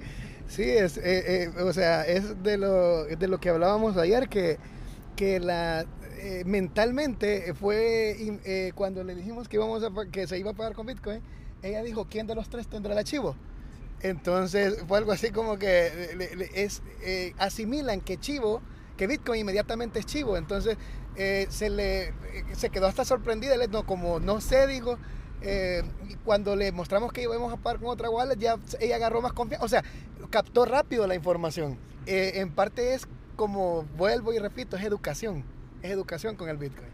sí, 0.51 0.62
es, 0.64 0.96
eh, 0.98 1.44
eh, 1.44 1.62
o 1.62 1.72
sea, 1.72 2.07
es 2.07 2.42
de 2.42 2.57
lo, 2.59 3.05
de 3.07 3.28
lo 3.28 3.38
que 3.40 3.51
hablábamos 3.51 3.96
ayer, 3.96 4.28
que, 4.28 4.59
que 5.16 5.40
la, 5.40 5.86
eh, 6.18 6.44
mentalmente 6.46 7.55
fue 7.55 8.16
eh, 8.44 8.72
cuando 8.74 9.05
le 9.05 9.14
dijimos 9.14 9.48
que, 9.48 9.57
íbamos 9.57 9.82
a, 9.84 9.90
que 10.11 10.26
se 10.26 10.38
iba 10.38 10.51
a 10.53 10.55
pagar 10.55 10.74
con 10.74 10.86
Bitcoin, 10.86 11.22
ella 11.62 11.82
dijo, 11.82 12.09
¿quién 12.09 12.26
de 12.26 12.34
los 12.34 12.51
tres 12.51 12.68
tendrá 12.68 12.92
el 12.92 12.98
archivo? 12.98 13.36
Entonces 14.01 14.84
fue 14.88 14.98
algo 14.98 15.12
así 15.12 15.30
como 15.30 15.59
que 15.59 16.14
le- 16.16 16.36
le- 16.36 16.51
es, 16.64 16.82
eh, 17.03 17.34
asimilan 17.38 18.01
que 18.03 18.18
Chivo, 18.18 18.62
que 18.96 19.07
Bitcoin 19.07 19.42
inmediatamente 19.42 19.98
es 20.01 20.07
Chivo. 20.07 20.36
Entonces 20.36 20.78
se 21.51 21.70
le 21.70 22.14
se 22.53 22.70
quedó 22.70 22.86
hasta 22.86 23.05
sorprendida. 23.05 23.55
No, 23.68 23.84
como 23.86 24.20
no 24.20 24.40
sé, 24.40 24.66
digo, 24.66 24.98
eh, 25.43 25.82
y 26.09 26.14
cuando 26.16 26.57
le 26.57 26.72
mostramos 26.72 27.12
que 27.12 27.22
íbamos 27.22 27.53
a 27.53 27.57
pagar 27.57 27.80
con 27.80 27.88
otra 27.91 28.11
wallet, 28.11 28.36
ya 28.38 28.57
ella 28.80 28.97
agarró 28.97 29.20
más 29.22 29.32
confianza. 29.32 29.64
O 29.64 29.68
sea, 29.68 29.82
captó 30.30 30.64
rápido 30.64 31.07
la 31.07 31.14
información. 31.14 31.78
Eh, 32.07 32.32
en 32.36 32.51
parte 32.51 32.95
es 32.95 33.07
como, 33.36 33.84
vuelvo 33.97 34.32
y 34.32 34.38
repito, 34.38 34.76
es 34.76 34.84
educación. 34.84 35.45
Es 35.82 35.91
educación 35.91 36.36
con 36.36 36.49
el 36.49 36.57
Bitcoin. 36.57 36.91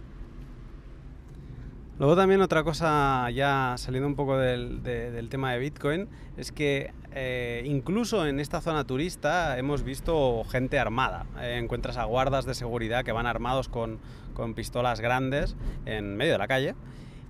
Luego 1.99 2.15
también 2.15 2.43
otra 2.43 2.63
cosa, 2.63 3.31
ya 3.31 3.75
saliendo 3.79 4.07
un 4.07 4.17
poco 4.17 4.37
del, 4.37 4.83
de- 4.83 5.11
del 5.11 5.31
tema 5.31 5.53
de 5.53 5.59
Bitcoin, 5.59 6.09
es 6.37 6.53
que 6.53 6.93
eh, 7.13 7.63
incluso 7.65 8.27
en 8.27 8.39
esta 8.39 8.61
zona 8.61 8.85
turista 8.85 9.57
hemos 9.57 9.83
visto 9.83 10.45
gente 10.45 10.79
armada. 10.79 11.25
Eh, 11.41 11.57
encuentras 11.59 11.97
a 11.97 12.05
guardas 12.05 12.45
de 12.45 12.55
seguridad 12.55 13.03
que 13.03 13.13
van 13.13 13.27
armados 13.27 13.71
con, 13.71 13.99
con 14.35 14.53
pistolas 14.53 15.01
grandes 15.01 15.57
en 15.87 16.17
medio 16.19 16.33
de 16.33 16.39
la 16.39 16.47
calle. 16.49 16.75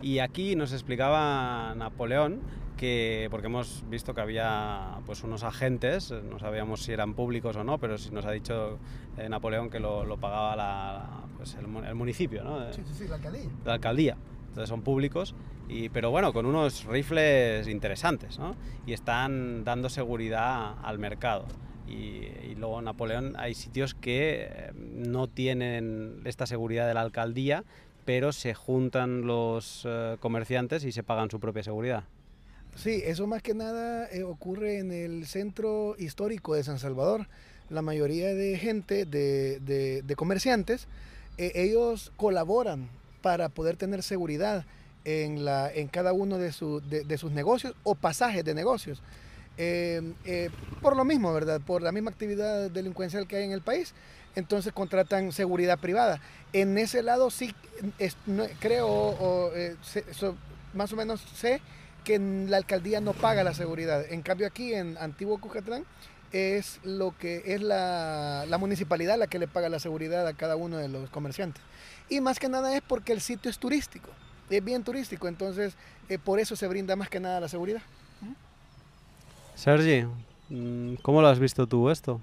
Y 0.02 0.18
aquí 0.18 0.56
nos 0.56 0.72
explicaba 0.72 1.74
Napoleón 1.76 2.40
que, 2.76 3.28
porque 3.30 3.46
hemos 3.46 3.84
visto 3.88 4.14
que 4.14 4.20
había 4.20 4.98
pues 5.06 5.22
unos 5.24 5.42
agentes, 5.42 6.10
no 6.30 6.38
sabíamos 6.38 6.82
si 6.82 6.92
eran 6.92 7.14
públicos 7.14 7.56
o 7.56 7.64
no, 7.64 7.78
pero 7.78 7.96
sí 7.96 8.10
nos 8.12 8.26
ha 8.26 8.30
dicho 8.32 8.78
eh, 9.16 9.28
Napoleón 9.28 9.70
que 9.70 9.80
lo, 9.80 10.04
lo 10.04 10.18
pagaba 10.18 10.54
la- 10.56 11.22
pues 11.38 11.54
el, 11.54 11.64
el 11.86 11.94
municipio, 11.94 12.44
¿no? 12.44 12.72
Sí, 12.72 12.82
sí, 12.86 12.94
sí, 12.94 13.08
la 13.08 13.16
alcaldía. 13.16 13.50
la 13.64 13.72
alcaldía. 13.74 14.16
Entonces 14.48 14.68
son 14.68 14.82
públicos, 14.82 15.34
y, 15.68 15.88
pero 15.90 16.10
bueno, 16.10 16.32
con 16.32 16.46
unos 16.46 16.84
rifles 16.84 17.66
interesantes, 17.68 18.38
¿no? 18.38 18.54
Y 18.86 18.92
están 18.92 19.64
dando 19.64 19.88
seguridad 19.88 20.74
al 20.82 20.98
mercado. 20.98 21.46
Y, 21.88 21.92
y 22.50 22.54
luego 22.58 22.80
Napoleón 22.82 23.34
hay 23.38 23.54
sitios 23.54 23.94
que 23.94 24.48
eh, 24.50 24.72
no 24.74 25.28
tienen 25.28 26.20
esta 26.24 26.46
seguridad 26.46 26.86
de 26.88 26.94
la 26.94 27.00
alcaldía, 27.02 27.64
pero 28.06 28.32
se 28.32 28.54
juntan 28.54 29.26
los 29.26 29.82
eh, 29.84 30.16
comerciantes 30.20 30.84
y 30.84 30.92
se 30.92 31.02
pagan 31.02 31.30
su 31.30 31.38
propia 31.38 31.62
seguridad. 31.62 32.04
Sí, 32.74 33.02
eso 33.04 33.26
más 33.26 33.42
que 33.42 33.52
nada 33.54 34.08
eh, 34.10 34.22
ocurre 34.22 34.78
en 34.78 34.92
el 34.92 35.26
centro 35.26 35.94
histórico 35.98 36.54
de 36.54 36.64
San 36.64 36.78
Salvador. 36.78 37.26
La 37.68 37.82
mayoría 37.82 38.28
de 38.28 38.56
gente, 38.58 39.04
de, 39.04 39.58
de- 39.60 40.02
de 40.02 40.16
comerciantes, 40.16 40.86
eh, 41.36 41.52
ellos 41.54 42.12
colaboran 42.16 42.88
para 43.22 43.48
poder 43.48 43.76
tener 43.76 44.02
seguridad 44.02 44.64
en, 45.04 45.44
la, 45.44 45.72
en 45.72 45.88
cada 45.88 46.12
uno 46.12 46.38
de, 46.38 46.52
su- 46.52 46.80
de- 46.80 47.02
de 47.04 47.18
sus 47.18 47.32
negocios 47.32 47.74
o 47.82 47.94
pasajes 47.94 48.44
de 48.44 48.54
negocios. 48.54 49.02
Eh, 49.58 50.12
eh, 50.26 50.50
por 50.82 50.96
lo 50.96 51.04
mismo, 51.04 51.32
¿verdad? 51.32 51.60
Por 51.62 51.80
la 51.82 51.90
misma 51.90 52.10
actividad 52.10 52.70
delincuencial 52.70 53.26
que 53.26 53.36
hay 53.36 53.44
en 53.44 53.52
el 53.52 53.62
país, 53.62 53.94
entonces 54.36 54.72
contratan 54.72 55.32
seguridad 55.32 55.78
privada. 55.78 56.20
En 56.52 56.78
ese 56.78 57.02
lado 57.02 57.30
sí 57.30 57.52
creo, 58.60 58.88
o, 58.88 59.50
eh, 59.54 59.74
más 60.74 60.92
o 60.92 60.96
menos 60.96 61.20
sé 61.34 61.60
que 62.04 62.18
la 62.20 62.58
alcaldía 62.58 63.00
no 63.00 63.14
paga 63.14 63.42
la 63.42 63.54
seguridad. 63.54 64.04
En 64.08 64.22
cambio 64.22 64.46
aquí 64.46 64.72
en 64.72 64.96
Antiguo 64.98 65.38
Cucatlán, 65.38 65.84
es 66.32 66.80
lo 66.84 67.16
que 67.16 67.42
es 67.46 67.62
la, 67.62 68.44
la, 68.46 68.58
municipalidad 68.58 69.18
la 69.18 69.26
que 69.26 69.38
le 69.38 69.48
paga 69.48 69.68
la 69.68 69.78
seguridad 69.78 70.26
a 70.26 70.34
cada 70.34 70.56
uno 70.56 70.76
de 70.76 70.88
los 70.88 71.08
comerciantes. 71.10 71.62
Y 72.08 72.20
más 72.20 72.38
que 72.38 72.48
nada 72.48 72.76
es 72.76 72.82
porque 72.82 73.12
el 73.12 73.20
sitio 73.20 73.50
es 73.50 73.58
turístico, 73.58 74.10
es 74.50 74.64
bien 74.64 74.84
turístico, 74.84 75.28
entonces 75.28 75.74
eh, 76.08 76.18
por 76.18 76.38
eso 76.38 76.54
se 76.54 76.68
brinda 76.68 76.94
más 76.94 77.08
que 77.08 77.20
nada 77.20 77.40
la 77.40 77.48
seguridad. 77.48 77.82
Sergi, 79.54 80.04
mm, 80.50 80.96
¿cómo 81.02 81.22
lo 81.22 81.28
has 81.28 81.38
visto 81.38 81.66
tú 81.66 81.90
esto? 81.90 82.20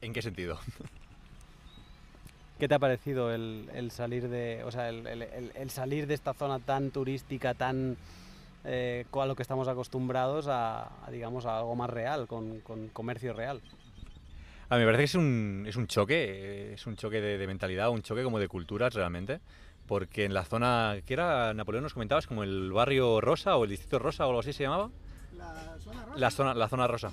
¿En 0.00 0.12
qué 0.12 0.22
sentido? 0.22 0.58
¿Qué 2.58 2.68
te 2.68 2.74
ha 2.74 2.78
parecido 2.78 3.34
el, 3.34 3.90
salir 3.90 4.28
de, 4.28 4.62
o 4.64 4.70
sea, 4.70 4.88
el, 4.88 5.06
el, 5.06 5.70
salir 5.70 6.06
de 6.06 6.14
esta 6.14 6.32
zona 6.32 6.58
tan 6.58 6.90
turística, 6.90 7.52
tan 7.52 7.98
eh, 8.64 9.04
a 9.12 9.26
lo 9.26 9.36
que 9.36 9.42
estamos 9.42 9.68
acostumbrados 9.68 10.46
a, 10.48 10.90
digamos, 11.10 11.44
a 11.44 11.58
algo 11.58 11.76
más 11.76 11.90
real, 11.90 12.26
con, 12.26 12.60
con, 12.60 12.88
comercio 12.88 13.34
real? 13.34 13.60
A 14.70 14.76
mí 14.76 14.80
me 14.80 14.86
parece 14.86 15.02
que 15.02 15.04
es 15.04 15.14
un, 15.14 15.64
es 15.68 15.76
un 15.76 15.86
choque, 15.86 16.72
es 16.72 16.86
un 16.86 16.96
choque 16.96 17.20
de, 17.20 17.36
de, 17.36 17.46
mentalidad, 17.46 17.90
un 17.90 18.02
choque 18.02 18.22
como 18.22 18.38
de 18.38 18.48
culturas 18.48 18.94
realmente, 18.94 19.40
porque 19.86 20.24
en 20.24 20.32
la 20.32 20.44
zona 20.44 20.96
que 21.04 21.12
era, 21.12 21.52
Napoleón 21.52 21.82
nos 21.82 21.92
comentabas, 21.92 22.26
como 22.26 22.42
el 22.42 22.72
barrio 22.72 23.20
Rosa 23.20 23.56
o 23.56 23.64
el 23.64 23.70
distrito 23.70 23.98
Rosa 23.98 24.24
o 24.24 24.30
algo 24.30 24.40
así 24.40 24.54
se 24.54 24.62
llamaba. 24.62 24.90
La 25.36 25.78
zona 25.78 26.06
rosa. 26.06 26.18
La 26.18 26.30
zona, 26.30 26.54
la 26.54 26.68
zona 26.68 26.86
rosa. 26.86 27.12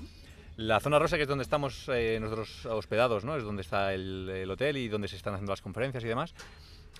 La 0.55 0.79
zona 0.79 0.99
rosa, 0.99 1.17
que 1.17 1.23
es 1.23 1.27
donde 1.27 1.43
estamos 1.43 1.89
eh, 1.91 2.19
nosotros 2.21 2.67
hospedados, 2.67 3.25
¿no? 3.25 3.35
Es 3.35 3.43
donde 3.43 3.63
está 3.63 3.93
el, 3.93 4.47
hotel 4.49 4.77
y 4.77 4.87
donde 4.87 5.07
se 5.07 5.15
están 5.15 5.33
haciendo 5.33 5.51
las 5.51 5.61
conferencias 5.61 6.03
y 6.03 6.07
demás. 6.07 6.35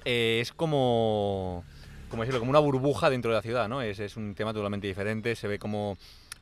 Eh, 0.05 0.39
es 0.41 0.51
como, 0.51 1.63
como 2.09 2.23
decirlo, 2.23 2.39
como 2.39 2.49
una 2.49 2.59
burbuja 2.59 3.11
dentro 3.11 3.29
de 3.29 3.37
la 3.37 3.43
ciudad, 3.43 3.69
¿no? 3.69 3.83
Es, 3.83 3.99
es 3.99 4.17
un 4.17 4.33
tema 4.33 4.53
totalmente 4.53 4.87
diferente. 4.87 5.35
Se 5.35 5.47
ve 5.47 5.59
como 5.59 5.97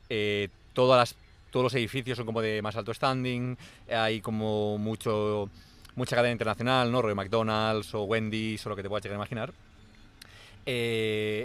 eh, 0.08 0.48
todas 0.72 0.98
las, 0.98 1.16
todos 1.50 1.64
los 1.64 1.74
edificios 1.74 2.16
son 2.16 2.24
como 2.24 2.40
de 2.40 2.62
más 2.62 2.76
alto 2.76 2.94
standing. 2.94 3.58
Hay 3.90 4.22
como 4.22 4.78
mucho, 4.78 5.50
mucha 5.94 6.16
cadena 6.16 6.32
internacional, 6.32 6.90
¿no? 6.90 7.02
Rollo 7.02 7.14
McDonald's 7.14 7.94
o 7.94 8.04
Wendy's 8.04 8.64
o 8.64 8.70
lo 8.70 8.76
que 8.76 8.82
te 8.82 8.88
puedas 8.88 9.04
llegar 9.04 9.16
a 9.16 9.20
imaginar. 9.20 9.52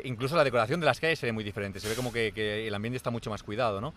incluso 0.05 0.37
la 0.37 0.45
decoración 0.45 0.79
de 0.79 0.85
las 0.85 1.01
calles 1.01 1.19
se 1.19 1.25
ve 1.25 1.33
muy 1.33 1.43
diferente. 1.43 1.81
Se 1.81 1.89
ve 1.89 1.95
como 1.95 2.13
que, 2.13 2.31
que 2.31 2.65
el 2.65 2.73
ambiente 2.73 2.95
está 2.95 3.09
mucho 3.09 3.29
más 3.29 3.43
cuidado, 3.43 3.81
¿no? 3.81 3.93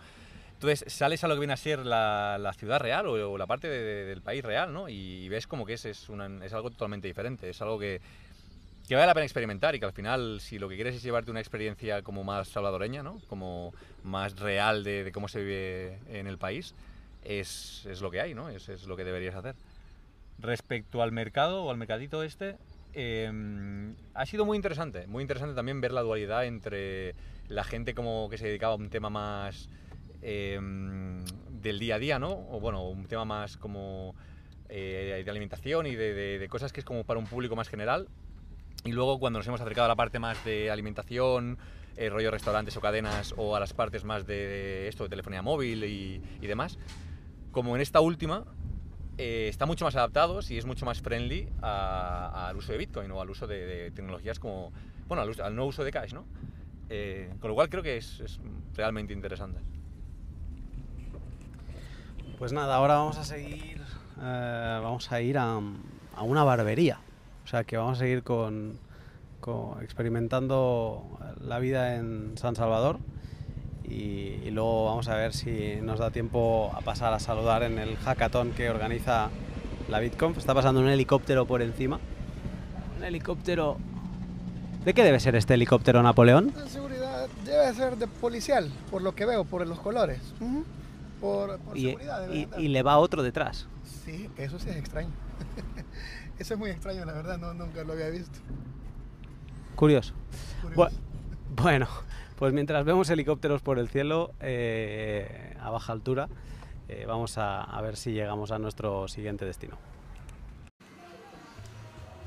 Entonces 0.61 0.93
sales 0.93 1.23
a 1.23 1.27
lo 1.27 1.33
que 1.33 1.39
viene 1.39 1.53
a 1.53 1.57
ser 1.57 1.79
la, 1.83 2.53
ciudad 2.55 2.79
real 2.79 3.07
o, 3.07 3.35
la 3.35 3.47
parte 3.47 3.67
del 3.67 4.21
país 4.21 4.45
real, 4.45 4.71
¿no? 4.71 4.89
Y, 4.89 5.27
ves 5.27 5.47
como 5.47 5.65
que 5.65 5.73
es, 5.73 5.85
es, 5.85 6.07
es, 6.43 6.53
algo 6.53 6.69
totalmente 6.69 7.07
diferente, 7.07 7.49
es 7.49 7.59
algo 7.63 7.79
que, 7.79 7.99
que, 8.87 8.93
vale 8.93 9.07
la 9.07 9.15
pena 9.15 9.25
experimentar 9.25 9.73
y 9.73 9.79
que 9.79 9.85
al 9.85 9.91
final, 9.91 10.39
si 10.39 10.59
lo 10.59 10.69
que 10.69 10.75
quieres 10.75 10.93
es 10.93 11.01
llevarte 11.01 11.31
una 11.31 11.39
experiencia 11.39 12.03
como 12.03 12.23
más 12.23 12.47
salvadoreña, 12.49 13.01
¿no? 13.01 13.19
Como 13.27 13.73
más 14.03 14.37
real 14.37 14.83
de, 14.83 15.09
cómo 15.11 15.27
se 15.27 15.39
vive 15.39 15.97
en 16.11 16.27
el 16.27 16.37
país, 16.37 16.75
es, 17.23 17.83
es 17.87 17.99
lo 18.01 18.11
que 18.11 18.21
hay, 18.21 18.35
¿no? 18.35 18.49
Es, 18.49 18.69
es, 18.69 18.83
lo 18.83 18.95
que 18.95 19.03
deberías 19.03 19.33
hacer. 19.33 19.55
Respecto 20.37 21.01
al 21.01 21.11
mercado 21.11 21.63
o 21.63 21.71
al 21.71 21.77
mercadito 21.77 22.21
este, 22.21 22.57
em, 22.93 23.95
ha 24.13 24.27
sido 24.27 24.45
muy 24.45 24.57
interesante, 24.57 25.07
muy 25.07 25.23
interesante 25.23 25.55
también 25.55 25.81
ver 25.81 25.91
la 25.91 26.01
dualidad 26.01 26.45
entre 26.45 27.15
la 27.47 27.63
gente 27.63 27.95
como 27.95 28.29
que 28.29 28.37
se 28.37 28.45
dedicaba 28.45 28.73
a 28.73 28.77
un 28.77 28.91
tema 28.91 29.09
más 29.09 29.67
Em, 30.21 31.23
del 31.61 31.79
día 31.79 31.95
a 31.95 31.99
día, 31.99 32.19
¿no? 32.19 32.31
O 32.31 32.59
bueno, 32.59 32.87
un 32.87 33.05
tema 33.05 33.25
más 33.25 33.57
como 33.57 34.15
eh, 34.69 35.21
de 35.23 35.31
alimentación 35.31 35.85
y 35.85 35.95
de, 35.95 36.45
cosas 36.49 36.73
que 36.73 36.79
es 36.79 36.85
como 36.85 37.03
para 37.03 37.19
un 37.19 37.25
público 37.25 37.55
más 37.55 37.69
general. 37.69 38.07
Y 38.83 38.91
luego 38.91 39.19
cuando 39.19 39.39
nos 39.39 39.47
hemos 39.47 39.61
acercado 39.61 39.85
a 39.85 39.87
la 39.87 39.95
parte 39.95 40.17
más 40.19 40.43
de 40.43 40.71
alimentación, 40.71 41.57
eh, 41.97 42.09
rollo 42.09 42.31
restaurantes 42.31 42.75
o 42.77 42.81
cadenas, 42.81 43.33
o 43.37 43.55
a 43.55 43.59
las 43.59 43.73
partes 43.73 44.03
más 44.03 44.25
de, 44.25 44.87
esto, 44.87 45.03
de 45.03 45.09
telefonía 45.09 45.41
móvil 45.41 45.83
y, 45.83 46.47
demás, 46.47 46.79
como 47.51 47.75
en 47.75 47.81
esta 47.81 47.99
última, 47.99 48.45
eh, 49.17 49.47
está 49.49 49.67
mucho 49.67 49.85
más 49.85 49.95
adaptado 49.95 50.39
y 50.49 50.57
es 50.57 50.65
mucho 50.65 50.85
más 50.85 51.01
friendly 51.01 51.47
al 51.61 52.55
uso 52.55 52.71
de 52.71 52.77
Bitcoin 52.79 53.11
o 53.11 53.21
al 53.21 53.29
uso 53.29 53.45
de, 53.45 53.91
tecnologías 53.91 54.39
como, 54.39 54.71
bueno, 55.07 55.21
al, 55.23 55.55
no 55.55 55.65
uso 55.65 55.83
de 55.83 55.91
cash, 55.91 56.13
¿no? 56.13 56.25
con 57.39 57.47
lo 57.47 57.55
cual 57.55 57.69
creo 57.69 57.83
que 57.83 57.95
es 57.97 58.39
realmente 58.75 59.13
interesante. 59.13 59.61
Pues 62.41 62.53
nada, 62.53 62.73
ahora 62.73 62.95
vamos 62.95 63.19
a 63.19 63.23
seguir, 63.23 63.79
eh, 64.19 64.79
vamos 64.81 65.11
a 65.11 65.21
ir 65.21 65.37
a, 65.37 65.59
una 66.23 66.43
barbería. 66.43 66.97
O 67.43 67.47
sea 67.47 67.65
que 67.65 67.77
vamos 67.77 67.99
a 67.99 67.99
seguir 67.99 68.23
con, 68.23 68.79
experimentando 69.83 71.19
la 71.39 71.59
vida 71.59 71.97
en 71.97 72.35
San 72.39 72.55
Salvador 72.55 72.97
y, 73.83 74.49
luego 74.49 74.85
vamos 74.85 75.07
a 75.07 75.17
ver 75.17 75.33
si 75.33 75.75
nos 75.83 75.99
da 75.99 76.09
tiempo 76.09 76.71
a 76.75 76.81
pasar 76.81 77.13
a 77.13 77.19
saludar 77.19 77.61
en 77.61 77.77
el 77.77 77.95
hackathon 77.97 78.53
que 78.53 78.71
organiza 78.71 79.29
la 79.87 79.99
BitConf. 79.99 80.39
Está 80.39 80.55
pasando 80.55 80.81
un 80.81 80.89
helicóptero 80.89 81.45
por 81.45 81.61
encima. 81.61 81.99
Un 82.97 83.03
helicóptero... 83.03 83.77
¿De 84.83 84.95
qué 84.95 85.03
debe 85.03 85.19
ser 85.19 85.35
este 85.35 85.53
helicóptero, 85.53 86.01
Napoleón? 86.01 86.51
De 86.55 86.67
seguridad, 86.67 87.27
debe 87.45 87.71
ser 87.75 87.97
de 87.97 88.07
policial, 88.07 88.71
por 88.89 89.03
lo 89.03 89.13
que 89.13 89.27
veo, 89.27 89.43
por 89.43 89.67
los 89.67 89.79
colores 89.79 90.33
por, 91.21 91.59
y, 91.75 91.85
seguridad. 91.85 92.29
y, 92.29 92.67
le 92.67 92.83
va 92.83 92.97
otro 92.97 93.23
detrás. 93.23 93.67
Sí, 94.03 94.29
eso 94.37 94.59
sí 94.59 94.69
es 94.69 94.75
extraño. 94.75 95.11
eso 96.39 96.53
es 96.55 96.59
muy 96.59 96.71
extraño, 96.71 97.05
la 97.05 97.13
verdad, 97.13 97.37
no, 97.37 97.53
nunca 97.53 97.83
lo 97.83 97.93
había 97.93 98.09
visto. 98.09 98.39
Curioso. 99.75 100.13
Bueno, 101.55 101.87
pues 102.37 102.53
mientras 102.53 102.83
vemos 102.85 103.09
helicópteros 103.09 103.61
por 103.61 103.79
el 103.79 103.87
cielo 103.87 104.31
eh, 104.39 105.55
a 105.61 105.69
baja 105.69 105.93
altura, 105.93 106.27
eh, 106.89 107.05
vamos 107.07 107.37
a, 107.37 107.63
a, 107.63 107.81
ver 107.81 107.95
si 107.95 108.11
llegamos 108.11 108.51
a 108.51 108.59
nuestro 108.59 109.07
siguiente 109.07 109.45
destino. 109.45 109.77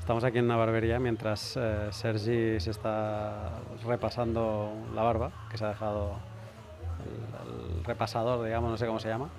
Estamos 0.05 0.23
aquí 0.23 0.37
en 0.37 0.45
una 0.45 0.55
barbería 0.55 0.99
mientras 0.99 1.57
eh, 1.57 1.87
Sergi 1.89 2.59
se 2.59 2.69
está 2.69 3.59
repasando 3.87 4.71
la 4.93 5.01
barba, 5.01 5.31
que 5.49 5.57
se 5.57 5.65
ha 5.65 5.69
dejado 5.69 6.19
el, 7.05 7.83
repasador, 7.85 8.43
digamos, 8.45 8.71
no 8.71 8.77
sé 8.77 8.87
cómo 8.87 8.99
se 8.99 9.09
llama. 9.09 9.29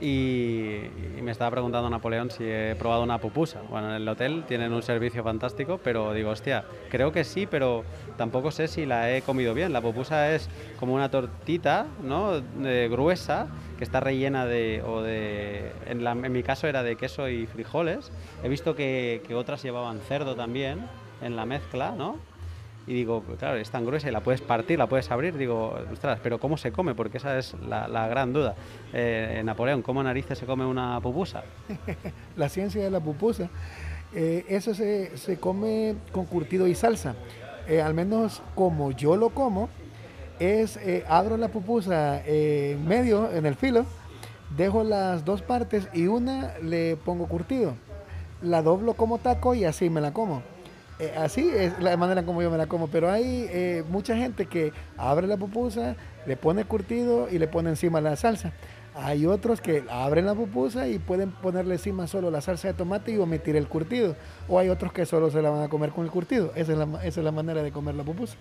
Y, 0.00 0.80
me 1.22 1.30
estaba 1.30 1.50
preguntando 1.50 1.90
Napoleón 1.90 2.30
si 2.30 2.44
he 2.44 2.74
probado 2.76 3.02
una 3.02 3.18
pupusa. 3.18 3.60
Bueno, 3.68 3.90
en 3.90 3.96
el 3.96 4.08
hotel 4.08 4.44
tienen 4.48 4.72
un 4.72 4.82
servicio 4.82 5.22
fantástico, 5.22 5.78
pero 5.84 6.14
digo, 6.14 6.30
hostia, 6.30 6.64
creo 6.90 7.12
que 7.12 7.24
sí, 7.24 7.46
pero 7.46 7.84
tampoco 8.16 8.50
sé 8.50 8.66
si 8.68 8.86
la 8.86 9.14
he 9.14 9.20
comido 9.20 9.52
bien. 9.52 9.72
La 9.72 9.82
pupusa 9.82 10.34
es 10.34 10.48
como 10.78 10.94
una 10.94 11.10
tortita, 11.10 11.86
¿no? 12.02 12.40
gruesa, 12.88 13.48
que 13.76 13.84
está 13.84 14.00
rellena 14.00 14.46
de, 14.46 14.82
o 14.86 15.02
de, 15.02 15.72
en, 15.86 16.06
en, 16.06 16.32
mi 16.32 16.42
caso 16.42 16.66
era 16.66 16.82
de 16.82 16.96
queso 16.96 17.28
y 17.28 17.46
frijoles. 17.46 18.10
He 18.42 18.48
visto 18.48 18.74
que, 18.74 19.22
que 19.26 19.34
otras 19.34 19.62
llevaban 19.62 20.00
cerdo 20.00 20.34
también 20.34 20.86
en 21.20 21.36
la 21.36 21.44
mezcla, 21.44 21.92
¿no? 21.92 22.16
Y 22.86 22.94
digo, 22.94 23.22
claro, 23.38 23.56
es 23.56 23.70
tan 23.70 23.84
gruesa 23.84 24.08
y 24.08 24.10
la 24.10 24.20
puedes 24.20 24.40
partir, 24.40 24.78
la 24.78 24.86
puedes 24.86 25.10
abrir. 25.10 25.36
Digo, 25.36 25.78
ostras, 25.92 26.18
pero 26.22 26.40
¿cómo 26.40 26.56
se 26.56 26.72
come? 26.72 26.94
Porque 26.94 27.18
esa 27.18 27.38
es 27.38 27.54
la, 27.68 28.08
gran 28.08 28.32
duda. 28.32 28.54
Eh, 28.92 29.42
Napoleón, 29.44 29.82
¿cómo 29.82 30.02
narices 30.02 30.38
se 30.38 30.46
come 30.46 30.64
una 30.64 31.00
pupusa? 31.00 31.44
la 32.36 32.48
ciencia 32.48 32.82
de 32.82 32.90
la 32.90 33.00
pupusa. 33.00 33.48
Eh, 34.14 34.44
eso 34.48 34.74
se, 34.74 35.16
se, 35.16 35.38
come 35.38 35.94
con 36.10 36.24
curtido 36.24 36.66
y 36.66 36.74
salsa. 36.74 37.14
Eh, 37.68 37.80
al 37.80 37.94
menos 37.94 38.42
como 38.54 38.90
yo 38.90 39.16
lo 39.16 39.30
como, 39.30 39.68
es 40.40 40.78
abro 41.06 41.36
la 41.36 41.48
pupusa 41.48 42.22
en 42.26 42.88
medio, 42.88 43.30
en 43.30 43.44
el 43.44 43.54
filo, 43.54 43.84
dejo 44.56 44.82
las 44.82 45.24
dos 45.24 45.42
partes 45.42 45.88
y 45.92 46.06
una 46.06 46.54
le 46.62 46.96
pongo 46.96 47.28
curtido. 47.28 47.74
La 48.42 48.62
doblo 48.62 48.94
como 48.94 49.18
taco 49.18 49.54
y 49.54 49.64
así 49.64 49.90
me 49.90 50.00
la 50.00 50.12
como. 50.12 50.42
Eh, 51.00 51.14
así 51.16 51.48
es 51.48 51.78
la 51.80 51.96
manera 51.96 52.24
como 52.24 52.42
yo 52.42 52.50
me 52.50 52.58
la 52.58 52.66
como, 52.66 52.86
pero 52.88 53.10
hay 53.10 53.46
eh, 53.48 53.84
mucha 53.88 54.14
gente 54.16 54.44
que 54.44 54.72
abre 54.98 55.26
la 55.26 55.38
pupusa, 55.38 55.96
le 56.26 56.36
pone 56.36 56.64
curtido 56.64 57.28
y 57.30 57.38
le 57.38 57.48
pone 57.48 57.70
encima 57.70 58.02
la 58.02 58.16
salsa. 58.16 58.52
Hay 58.94 59.24
otros 59.24 59.62
que 59.62 59.82
abren 59.88 60.26
la 60.26 60.34
pupusa 60.34 60.88
y 60.88 60.98
pueden 60.98 61.30
ponerle 61.30 61.74
encima 61.76 62.06
solo 62.06 62.30
la 62.30 62.42
salsa 62.42 62.68
de 62.68 62.74
tomate 62.74 63.12
y 63.12 63.16
omitir 63.16 63.56
el 63.56 63.66
curtido. 63.66 64.14
O 64.46 64.58
hay 64.58 64.68
otros 64.68 64.92
que 64.92 65.06
solo 65.06 65.30
se 65.30 65.40
la 65.40 65.48
van 65.48 65.62
a 65.62 65.68
comer 65.68 65.90
con 65.90 66.04
el 66.04 66.10
curtido. 66.10 66.52
Esa 66.54 66.72
es 66.72 66.78
la, 66.78 66.84
esa 67.04 67.20
es 67.20 67.24
la 67.24 67.32
manera 67.32 67.62
de 67.62 67.72
comer 67.72 67.94
la 67.94 68.02
pupusa. 68.02 68.36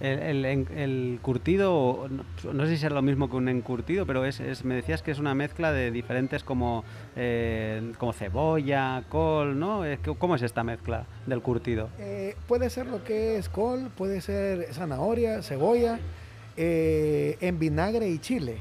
El, 0.00 0.44
el, 0.44 1.20
curtido, 1.22 2.08
no, 2.52 2.66
sé 2.66 2.72
si 2.72 2.78
será 2.78 2.96
lo 2.96 3.02
mismo 3.02 3.30
que 3.30 3.36
un 3.36 3.48
encurtido, 3.48 4.04
pero 4.04 4.24
es, 4.24 4.64
me 4.64 4.74
decías 4.74 5.00
que 5.00 5.12
es 5.12 5.20
una 5.20 5.32
mezcla 5.34 5.70
de 5.70 5.92
diferentes 5.92 6.42
como, 6.42 6.82
eh, 7.14 7.92
como 7.98 8.12
cebolla, 8.12 9.04
col, 9.08 9.58
¿no? 9.60 9.82
¿Cómo 10.18 10.34
es 10.34 10.42
esta 10.42 10.64
mezcla 10.64 11.06
del 11.26 11.40
curtido? 11.40 11.88
Eh, 12.00 12.34
puede 12.48 12.68
ser 12.68 12.86
lo 12.86 13.04
que 13.04 13.36
es 13.36 13.48
col, 13.48 13.90
puede 13.96 14.20
ser 14.20 14.74
zanahoria, 14.74 15.40
cebolla, 15.40 16.00
eh, 16.56 17.36
en 17.40 17.60
vinagre 17.60 18.08
y 18.08 18.18
chile. 18.18 18.56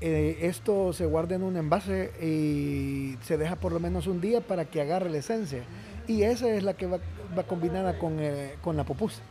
esto 0.00 0.92
se 0.92 1.06
guarda 1.06 1.36
en 1.36 1.42
un 1.42 1.56
envase 1.56 2.12
y 2.22 3.16
se 3.22 3.38
deja 3.38 3.56
por 3.56 3.72
lo 3.72 3.80
menos 3.80 4.06
un 4.06 4.20
día 4.20 4.42
para 4.42 4.66
que 4.66 4.82
agarre 4.82 5.08
la 5.08 5.18
esencia. 5.18 5.62
Y 6.06 6.22
esa 6.22 6.50
es 6.50 6.62
la 6.62 6.74
que 6.74 6.86
va, 6.86 6.98
va 7.36 7.44
combinada 7.44 7.98
con, 7.98 8.18
con 8.60 8.76
la 8.76 8.84
pupusa. 8.84 9.22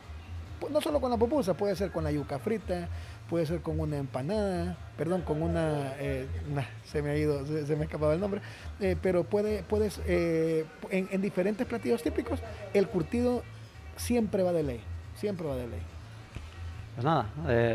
No 0.70 0.80
solo 0.80 1.00
con 1.00 1.10
la 1.10 1.16
pupusa, 1.16 1.54
puede 1.54 1.76
ser 1.76 1.90
con 1.90 2.04
la 2.04 2.10
yuca 2.10 2.38
frita, 2.38 2.88
puede 3.28 3.46
ser 3.46 3.60
con 3.60 3.78
una 3.78 3.96
empanada, 3.96 4.76
perdón, 4.96 5.22
con 5.22 5.42
una, 5.42 5.94
eh, 5.98 6.26
se 6.84 7.02
me 7.02 7.10
ha 7.10 7.16
ido, 7.16 7.44
se, 7.46 7.74
me 7.74 7.82
ha 7.82 7.84
escapado 7.84 8.12
el 8.12 8.20
nombre, 8.20 8.40
eh, 8.80 8.96
pero 9.00 9.24
puede, 9.24 9.62
puedes, 9.62 10.00
eh, 10.06 10.64
en, 10.90 11.08
en, 11.10 11.22
diferentes 11.22 11.66
platillos 11.66 12.02
típicos, 12.02 12.40
el 12.74 12.88
curtido 12.88 13.42
siempre 13.96 14.42
va 14.42 14.52
de 14.52 14.62
ley, 14.62 14.80
siempre 15.16 15.46
va 15.46 15.56
de 15.56 15.66
ley. 15.66 15.80
Pues 16.94 17.04
nada, 17.04 17.26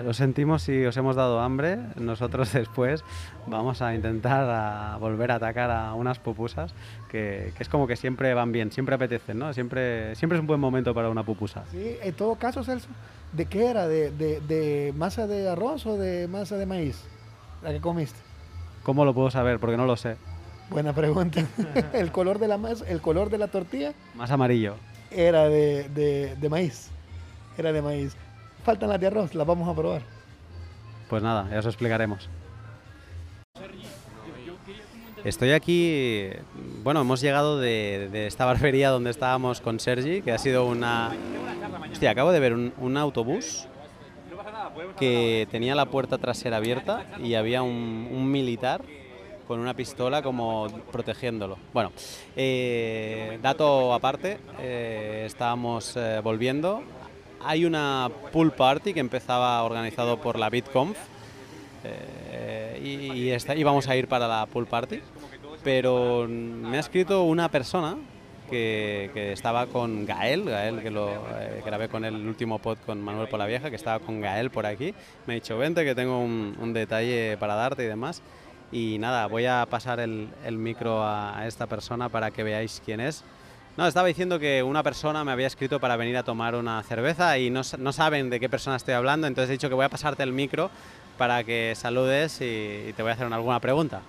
lo 0.03 0.13
sentimos 0.15 0.63
si 0.63 0.83
os 0.83 0.97
hemos 0.97 1.15
dado 1.15 1.41
hambre, 1.41 1.77
nosotros 1.95 2.51
después 2.53 3.03
vamos 3.47 3.81
a 3.81 3.93
intentar 3.93 4.49
a 4.49 4.97
volver 4.97 5.31
a 5.31 5.35
atacar 5.35 5.71
a 5.71 5.93
unas 5.93 6.19
pupusas 6.19 6.73
que, 7.09 7.53
que, 7.55 7.63
es 7.63 7.69
como 7.69 7.87
que 7.87 7.95
siempre 7.95 8.33
van 8.33 8.51
bien, 8.51 8.71
siempre 8.71 8.95
apetecen, 8.95 9.39
¿no? 9.39 9.53
Siempre, 9.53 10.15
siempre 10.15 10.37
es 10.37 10.41
un 10.41 10.47
buen 10.47 10.59
momento 10.59 10.93
para 10.93 11.09
una 11.09 11.23
pupusa. 11.23 11.63
Sí, 11.71 11.97
en 12.01 12.13
todo 12.13 12.35
caso, 12.35 12.63
Celso, 12.63 12.87
¿De 13.31 13.45
qué 13.45 13.67
era? 13.67 13.87
¿De, 13.87 14.11
de, 14.11 14.93
masa 14.95 15.25
de 15.25 15.47
arroz 15.47 15.85
o 15.85 15.97
de 15.97 16.27
masa 16.27 16.57
de 16.57 16.65
maíz? 16.65 17.01
La 17.63 17.71
que 17.71 17.79
comiste. 17.79 18.19
¿Cómo 18.83 19.05
lo 19.05 19.13
puedo 19.13 19.31
saber? 19.31 19.59
Porque 19.59 19.77
no 19.77 19.85
lo 19.85 19.95
sé. 19.95 20.17
Buena 20.69 20.93
pregunta. 20.93 21.41
el 21.93 22.11
color 22.11 22.39
de 22.39 22.47
la 22.47 22.57
masa, 22.57 22.85
el 22.87 23.01
color 23.01 23.29
de 23.29 23.37
la 23.37 23.47
tortilla. 23.47 23.93
Más 24.15 24.31
amarillo. 24.31 24.75
Era 25.11 25.47
de, 25.47 26.35
de 26.37 26.49
maíz. 26.49 26.89
Era 27.57 27.71
de 27.71 27.81
maíz. 27.81 28.15
Faltan 28.63 28.89
las 28.89 28.99
de 28.99 29.07
arroz, 29.07 29.33
las 29.33 29.47
vamos 29.47 29.67
a 29.67 29.73
probar. 29.73 30.01
Pues 31.09 31.23
nada, 31.23 31.49
ya 31.49 31.59
os 31.59 31.65
explicaremos. 31.65 32.29
Estoy 35.23 35.51
aquí, 35.51 36.29
bueno, 36.83 37.01
hemos 37.01 37.21
llegado 37.21 37.59
de, 37.59 38.25
esta 38.25 38.45
barbería 38.45 38.89
donde 38.89 39.11
estábamos 39.11 39.61
con 39.61 39.79
Sergi, 39.79 40.23
que 40.23 40.31
ha 40.31 40.39
sido 40.39 40.65
una, 40.65 41.11
Hostia, 41.91 42.09
acabo 42.09 42.31
de 42.31 42.39
ver 42.39 42.53
un, 42.53 42.97
autobús 42.97 43.67
que 44.97 45.47
tenía 45.51 45.75
la 45.75 45.85
puerta 45.85 46.17
trasera 46.17 46.57
abierta 46.57 47.05
y 47.23 47.35
había 47.35 47.61
un, 47.61 48.31
militar 48.31 48.81
con 49.47 49.59
una 49.59 49.75
pistola 49.75 50.23
como 50.23 50.67
protegiéndolo. 50.91 51.57
Bueno, 51.71 51.91
eh, 52.35 53.37
dato 53.43 53.93
aparte, 53.93 54.39
eh, 54.59 55.25
estábamos 55.27 55.95
eh, 55.97 56.19
volviendo. 56.23 56.81
Hay 57.43 57.65
una 57.65 58.09
pool 58.31 58.53
party 58.53 58.93
que 58.93 58.99
empezaba 58.99 59.61
organizado 59.61 60.19
por 60.19 60.39
la 60.39 60.49
BitConf 60.49 60.97
y, 62.81 63.31
y 63.31 63.37
íbamos 63.55 63.87
a 63.87 63.95
ir 63.95 64.07
para 64.07 64.27
la 64.27 64.45
pool 64.45 64.67
party, 64.67 64.99
pero 65.63 66.27
me 66.27 66.77
ha 66.77 66.79
escrito 66.79 67.23
una 67.23 67.49
persona 67.49 67.97
que, 68.51 69.31
estaba 69.31 69.67
con 69.67 70.05
Gael, 70.05 70.43
Gael 70.43 70.81
que 70.81 70.91
lo 70.91 71.09
eh, 71.09 71.61
grabé 71.65 71.87
con 71.87 72.03
el 72.05 72.15
último 72.27 72.59
pod 72.59 72.77
con 72.85 73.01
Manuel 73.01 73.29
Polavieja, 73.29 73.69
que 73.69 73.75
estaba 73.75 73.99
con 73.99 74.21
Gael 74.21 74.51
por 74.51 74.65
aquí. 74.65 74.93
Me 75.25 75.33
ha 75.33 75.35
dicho, 75.35 75.57
vente 75.57 75.85
que 75.85 75.95
tengo 75.95 76.19
un, 76.19 76.73
detalle 76.73 77.37
para 77.37 77.55
darte 77.55 77.83
y 77.83 77.87
demás. 77.87 78.21
Y 78.71 78.97
nada, 78.99 79.27
voy 79.27 79.45
a 79.45 79.65
pasar 79.69 79.99
el, 79.99 80.29
micro 80.51 81.03
a, 81.03 81.47
esta 81.47 81.67
persona 81.67 82.09
para 82.09 82.31
que 82.31 82.43
veáis 82.43 82.81
quién 82.83 82.99
es. 82.99 83.23
No, 83.77 83.87
estaba 83.87 84.07
diciendo 84.07 84.37
que 84.37 84.63
una 84.63 84.83
persona 84.83 85.23
me 85.23 85.31
había 85.31 85.47
escrito 85.47 85.79
para 85.79 85.95
venir 85.95 86.17
a 86.17 86.23
tomar 86.23 86.55
una 86.55 86.83
cerveza 86.83 87.37
y 87.37 87.49
no, 87.49 87.61
no 87.77 87.93
saben 87.93 88.29
de 88.29 88.39
qué 88.41 88.49
persona 88.49 88.75
estoy 88.75 88.95
hablando, 88.95 89.27
entonces 89.27 89.49
he 89.49 89.53
dicho 89.53 89.69
que 89.69 89.75
voy 89.75 89.85
a 89.85 89.89
pasarte 89.89 90.23
el 90.23 90.33
micro 90.33 90.69
para 91.21 91.43
que 91.43 91.75
saludes 91.75 92.41
y, 92.41 92.87
y 92.89 92.93
te 92.93 93.03
voy 93.03 93.11
a 93.11 93.13
hacer 93.13 93.31
alguna 93.31 93.59
pregunta 93.59 94.01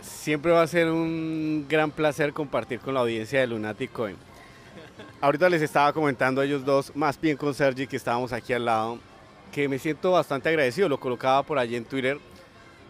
siempre 0.00 0.52
va 0.52 0.62
a 0.62 0.66
ser 0.68 0.88
un 0.88 1.66
gran 1.68 1.90
placer 1.90 2.32
compartir 2.32 2.78
con 2.78 2.94
la 2.94 3.00
audiencia 3.00 3.40
de 3.40 3.48
Lunatic 3.48 3.90
Coin. 3.90 4.14
Ahorita 5.20 5.48
les 5.48 5.60
estaba 5.60 5.92
comentando 5.92 6.40
a 6.40 6.44
ellos 6.44 6.64
dos, 6.64 6.94
más 6.94 7.20
bien 7.20 7.36
con 7.36 7.52
Sergi, 7.54 7.88
que 7.88 7.96
estábamos 7.96 8.32
aquí 8.32 8.52
al 8.52 8.64
lado, 8.64 9.00
que 9.50 9.68
me 9.68 9.80
siento 9.80 10.12
bastante 10.12 10.48
agradecido. 10.48 10.88
Lo 10.88 11.00
colocaba 11.00 11.42
por 11.42 11.58
allí 11.58 11.74
en 11.74 11.84
Twitter, 11.84 12.20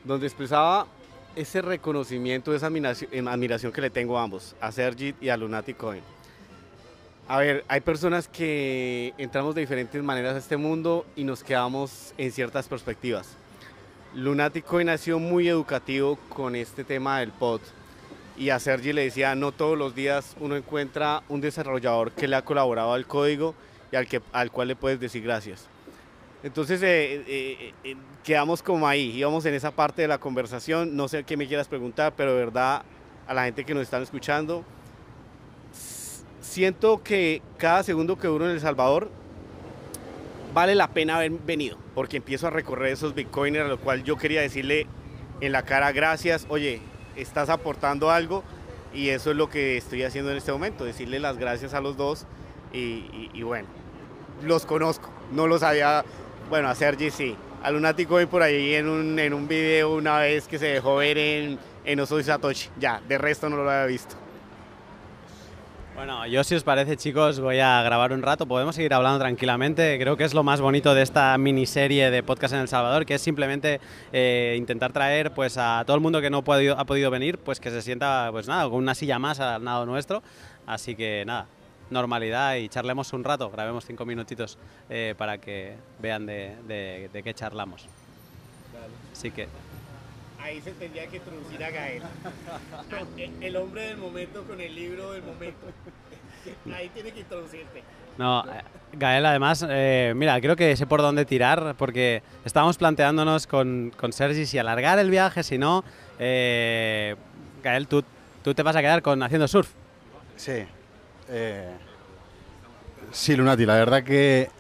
donde 0.05 0.27
expresaba 0.27 0.87
ese 1.35 1.63
reconocimiento, 1.63 2.55
esa 2.55 2.67
admiración, 2.67 3.29
admiración 3.29 3.73
que 3.73 3.81
le 3.81 3.89
tengo 3.89 4.19
a 4.19 4.25
ambos, 4.25 4.55
a 4.61 4.71
Sergi 4.71 5.15
y 5.19 5.31
a 5.31 5.37
Lunatic 5.39 5.79
Coin. 5.79 6.03
A 7.29 7.39
ver, 7.39 7.65
hay 7.69 7.81
personas 7.81 8.27
que 8.27 9.15
entramos 9.17 9.55
de 9.55 9.61
diferentes 9.61 10.03
maneras 10.03 10.35
a 10.35 10.39
este 10.39 10.57
mundo 10.57 11.07
y 11.15 11.25
nos 11.25 11.45
quedamos 11.45 12.13
en 12.19 12.33
ciertas 12.33 12.67
perspectivas. 12.67 13.37
Lunático 14.15 14.83
nació 14.83 15.19
muy 15.19 15.49
educativo 15.49 16.19
con 16.29 16.57
este 16.57 16.85
tema 16.85 17.21
del 17.21 17.31
pod. 17.31 17.61
Y 18.37 18.51
a 18.51 18.59
Sergi 18.59 18.93
le 18.93 19.05
decía, 19.05 19.35
no 19.35 19.53
todos 19.53 19.79
los 19.79 19.95
días 19.95 20.37
uno 20.41 20.57
encuentra 20.57 21.23
un 21.29 21.41
desarrollador 21.41 22.11
que 22.13 22.27
le 22.27 22.37
ha 22.37 22.43
colaborado 22.43 22.93
al 22.93 23.07
código 23.07 23.55
y 23.93 23.97
al, 23.97 24.07
que, 24.09 24.21
al 24.33 24.51
cual 24.51 24.69
le 24.69 24.77
puedes 24.77 24.99
decir 24.99 25.23
gracias. 25.23 25.69
Entonces 26.43 26.83
eh, 26.83 27.23
eh, 27.27 27.73
eh, 27.85 27.97
quedamos 28.25 28.63
como 28.63 28.89
ahí, 28.89 29.17
íbamos 29.17 29.47
en 29.47 29.55
esa 29.55 29.71
parte 29.71 30.03
de 30.03 30.09
la 30.09 30.19
conversación. 30.19 30.97
No 30.97 31.07
sé 31.07 31.23
qué 31.23 31.37
me 31.37 31.47
quieras 31.47 31.69
preguntar, 31.69 32.15
pero 32.17 32.33
de 32.33 32.39
verdad, 32.45 32.83
a 33.29 33.35
la 33.35 33.45
gente 33.45 33.65
que 33.65 33.75
nos 33.75 33.85
están 33.85 34.03
escuchando, 34.03 34.65
siento 36.53 37.03
que 37.03 37.41
cada 37.57 37.83
segundo 37.83 38.19
que 38.19 38.29
uno 38.29 38.45
en 38.45 38.51
El 38.51 38.61
Salvador 38.61 39.09
vale 40.53 40.75
la 40.75 40.89
pena 40.89 41.17
haber 41.17 41.31
venido, 41.31 41.79
porque 41.95 42.19
empiezo 42.19 42.47
a 42.47 42.51
recorrer 42.51 42.93
esos 42.93 43.15
bitcoiners, 43.15 43.65
a 43.65 43.69
lo 43.69 43.81
cual 43.81 44.05
yo 44.05 44.19
quería 44.19 44.43
decirle 44.43 44.87
en 45.41 45.53
la 45.53 45.63
cara 45.63 45.93
gracias, 45.93 46.47
oye, 46.51 46.83
estás 47.17 47.49
aportando 47.49 48.11
algo 48.11 48.45
y 48.93 49.09
eso 49.09 49.31
es 49.31 49.37
lo 49.39 49.49
que 49.49 49.79
estoy 49.79 50.03
haciendo 50.03 50.31
en 50.31 50.37
este 50.37 50.53
momento, 50.53 50.85
decirle 50.85 51.21
las 51.21 51.39
gracias 51.39 51.73
a 51.73 51.81
los 51.81 51.97
dos 51.97 52.27
y, 52.71 53.43
bueno, 53.43 53.69
los 54.43 54.67
conozco, 54.67 55.11
no 55.33 55.47
los 55.47 55.63
había, 55.63 56.05
bueno, 56.51 56.69
a 56.69 56.75
Sergi 56.75 57.11
sí, 57.11 57.35
a 57.63 57.71
Lunático 57.71 58.19
por 58.27 58.43
ahí 58.43 58.75
en 58.75 58.89
un, 58.89 59.19
en 59.19 59.33
un 59.33 59.49
video 59.49 59.95
una 59.95 60.19
vez 60.19 60.49
que 60.49 60.59
se 60.59 60.67
dejó 60.67 60.97
ver 60.97 61.17
en, 61.17 61.59
en 61.87 62.01
Osoy 62.01 62.25
Satoshi, 62.25 62.69
ya, 62.79 63.01
de 63.09 63.17
resto 63.17 63.49
no 63.49 63.57
lo 63.57 63.71
había 63.71 63.87
visto. 63.87 64.22
Bueno, 65.95 66.27
yo 66.27 66.43
si 66.43 66.55
os 66.55 66.65
parece 66.65 66.97
chicos 66.97 67.39
voy 67.39 67.61
a 67.61 67.83
grabar 67.83 68.13
un 68.13 68.23
rato, 68.23 68.47
podemos 68.47 68.75
seguir 68.75 68.95
hablando 68.95 69.19
tranquilamente, 69.19 69.99
creo 70.01 70.17
que 70.17 70.25
es 70.25 70.33
lo 70.33 70.43
más 70.43 70.61
bonito 70.61 70.95
de 70.95 71.03
esta 71.03 71.37
miniserie 71.37 72.11
de 72.11 72.23
podcast 72.23 72.55
en 72.55 72.61
El 72.61 72.69
Salvador, 72.69 73.05
que 73.05 73.15
es 73.15 73.23
simplemente 73.23 73.79
eh, 74.11 74.57
intentar 74.59 74.93
traer 74.93 75.33
pues 75.33 75.59
a 75.59 75.85
todo 75.87 75.95
el 75.95 76.01
mundo 76.01 76.23
que 76.23 76.31
no 76.31 76.43
podido, 76.43 76.79
ha 76.79 76.87
podido 76.87 77.11
venir, 77.11 77.37
pues 77.37 77.61
que 77.61 77.71
se 77.71 77.83
sienta 77.83 78.29
pues 78.33 78.49
nada, 78.49 78.65
con 78.71 78.79
una 78.79 78.95
silla 78.95 79.19
más 79.19 79.39
al 79.39 79.63
lado 79.65 79.85
nuestro, 79.85 80.23
así 80.67 80.97
que 80.97 81.25
nada, 81.27 81.47
normalidad 81.91 82.57
y 82.57 82.71
charlemos 82.71 83.13
un 83.13 83.23
rato, 83.23 83.51
grabemos 83.51 83.85
cinco 83.85 84.07
minutitos 84.07 84.59
eh, 84.89 85.15
para 85.19 85.39
que 85.39 85.75
vean 86.01 86.25
de 86.25 87.11
qué 87.23 87.35
charlamos. 87.35 87.87
Así 89.13 89.31
que 89.31 89.47
ahí 90.43 90.61
se 90.61 90.73
tendría 90.73 91.07
que 91.07 91.17
introducir 91.17 91.63
a 91.63 91.71
Gael. 91.71 92.03
El 93.41 93.57
hombre 93.57 93.83
del 93.87 93.97
momento 93.97 94.45
con 94.45 94.61
el 94.61 94.75
libro 94.75 95.13
del 95.13 95.23
momento. 95.23 95.67
Ahí 96.75 96.89
tiene 96.89 97.13
que 97.13 97.21
introducirte. 97.21 97.83
No, 98.19 98.45
eh, 98.45 98.63
Gael, 98.93 99.25
además, 99.25 99.65
eh, 99.69 100.13
mira, 100.17 100.41
creo 100.41 100.57
que 100.57 100.77
sé 100.77 100.87
por 100.87 101.01
dónde 101.01 101.25
tirar, 101.25 101.75
porque 101.79 102.23
estábamos 102.45 102.77
planteándonos 102.77 103.47
con, 103.47 103.93
con 103.97 104.13
Sergi 104.13 104.45
si 104.45 104.59
alargar 104.59 104.99
el 104.99 105.11
viaje, 105.11 105.43
si 105.43 105.57
no. 105.57 105.85
Eh, 106.19 107.17
Gael, 107.63 107.87
¿tú, 107.89 108.05
tú 108.43 108.55
te 108.55 108.63
vas 108.63 108.77
a 108.77 108.81
quedar 108.81 109.03
con 109.03 109.23
haciendo 109.23 109.49
surf. 109.49 109.71
Sí. 110.37 110.65
sí, 113.13 113.37
Lunati, 113.37 113.65
la 113.65 113.75
verdad 113.75 114.03
que 114.03 114.51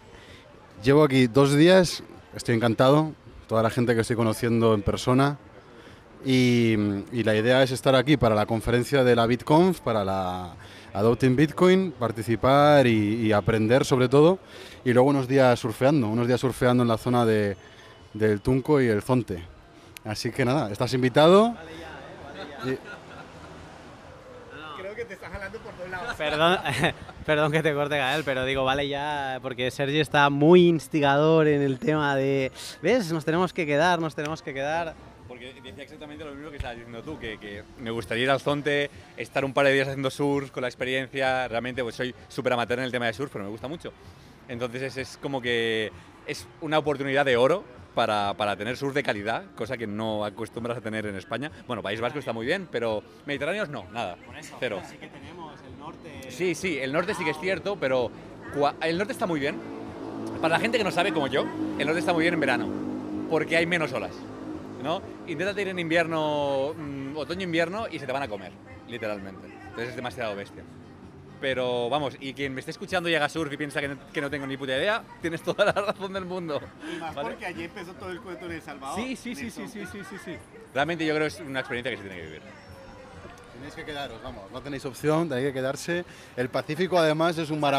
llevo 0.83 1.03
aquí 1.03 1.26
dos 1.26 1.55
días, 1.55 2.03
estoy 2.35 2.55
encantado. 2.55 3.12
Toda 3.49 3.62
la 3.62 3.70
gente 3.70 3.95
que 3.95 4.01
estoy 4.01 4.16
conociendo 4.16 4.72
en 4.72 4.83
persona, 4.83 5.39
y, 6.25 6.77
la 7.23 7.35
idea 7.35 7.62
es 7.62 7.70
estar 7.70 7.95
aquí 7.95 8.16
para 8.16 8.35
la 8.35 8.47
conferencia 8.47 9.05
de 9.05 9.16
la 9.16 9.27
BitConf, 9.27 9.81
para 9.81 10.05
la 10.05 10.55
Adopting 10.93 11.37
Bitcoin, 11.37 11.93
participar 11.93 12.87
y, 12.87 13.33
aprender 13.33 13.85
sobre 13.85 14.09
todo. 14.09 14.39
Y 14.85 14.93
luego 14.93 15.11
unos 15.11 15.29
días 15.29 15.59
surfeando, 15.59 16.09
unos 16.09 16.27
días 16.27 16.41
surfeando 16.41 16.83
en 16.83 16.89
la 16.89 16.99
zona 16.99 17.25
de, 17.25 17.57
del 18.12 18.41
Tunco 18.41 18.81
y 18.81 18.89
el 18.89 19.03
Zonte. 19.03 19.43
Así 20.05 20.31
que 20.33 20.45
nada, 20.45 20.70
estás 20.70 20.93
invitado. 20.95 21.55
Creo 24.77 24.95
que 24.97 25.05
te 25.05 25.14
estás 25.14 25.31
jalando 25.31 25.59
por 25.59 25.73
todos 25.75 25.91
lados. 25.91 26.14
Perdón, 26.18 26.59
perdón 27.27 27.53
que 27.53 27.62
te 27.62 27.73
corte 27.75 27.97
Gael, 27.97 28.25
pero 28.25 28.45
digo, 28.45 28.64
vale 28.64 28.89
ya, 28.89 29.39
porque 29.43 29.70
Sergi 29.70 30.01
está 30.01 30.29
muy 30.31 30.68
instigador 30.68 31.47
en 31.49 31.62
el 31.62 31.79
tema 31.79 32.16
de, 32.16 32.53
¿ves? 32.83 33.12
Nos 33.12 33.25
tenemos 33.25 33.53
que 33.53 33.64
quedar, 33.66 34.01
nos 34.01 34.14
tenemos 34.14 34.43
que 34.43 34.53
quedar 34.53 34.95
porque 35.51 35.68
decía 35.70 35.84
exactamente 35.84 36.24
lo 36.24 36.34
mismo 36.34 36.51
que 36.51 36.57
estabas 36.57 36.76
diciendo 36.76 37.03
tú, 37.03 37.18
que, 37.18 37.62
me 37.78 37.90
gustaría 37.90 38.24
ir 38.24 38.30
al 38.30 38.40
Zonte, 38.40 38.90
estar 39.16 39.45
un 39.45 39.53
par 39.53 39.66
de 39.66 39.72
días 39.72 39.88
haciendo 39.88 40.11
surf 40.11 40.51
con 40.51 40.62
la 40.62 40.68
experiencia. 40.68 41.49
Realmente, 41.49 41.82
pues 41.82 41.97
soy 41.97 42.14
súper 42.28 42.53
amateur 42.53 42.78
en 42.78 42.84
el 42.84 42.93
tema 42.93 43.07
de 43.07 43.12
surf, 43.12 43.30
pero 43.32 43.45
me 43.45 43.51
gusta 43.51 43.68
mucho. 43.68 43.93
Entonces 44.49 44.97
es, 44.97 45.16
como 45.16 45.40
que 45.40 45.90
es 46.26 46.47
una 46.61 46.78
oportunidad 46.78 47.24
de 47.24 47.36
oro 47.36 47.64
para, 47.95 48.34
para, 48.34 48.57
tener 48.57 48.76
surf 48.76 48.95
de 48.95 49.03
calidad, 49.03 49.45
cosa 49.55 49.76
que 49.76 49.86
no 49.86 50.24
acostumbras 50.24 50.78
a 50.78 50.80
tener 50.80 51.07
en 51.07 51.16
España. 51.16 51.51
Bueno, 51.66 51.82
País 51.82 52.01
Vasco 52.01 52.18
está 52.18 52.32
muy 52.32 52.47
bien, 52.47 52.68
pero 52.70 53.03
Mediterráneos 53.26 53.68
no, 53.68 53.84
nada. 53.93 54.16
cero. 54.59 54.80
Sí 54.88 54.97
que 54.97 55.09
tenemos 55.09 55.55
el 55.66 55.78
norte. 55.78 56.30
Sí, 56.30 56.55
sí, 56.55 56.78
el 56.78 56.93
norte 56.93 57.14
sí 57.14 57.24
que 57.24 57.30
es 57.30 57.38
cierto, 57.38 57.76
pero 57.76 58.11
el 58.82 58.99
norte 58.99 59.12
está 59.12 59.26
muy 59.26 59.40
bien. 59.40 59.57
Para 60.40 60.57
la 60.57 60.61
gente 60.61 60.78
que 60.78 60.84
no 60.84 60.90
sabe, 60.90 61.12
como 61.12 61.28
yo, 61.28 61.45
el 61.78 61.86
norte 61.86 62.01
está 62.01 62.12
muy 62.12 62.22
bien 62.22 62.34
en 62.34 62.40
verano, 62.40 62.68
porque 63.30 63.57
hay 63.57 63.66
menos 63.66 63.93
olas. 63.93 64.12
¿No? 64.83 65.03
Intenta 65.26 65.61
ir 65.61 65.68
en 65.68 65.78
invierno, 65.78 66.74
mm, 66.76 67.16
otoño-invierno, 67.16 67.87
y 67.91 67.99
se 67.99 68.07
te 68.07 68.12
van 68.12 68.22
a 68.22 68.28
comer, 68.28 68.53
literalmente. 68.89 69.47
Entonces 69.47 69.91
es 69.91 69.97
demasiado 69.97 70.35
bestia. 70.37 70.62
Pero 71.41 71.89
vamos, 71.91 72.16
y 72.20 72.35
quien 72.35 72.55
me 72.55 72.61
esté 72.61 72.70
escuchando 72.70 73.09
y 73.09 73.14
haga 73.16 73.28
surf 73.28 73.53
y 73.53 73.57
piensa 73.57 73.80
que 73.80 73.89
no, 73.89 73.97
que 74.12 74.20
no 74.20 74.30
tengo 74.30 74.47
ni 74.47 74.57
puta 74.57 74.76
idea, 74.76 75.03
tienes 75.20 75.43
toda 75.43 75.64
la 75.64 75.72
razón 75.93 76.12
del 76.12 76.24
mundo. 76.24 76.61
Y 76.95 77.01
más 77.01 77.14
porque 77.14 77.47
allí 77.47 77.64
empezó 77.64 77.93
todo 77.95 78.11
el 78.11 78.20
cuento 78.20 78.47
en 78.47 78.53
El 78.53 78.62
Salvador. 78.62 78.97
Sí, 78.97 79.16
sí, 79.16 79.35
sí, 79.35 79.51
sí, 79.51 79.66
sí, 79.66 79.85
sí, 79.91 79.99
sí, 80.09 80.16
sí. 80.24 80.37
Realmente 80.72 81.05
yo 81.05 81.14
creo 81.14 81.28
que 81.28 81.35
es 81.35 81.41
una 81.41 81.61
experiencia 81.61 81.91
que 81.91 81.97
se 81.97 82.03
tiene 82.05 82.16
que 82.16 82.26
vivir. 82.26 82.43
Tenéis 83.55 83.74
que 83.74 83.85
quedaros, 83.85 84.22
vamos, 84.22 84.51
no 84.53 84.61
tenéis 84.61 84.85
opción, 84.87 85.28
tenéis 85.28 85.49
que 85.49 85.53
quedarse. 85.53 86.05
El 86.37 86.49
Pacífico 86.49 86.99
además 86.99 87.39
es 87.39 87.51
un 87.51 87.61
mar 87.61 87.74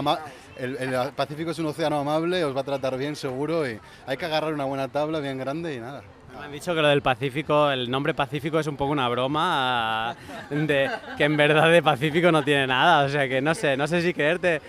el, 0.58 0.78
el 0.78 1.12
Pacífico 1.12 1.52
es 1.52 1.60
un 1.60 1.66
océano 1.66 2.00
amable, 2.00 2.44
os 2.46 2.56
va 2.56 2.62
a 2.62 2.64
tratar 2.64 2.98
bien 2.98 3.16
seguro 3.16 3.70
y 3.70 3.80
hay 4.06 4.18
que 4.18 4.26
agarrar 4.26 4.54
una 4.54 4.66
buena 4.66 4.88
tabla 4.88 5.20
bien 5.20 5.38
grande 5.38 5.74
y 5.74 5.80
nada. 5.80 6.04
Me 6.40 6.46
han 6.46 6.52
dicho 6.52 6.74
que 6.74 6.82
lo 6.82 6.88
del 6.88 7.02
Pacífico, 7.02 7.70
el 7.70 7.90
nombre 7.90 8.14
Pacífico 8.14 8.60
es 8.60 8.68
un 8.68 8.76
poco 8.76 8.92
una 8.92 9.08
broma, 9.08 10.16
de 10.50 10.90
que 11.18 11.26
en 11.26 11.38
verdad 11.38 11.70
de 11.70 11.84
Pacífico 11.84 12.32
no 12.32 12.44
tiene 12.44 12.68
nada, 12.68 13.06
o 13.06 13.10
sea 13.10 13.28
que 13.28 13.42
no 13.42 13.54
sé, 13.54 13.78
no 13.78 13.88
sé 13.88 14.02
si 14.02 14.14
creerte. 14.14 14.62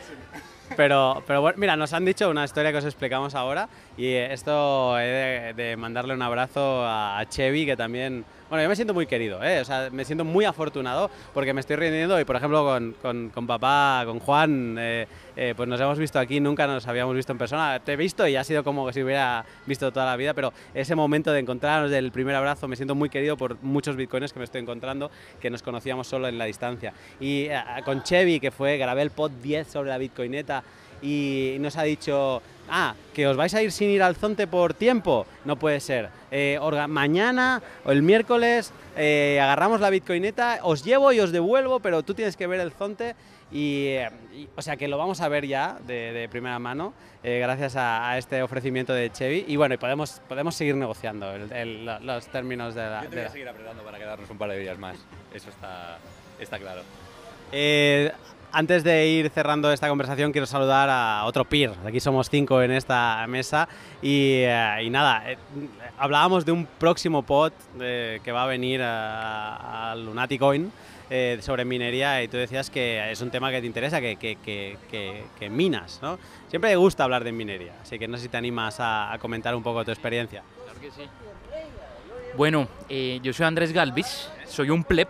Pero, 0.76 1.22
pero 1.26 1.40
bueno, 1.40 1.56
mira, 1.58 1.76
nos 1.76 1.92
han 1.92 2.04
dicho 2.04 2.28
una 2.28 2.44
historia 2.44 2.72
que 2.72 2.78
os 2.78 2.84
explicamos 2.84 3.34
ahora 3.34 3.68
y 3.96 4.14
esto 4.14 4.98
he 4.98 5.52
de, 5.54 5.76
mandarle 5.76 6.14
un 6.14 6.22
abrazo 6.22 6.84
a 6.84 7.22
Chevy, 7.28 7.66
que 7.66 7.76
también 7.76 8.24
bueno, 8.54 8.62
yo 8.62 8.68
me 8.68 8.76
siento 8.76 8.94
muy 8.94 9.06
querido, 9.06 9.42
¿eh? 9.42 9.58
o 9.58 9.64
sea, 9.64 9.88
me 9.90 10.04
siento 10.04 10.24
muy 10.24 10.44
afortunado 10.44 11.10
porque 11.32 11.52
me 11.52 11.60
estoy 11.60 11.74
rindiendo 11.74 12.20
y, 12.20 12.24
por 12.24 12.36
ejemplo, 12.36 12.64
con, 13.02 13.30
con, 13.32 13.46
papá, 13.48 14.04
con 14.06 14.20
Juan, 14.20 14.76
eh, 14.78 15.08
eh, 15.34 15.54
pues 15.56 15.68
nos 15.68 15.80
hemos 15.80 15.98
visto 15.98 16.20
aquí, 16.20 16.38
nunca 16.38 16.68
nos 16.68 16.86
habíamos 16.86 17.16
visto 17.16 17.32
en 17.32 17.38
persona. 17.38 17.80
Te 17.80 17.94
he 17.94 17.96
visto 17.96 18.28
y 18.28 18.36
ha 18.36 18.44
sido 18.44 18.62
como 18.62 18.92
si 18.92 19.02
hubiera 19.02 19.44
visto 19.66 19.90
toda 19.90 20.06
la 20.06 20.14
vida, 20.14 20.34
pero 20.34 20.52
ese 20.72 20.94
momento 20.94 21.32
de 21.32 21.40
encontrarnos 21.40 21.90
del 21.90 22.12
primer 22.12 22.36
abrazo, 22.36 22.68
me 22.68 22.76
siento 22.76 22.94
muy 22.94 23.10
querido 23.10 23.36
por 23.36 23.60
muchos 23.60 23.96
bitcoins 23.96 24.32
que 24.32 24.38
me 24.38 24.44
estoy 24.44 24.60
encontrando, 24.60 25.10
que 25.40 25.50
nos 25.50 25.60
conocíamos 25.60 26.06
solo 26.06 26.28
en 26.28 26.38
la 26.38 26.44
distancia. 26.44 26.92
Y 27.18 27.48
con 27.84 28.04
Chevy, 28.04 28.38
que 28.38 28.52
fue, 28.52 28.78
grabé 28.78 29.02
el 29.02 29.10
pod 29.10 29.32
10 29.42 29.66
sobre 29.66 29.90
la 29.90 29.98
bitcoineta 29.98 30.62
y 31.04 31.58
nos 31.60 31.76
ha 31.76 31.82
dicho, 31.82 32.40
ah, 32.70 32.94
que 33.12 33.26
os 33.26 33.36
vais 33.36 33.52
a 33.54 33.62
ir 33.62 33.70
sin 33.70 33.90
ir 33.90 34.02
al 34.02 34.16
Zonte 34.16 34.46
por 34.46 34.72
tiempo, 34.72 35.26
no 35.44 35.56
puede 35.56 35.78
ser. 35.80 36.08
Eh, 36.30 36.58
mañana 36.88 37.62
o 37.84 37.92
el 37.92 38.02
miércoles 38.02 38.72
eh, 38.96 39.38
agarramos 39.40 39.80
la 39.80 39.90
bitcoineta, 39.90 40.60
os 40.62 40.82
llevo 40.82 41.12
y 41.12 41.20
os 41.20 41.30
devuelvo, 41.30 41.80
pero 41.80 42.02
tú 42.02 42.14
tienes 42.14 42.36
que 42.36 42.46
ver 42.46 42.60
el 42.60 42.72
Zonte. 42.72 43.14
Y, 43.52 43.96
o 44.56 44.62
sea 44.62 44.76
que 44.76 44.88
lo 44.88 44.96
vamos 44.96 45.20
a 45.20 45.28
ver 45.28 45.46
ya 45.46 45.78
de, 45.86 46.26
primera 46.30 46.58
mano 46.58 46.92
eh, 47.22 47.38
gracias 47.40 47.76
a, 47.76 48.16
este 48.18 48.42
ofrecimiento 48.42 48.92
de 48.92 49.12
Chevy 49.12 49.44
y 49.46 49.54
bueno 49.54 49.74
y 49.74 49.78
podemos 49.78 50.20
podemos 50.26 50.56
seguir 50.56 50.74
negociando 50.74 51.30
los 51.36 52.26
términos 52.28 52.74
de 52.74 52.82
la 52.82 53.04
Yo 53.04 53.10
te 53.10 53.16
voy 53.16 53.24
a 53.26 53.30
seguir 53.30 53.48
apretando 53.48 53.84
para 53.84 53.98
quedarnos 53.98 54.28
un 54.28 54.38
par 54.38 54.50
de 54.50 54.58
días 54.58 54.78
más 54.78 54.96
eso 55.32 55.50
está 55.50 55.98
está 56.40 56.58
claro 56.58 56.82
antes 58.54 58.84
de 58.84 59.08
ir 59.08 59.30
cerrando 59.30 59.72
esta 59.72 59.88
conversación, 59.88 60.30
quiero 60.30 60.46
saludar 60.46 60.88
a 60.88 61.24
otro 61.24 61.44
peer. 61.44 61.72
Aquí 61.84 61.98
somos 61.98 62.30
cinco 62.30 62.62
en 62.62 62.70
esta 62.70 63.26
mesa. 63.28 63.68
Y, 64.00 64.42
eh, 64.44 64.88
nada, 64.90 65.28
eh, 65.30 65.36
hablábamos 65.98 66.44
de 66.46 66.52
un 66.52 66.64
próximo 66.66 67.22
pod 67.22 67.52
eh, 67.80 68.20
que 68.22 68.30
va 68.30 68.44
a 68.44 68.46
venir 68.46 68.80
al 68.80 70.06
Lunaticoin 70.06 70.70
sobre 71.40 71.64
minería. 71.64 72.22
Y 72.22 72.28
tú 72.28 72.36
decías 72.36 72.70
que 72.70 73.10
es 73.10 73.20
un 73.20 73.30
tema 73.30 73.50
que 73.50 73.60
te 73.60 73.66
interesa, 73.66 74.00
que, 74.00 75.50
minas, 75.50 75.98
¿no? 76.00 76.18
Siempre 76.48 76.70
me 76.70 76.76
gusta 76.76 77.04
hablar 77.04 77.24
de 77.24 77.32
minería. 77.32 77.74
Así 77.82 77.98
que 77.98 78.06
no 78.06 78.16
sé 78.16 78.24
si 78.24 78.28
te 78.28 78.36
animas 78.36 78.76
a, 78.78 79.16
comentar 79.20 79.54
un 79.54 79.62
poco 79.62 79.84
tu 79.84 79.90
experiencia. 79.90 80.42
Claro 80.64 80.80
que 80.80 80.90
sí. 80.90 81.08
Bueno, 82.36 82.68
yo 82.88 83.32
soy 83.32 83.46
Andrés 83.46 83.72
Galvis, 83.72 84.28
soy 84.46 84.70
un 84.70 84.82
pleb, 84.84 85.08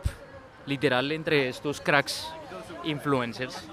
literal, 0.67 1.13
entre 1.13 1.49
estos 1.49 1.81
cracks 1.81 2.27
influencers. 2.85 3.69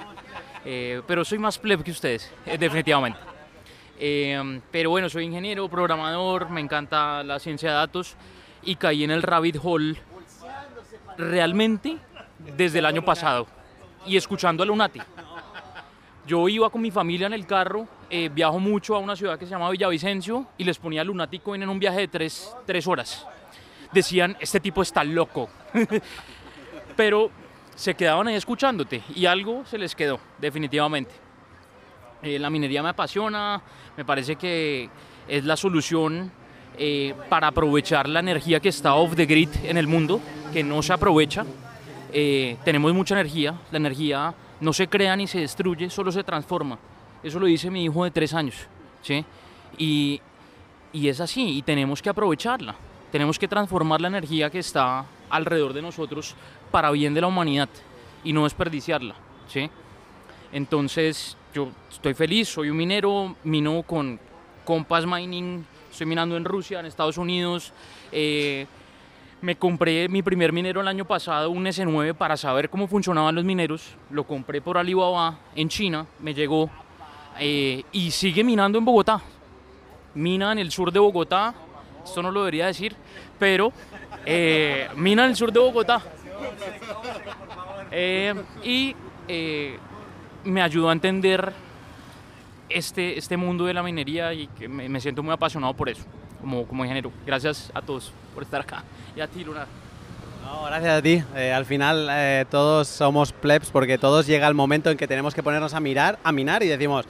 Eh, 0.64 1.02
pero 1.08 1.26
soy 1.26 1.40
más 1.40 1.58
pleb 1.58 1.84
que 1.84 1.92
ustedes, 1.92 2.32
eh, 2.46 2.58
definitivamente. 2.58 3.20
Eh, 4.00 4.62
pero 4.72 4.90
bueno, 4.90 5.10
soy 5.10 5.26
ingeniero, 5.26 5.68
programador, 5.70 6.50
me 6.50 6.62
encanta 6.62 7.24
la 7.24 7.40
ciencia 7.40 7.70
de 7.70 7.76
datos 7.76 8.16
y 8.64 8.76
caí 8.76 9.04
en 9.04 9.12
el 9.12 9.22
rabbit 9.22 9.58
hole 9.62 9.96
realmente 11.18 11.98
desde 12.58 12.80
el 12.80 12.86
año 12.86 13.04
pasado 13.04 13.48
y 14.06 14.18
escuchando 14.18 14.64
a 14.64 14.66
Lunati. 14.66 15.00
Yo 16.26 16.48
iba 16.50 16.70
con 16.70 16.82
mi 16.82 16.90
familia 16.90 17.28
en 17.28 17.34
el 17.34 17.46
carro, 17.46 17.88
viajo 18.32 18.60
mucho 18.60 18.96
a 18.96 19.00
una 19.00 19.16
ciudad 19.16 19.38
que 19.38 19.46
se 19.46 19.52
llama 19.52 19.70
Villavicencio 19.70 20.48
y 20.58 20.64
les 20.64 20.78
ponía 20.78 21.04
Lunático 21.04 21.54
en 21.54 21.68
un 21.68 21.80
viaje 21.80 22.02
de 22.02 22.08
tres, 22.08 22.56
tres 22.66 22.88
horas. 22.88 23.28
Decían, 23.92 24.38
este 24.40 24.60
tipo 24.60 24.82
está 24.82 25.04
loco. 25.04 25.50
Pero 26.96 27.32
se 27.76 27.96
quedaban 27.96 28.28
ahí 28.28 28.36
escuchándote 28.36 29.04
y 29.16 29.26
algo 29.26 29.66
se 29.66 29.78
les 29.78 29.96
quedó, 29.96 30.20
definitivamente. 30.40 31.12
Eh, 32.22 32.38
la 32.38 32.50
minería 32.50 32.84
me 32.84 32.90
apasiona, 32.90 33.62
me 33.98 34.06
parece 34.06 34.36
que 34.36 34.90
es 35.28 35.44
la 35.44 35.58
solución 35.58 36.32
eh, 36.78 37.14
para 37.30 37.48
aprovechar 37.48 38.08
la 38.08 38.20
energía 38.20 38.60
que 38.60 38.70
está 38.70 38.96
off 38.96 39.16
the 39.16 39.26
grid 39.26 39.50
en 39.64 39.78
el 39.78 39.88
mundo, 39.88 40.22
que 40.54 40.64
no 40.64 40.82
se 40.82 40.94
aprovecha. 40.94 41.46
Eh, 42.14 42.58
tenemos 42.64 42.94
mucha 42.94 43.16
energía, 43.16 43.56
la 43.72 43.78
energía 43.78 44.34
no 44.60 44.74
se 44.74 44.88
crea 44.88 45.16
ni 45.16 45.28
se 45.28 45.40
destruye, 45.40 45.90
solo 45.90 46.12
se 46.12 46.24
transforma. 46.24 46.78
Eso 47.24 47.40
lo 47.40 47.48
dice 47.48 47.72
mi 47.72 47.84
hijo 47.86 48.04
de 48.04 48.12
tres 48.12 48.34
años. 48.34 48.56
¿sí? 49.02 49.26
Y, 49.78 50.22
y 50.94 51.08
es 51.08 51.20
así, 51.20 51.58
y 51.58 51.62
tenemos 51.62 52.02
que 52.02 52.10
aprovecharla. 52.10 52.76
Tenemos 53.12 53.40
que 53.40 53.48
transformar 53.48 54.00
la 54.00 54.08
energía 54.08 54.50
que 54.50 54.60
está 54.60 55.06
alrededor 55.32 55.74
de 55.74 55.82
nosotros 55.82 56.36
para 56.70 56.92
bien 56.92 57.14
de 57.14 57.22
la 57.22 57.28
humanidad 57.28 57.70
y 58.24 58.34
no 58.34 58.44
desperdiciarla. 58.44 59.16
¿sí? 59.48 59.70
Entonces, 60.52 61.38
yo 61.54 61.70
estoy 61.90 62.14
feliz, 62.14 62.50
soy 62.50 62.70
un 62.70 62.78
minero, 62.78 63.36
mino 63.44 63.84
con 63.84 64.20
Compass 64.66 65.06
Mining, 65.06 65.66
estoy 65.90 66.08
minando 66.08 66.38
en 66.38 66.46
Rusia, 66.46 66.80
en 66.80 66.86
Estados 66.86 67.18
Unidos. 67.18 67.74
Eh, 68.12 68.68
me 69.42 69.56
compré 69.56 70.08
mi 70.08 70.22
primer 70.22 70.54
minero 70.54 70.82
el 70.82 70.88
año 70.88 71.06
pasado, 71.06 71.50
un 71.50 71.66
S9, 71.66 72.14
para 72.14 72.38
saber 72.38 72.70
cómo 72.70 72.88
funcionaban 72.88 73.34
los 73.34 73.44
mineros. 73.44 73.96
Lo 74.12 74.24
compré 74.24 74.62
por 74.62 74.78
Alibaba 74.78 75.40
en 75.56 75.68
China, 75.68 76.06
me 76.20 76.34
llegó 76.34 76.70
eh, 77.40 77.84
y 77.92 78.12
sigue 78.12 78.44
minando 78.44 78.78
en 78.78 78.86
Bogotá. 78.86 79.22
Mina 80.14 80.52
en 80.52 80.60
el 80.60 80.72
sur 80.72 80.92
de 80.92 81.00
Bogotá, 81.00 81.56
esto 82.04 82.22
no 82.22 82.32
lo 82.32 82.42
debería 82.42 82.68
decir, 82.68 82.96
pero 83.40 83.72
eh, 84.26 84.88
mina 84.96 85.24
en 85.24 85.32
el 85.32 85.36
sur 85.36 85.52
de 85.52 85.60
Bogotá. 85.60 86.02
Eh, 87.92 88.34
y 88.64 88.96
eh, 89.28 89.78
me 90.44 90.62
ayudó 90.62 90.90
a 90.90 90.94
entender 90.94 91.52
este, 92.70 93.18
este 93.18 93.36
mundo 93.38 93.66
de 93.66 93.74
la 93.74 93.84
minería 93.84 94.34
y 94.34 94.48
que 94.48 94.68
me, 94.68 95.02
siento 95.02 95.24
muy 95.24 95.34
apasionado 95.34 95.74
por 95.74 95.90
eso, 95.90 96.04
como, 96.40 96.66
como 96.66 96.84
ingeniero. 96.84 97.12
Gracias 97.26 97.72
a 97.74 97.82
todos 97.82 98.14
por 98.34 98.44
estar 98.44 98.62
acá 98.62 98.84
y 99.16 99.22
a 99.22 99.28
ti, 99.28 99.44
Lunar. 99.44 99.68
No, 100.46 100.64
gracias 100.66 100.98
a 100.98 101.02
ti. 101.02 101.24
al 101.54 101.66
final 101.66 102.48
todos 102.50 102.88
somos 102.88 103.32
plebs 103.32 103.70
porque 103.70 103.98
todos 103.98 104.26
llega 104.26 104.48
el 104.48 104.54
momento 104.54 104.90
en 104.90 104.98
que 104.98 105.08
tenemos 105.08 105.34
que 105.34 105.44
ponernos 105.44 105.74
a 105.74 105.80
mirar, 105.80 106.20
a 106.24 106.32
minar 106.32 106.64
y 106.64 106.68
decimos, 106.68 107.06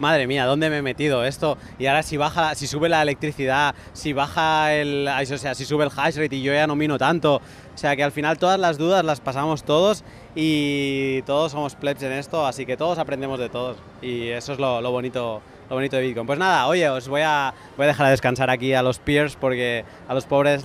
madre 0.00 0.26
mía, 0.26 0.46
¿dónde 0.46 0.70
me 0.70 0.78
he 0.78 0.82
metido 0.82 1.24
esto? 1.24 1.58
Y 1.78 1.86
ahora 1.86 2.02
si 2.02 2.16
baja, 2.16 2.54
si 2.54 2.66
sube 2.66 2.88
la 2.88 3.02
electricidad, 3.02 3.74
si 3.92 4.12
baja 4.12 4.74
el, 4.74 5.06
o 5.08 5.38
sea, 5.38 5.54
si 5.54 5.64
sube 5.64 5.84
el 5.84 5.90
hash 5.94 6.16
rate 6.16 6.36
y 6.36 6.42
yo 6.42 6.52
ya 6.52 6.66
no 6.66 6.74
mino 6.74 6.98
tanto, 6.98 7.36
o 7.36 7.78
sea 7.78 7.94
que 7.94 8.02
al 8.02 8.10
final 8.10 8.38
todas 8.38 8.58
las 8.58 8.78
dudas 8.78 9.04
las 9.04 9.20
pasamos 9.20 9.62
todos 9.62 10.02
y 10.34 11.22
todos 11.22 11.52
somos 11.52 11.74
plebs 11.74 12.02
en 12.02 12.12
esto, 12.12 12.46
así 12.46 12.66
que 12.66 12.76
todos 12.76 12.98
aprendemos 12.98 13.38
de 13.38 13.48
todos 13.50 13.76
y 14.00 14.28
eso 14.28 14.54
es 14.54 14.58
lo, 14.58 14.80
bonito 14.90 15.42
lo 15.68 15.76
bonito 15.76 15.96
de 15.96 16.02
Bitcoin. 16.02 16.26
Pues 16.26 16.38
nada, 16.38 16.66
oye, 16.66 16.88
os 16.88 17.06
voy 17.06 17.20
a, 17.20 17.54
voy 17.76 17.84
a 17.84 17.88
dejar 17.88 18.06
a 18.06 18.10
descansar 18.10 18.50
aquí 18.50 18.72
a 18.72 18.82
los 18.82 18.98
peers 18.98 19.36
porque 19.36 19.84
a 20.08 20.14
los 20.14 20.24
pobres 20.24 20.64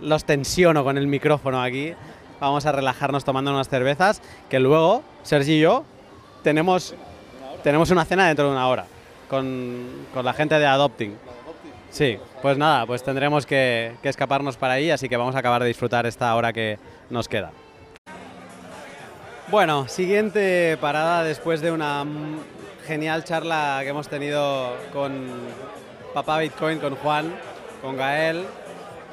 los 0.00 0.24
tensiono 0.24 0.84
con 0.84 0.98
el 0.98 1.06
micrófono 1.06 1.62
aquí. 1.62 1.94
Vamos 2.38 2.66
a 2.66 2.72
relajarnos 2.72 3.24
tomando 3.24 3.50
unas 3.50 3.68
cervezas 3.70 4.20
que 4.50 4.60
luego 4.60 5.02
Sergi 5.22 5.54
y 5.54 5.60
yo 5.60 5.84
tenemos 6.42 6.94
tenemos 7.66 7.90
una 7.90 8.04
cena 8.04 8.28
dentro 8.28 8.44
de 8.44 8.52
una 8.52 8.68
hora 8.68 8.86
con, 9.28 10.06
la 10.14 10.32
gente 10.34 10.56
de 10.56 10.66
Adopting. 10.66 11.18
Sí, 11.90 12.16
pues 12.40 12.56
nada, 12.56 12.86
pues 12.86 13.02
tendremos 13.02 13.44
que, 13.44 13.96
escaparnos 14.04 14.56
para 14.56 14.74
ahí, 14.74 14.92
así 14.92 15.08
que 15.08 15.16
vamos 15.16 15.34
a 15.34 15.40
acabar 15.40 15.62
de 15.62 15.66
disfrutar 15.66 16.06
esta 16.06 16.32
hora 16.36 16.52
que 16.52 16.78
nos 17.10 17.26
queda. 17.28 17.50
Bueno, 19.48 19.88
siguiente 19.88 20.78
parada 20.80 21.24
después 21.24 21.60
de 21.60 21.72
una 21.72 22.06
genial 22.86 23.24
charla 23.24 23.80
que 23.82 23.88
hemos 23.88 24.06
tenido 24.06 24.76
con 24.92 25.26
Papá 26.14 26.38
Bitcoin, 26.38 26.78
con 26.78 26.94
Juan, 26.94 27.34
con 27.82 27.96
Gael 27.96 28.44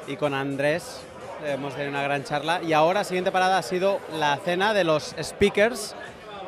y 0.06 0.14
con 0.14 0.32
Andrés. 0.32 1.00
Hemos 1.44 1.74
tenido 1.74 1.90
una 1.90 2.04
gran 2.04 2.22
charla 2.22 2.62
y 2.62 2.72
ahora 2.72 3.02
siguiente 3.02 3.32
parada 3.32 3.58
ha 3.58 3.62
sido 3.62 3.98
la 4.16 4.36
cena 4.36 4.72
de 4.74 4.84
los 4.84 5.16
speakers 5.20 5.96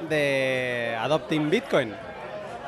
de 0.08 0.96
Adopting 1.00 1.50
Bitcoin. 1.50 1.94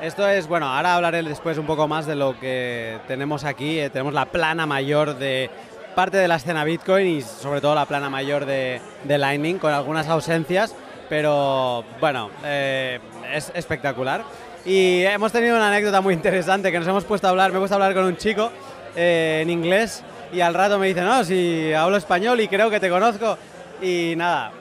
Esto 0.01 0.29
es, 0.29 0.47
bueno, 0.47 0.67
ahora 0.67 0.95
hablaré 0.95 1.23
después 1.23 1.59
un 1.59 1.67
poco 1.67 1.89
más 1.89 2.07
de 2.07 2.15
lo 2.15 2.39
que 2.39 2.99
tenemos 3.09 3.45
aquí. 3.45 3.81
Eh, 3.81 3.91
tenemos 3.91 4.15
la 4.15 4.27
plana 4.27 4.65
mayor 4.65 5.17
de 5.17 5.51
parte 5.95 6.17
de 6.17 6.29
la 6.29 6.37
escena 6.37 6.63
Bitcoin 6.63 7.07
y 7.07 7.23
sobre 7.23 7.61
todo 7.61 7.75
la 7.75 7.87
plana 7.87 8.09
mayor 8.09 8.47
de, 8.47 8.81
de 9.03 9.19
Lightning 9.19 9.59
con 9.59 9.73
algunas 9.73 10.07
ausencias, 10.09 10.75
pero 11.09 11.85
bueno, 12.01 12.31
eh, 12.45 13.01
es 13.35 13.51
espectacular. 13.55 14.23
Y 14.65 15.03
hemos 15.03 15.33
tenido 15.33 15.57
una 15.57 15.69
anécdota 15.69 16.01
muy 16.01 16.15
interesante 16.15 16.71
que 16.71 16.79
nos 16.79 16.87
hemos 16.87 17.05
puesto 17.05 17.27
a 17.27 17.31
hablar, 17.31 17.51
me 17.51 17.57
he 17.57 17.61
puesto 17.61 17.75
a 17.75 17.79
hablar 17.79 17.95
con 17.95 18.05
un 18.05 18.17
chico 18.17 18.53
eh, 18.95 19.41
en 19.43 19.51
inglés 19.51 20.05
y 20.33 20.41
al 20.41 20.55
rato 20.55 20.79
me 20.79 20.87
dice, 20.87 21.01
no, 21.01 21.25
si 21.25 21.73
hablo 21.73 21.97
español 21.97 22.39
y 22.41 22.49
creo 22.49 22.71
que 22.71 22.79
te 22.79 22.89
conozco. 22.89 23.37
Y 23.81 24.15
nada, 24.17 24.53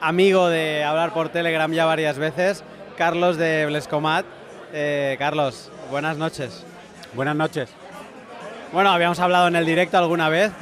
amigo 0.00 0.48
de 0.48 0.84
hablar 0.84 1.12
por 1.12 1.28
Telegram 1.28 1.70
ya 1.72 1.84
varias 1.84 2.18
veces, 2.18 2.64
Carlos 2.96 3.36
de 3.36 3.66
Blescomat. 3.66 4.24
Eh, 4.72 5.16
Carlos, 5.18 5.70
buenas 5.90 6.16
noches. 6.16 6.64
Buenas 7.14 7.36
noches. 7.36 7.70
Bueno, 8.72 8.90
habíamos 8.90 9.18
hablado 9.18 9.48
en 9.48 9.56
el 9.56 9.66
directo 9.66 9.98
alguna 9.98 10.28
vez 10.28 10.52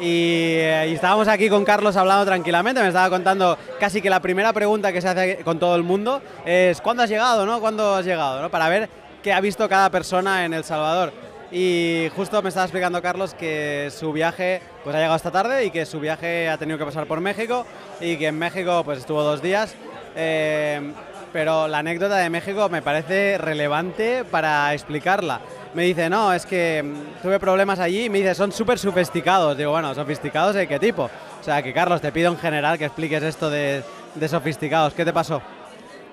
eh, 0.00 0.86
y, 0.90 0.94
estábamos 0.94 1.28
aquí 1.28 1.48
con 1.48 1.64
Carlos 1.64 1.96
hablando 1.96 2.26
tranquilamente. 2.26 2.80
Me 2.80 2.88
estaba 2.88 3.08
contando 3.10 3.56
casi 3.80 4.00
que 4.00 4.10
la 4.10 4.20
primera 4.20 4.52
pregunta 4.52 4.92
que 4.92 5.00
se 5.00 5.08
hace 5.08 5.36
con 5.38 5.58
todo 5.58 5.74
el 5.76 5.82
mundo 5.82 6.20
es 6.44 6.80
¿cuándo 6.80 7.02
has 7.02 7.10
llegado? 7.10 7.46
¿no? 7.46 7.60
¿Cuándo 7.60 7.94
has 7.94 8.04
llegado? 8.04 8.42
¿no? 8.42 8.50
Para 8.50 8.68
ver 8.68 8.88
qué 9.22 9.32
ha 9.32 9.40
visto 9.40 9.68
cada 9.68 9.90
persona 9.90 10.44
en 10.44 10.54
El 10.54 10.64
Salvador. 10.64 11.12
Y 11.50 12.10
justo 12.14 12.42
me 12.42 12.50
estaba 12.50 12.66
explicando 12.66 13.00
Carlos 13.00 13.32
que 13.32 13.90
su 13.90 14.12
viaje 14.12 14.60
pues 14.84 14.94
ha 14.94 14.98
llegado 14.98 15.16
esta 15.16 15.30
tarde 15.30 15.64
y 15.64 15.70
que 15.70 15.86
su 15.86 15.98
viaje 15.98 16.48
ha 16.48 16.58
tenido 16.58 16.76
que 16.76 16.84
pasar 16.84 17.06
por 17.06 17.20
México 17.20 17.64
y 18.00 18.16
que 18.18 18.26
en 18.26 18.38
México 18.38 18.82
pues 18.84 18.98
estuvo 18.98 19.22
dos 19.22 19.40
días. 19.40 19.74
Eh, 20.14 20.92
pero 21.32 21.68
la 21.68 21.78
anécdota 21.78 22.16
de 22.16 22.30
México 22.30 22.68
me 22.68 22.82
parece 22.82 23.38
relevante 23.38 24.24
para 24.24 24.72
explicarla. 24.74 25.40
Me 25.74 25.84
dice, 25.84 26.08
no, 26.08 26.32
es 26.32 26.46
que 26.46 26.82
mm, 26.82 27.22
tuve 27.22 27.38
problemas 27.38 27.78
allí 27.78 28.04
y 28.04 28.10
me 28.10 28.18
dice, 28.18 28.34
son 28.34 28.52
súper 28.52 28.78
sofisticados. 28.78 29.56
Digo, 29.56 29.70
bueno, 29.70 29.94
¿sofisticados 29.94 30.54
de 30.54 30.66
qué 30.66 30.78
tipo? 30.78 31.04
O 31.04 31.44
sea, 31.44 31.62
que 31.62 31.72
Carlos, 31.72 32.00
te 32.00 32.12
pido 32.12 32.30
en 32.30 32.38
general 32.38 32.78
que 32.78 32.86
expliques 32.86 33.22
esto 33.22 33.50
de, 33.50 33.82
sofisticados. 34.26 34.94
¿Qué 34.94 35.04
te 35.04 35.12
pasó? 35.12 35.40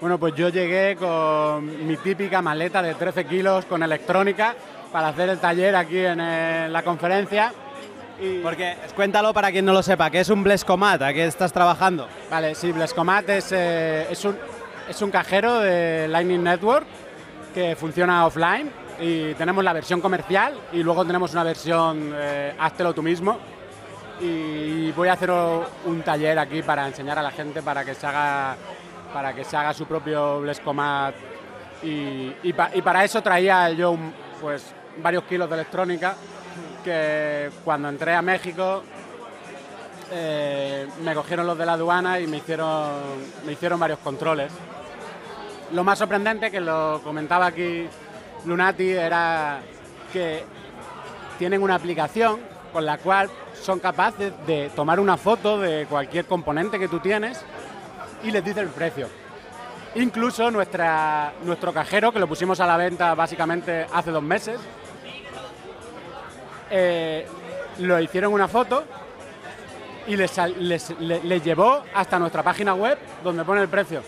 Bueno, 0.01 0.17
pues 0.17 0.35
yo 0.35 0.49
llegué 0.49 0.95
con 0.97 1.87
mi 1.87 1.95
típica 1.97 2.41
maleta 2.41 2.81
de 2.81 2.93
13 2.95 3.25
kilos 3.25 3.65
con 3.65 3.81
electrónica 3.81 4.55
para 4.91 5.09
hacer 5.09 5.29
el 5.29 5.39
taller 5.39 5.75
aquí 5.75 5.99
en, 5.99 6.17
la 6.71 6.81
conferencia. 6.83 7.53
Y... 8.19 8.39
Porque 8.39 8.75
cuéntalo 8.95 9.33
para 9.33 9.51
quien 9.51 9.65
no 9.65 9.73
lo 9.73 9.83
sepa, 9.83 10.09
¿qué 10.09 10.21
es 10.21 10.29
un 10.29 10.43
Blescomat? 10.43 11.01
¿A 11.01 11.13
qué 11.13 11.25
estás 11.25 11.51
trabajando? 11.51 12.07
Vale, 12.29 12.55
sí, 12.55 12.71
Blescomat 12.71 13.27
es, 13.29 13.51
eh, 13.51 14.07
es, 14.09 14.23
un, 14.23 14.37
es 14.89 15.01
un 15.01 15.11
cajero 15.11 15.59
de 15.59 16.07
Lightning 16.07 16.43
Network 16.43 16.85
que 17.53 17.75
funciona 17.75 18.25
offline 18.25 18.71
y 18.99 19.33
tenemos 19.33 19.63
la 19.63 19.73
versión 19.73 20.01
comercial 20.01 20.53
y 20.71 20.83
luego 20.83 21.05
tenemos 21.05 21.31
una 21.33 21.43
versión 21.43 22.11
eh, 22.15 22.53
háztelo 22.57 22.93
tú 22.93 23.01
mismo 23.01 23.37
y 24.19 24.91
voy 24.91 25.09
a 25.09 25.13
hacer 25.13 25.31
un 25.31 26.01
taller 26.03 26.39
aquí 26.39 26.61
para 26.61 26.87
enseñar 26.87 27.19
a 27.19 27.21
la 27.21 27.31
gente 27.31 27.61
para 27.61 27.83
que 27.83 27.93
se 27.93 28.07
haga 28.07 28.55
para 29.13 29.33
que 29.33 29.43
se 29.43 29.55
haga 29.55 29.73
su 29.73 29.85
propio 29.85 30.41
Blescomat 30.41 31.15
y, 31.81 32.33
y, 32.43 32.53
para 32.53 33.03
eso 33.03 33.21
traía 33.21 33.69
yo 33.71 33.97
pues 34.41 34.73
varios 35.01 35.23
kilos 35.23 35.49
de 35.49 35.55
electrónica 35.55 36.15
que 36.83 37.49
cuando 37.63 37.89
entré 37.89 38.13
a 38.13 38.21
México 38.21 38.83
eh, 40.11 40.87
me 41.03 41.13
cogieron 41.13 41.47
los 41.47 41.57
de 41.57 41.65
la 41.65 41.73
aduana 41.73 42.19
y 42.19 42.27
me 42.27 42.37
hicieron, 42.37 42.91
me 43.45 43.53
hicieron 43.53 43.79
varios 43.79 43.99
controles 43.99 44.51
lo 45.73 45.83
más 45.83 45.97
sorprendente, 45.99 46.51
que 46.51 46.59
lo 46.59 47.01
comentaba 47.03 47.47
aquí 47.47 47.87
Lunati, 48.45 48.91
era 48.91 49.61
que 50.13 50.43
tienen 51.39 51.61
una 51.61 51.75
aplicación 51.75 52.39
con 52.71 52.85
la 52.85 52.97
cual 52.97 53.29
son 53.61 53.79
capaces 53.79 54.33
de 54.45 54.69
tomar 54.75 54.99
una 54.99 55.17
foto 55.17 55.59
de 55.59 55.85
cualquier 55.87 56.25
componente 56.25 56.77
que 56.77 56.87
tú 56.87 56.99
tienes 56.99 57.43
y 58.23 58.31
les 58.31 58.43
dice 58.43 58.61
el 58.61 58.69
precio. 58.69 59.07
Incluso 59.95 60.51
nuestra, 60.51 61.33
nuestro 61.43 61.73
cajero, 61.73 62.11
que 62.11 62.19
lo 62.19 62.27
pusimos 62.27 62.59
a 62.59 62.67
la 62.67 62.77
venta 62.77 63.15
básicamente 63.15 63.87
hace 63.91 64.11
dos 64.11 64.23
meses, 64.23 64.59
eh, 66.69 67.27
lo 67.79 67.99
hicieron 67.99 68.33
una 68.33 68.47
foto 68.47 68.83
y 70.07 70.15
les, 70.15 70.37
les 70.59 71.43
llevó 71.43 71.83
hasta 71.93 72.19
nuestra 72.19 72.43
página 72.43 72.73
web 72.73 72.97
donde 73.23 73.43
pone 73.43 73.61
el 73.61 73.67
precio 73.67 74.01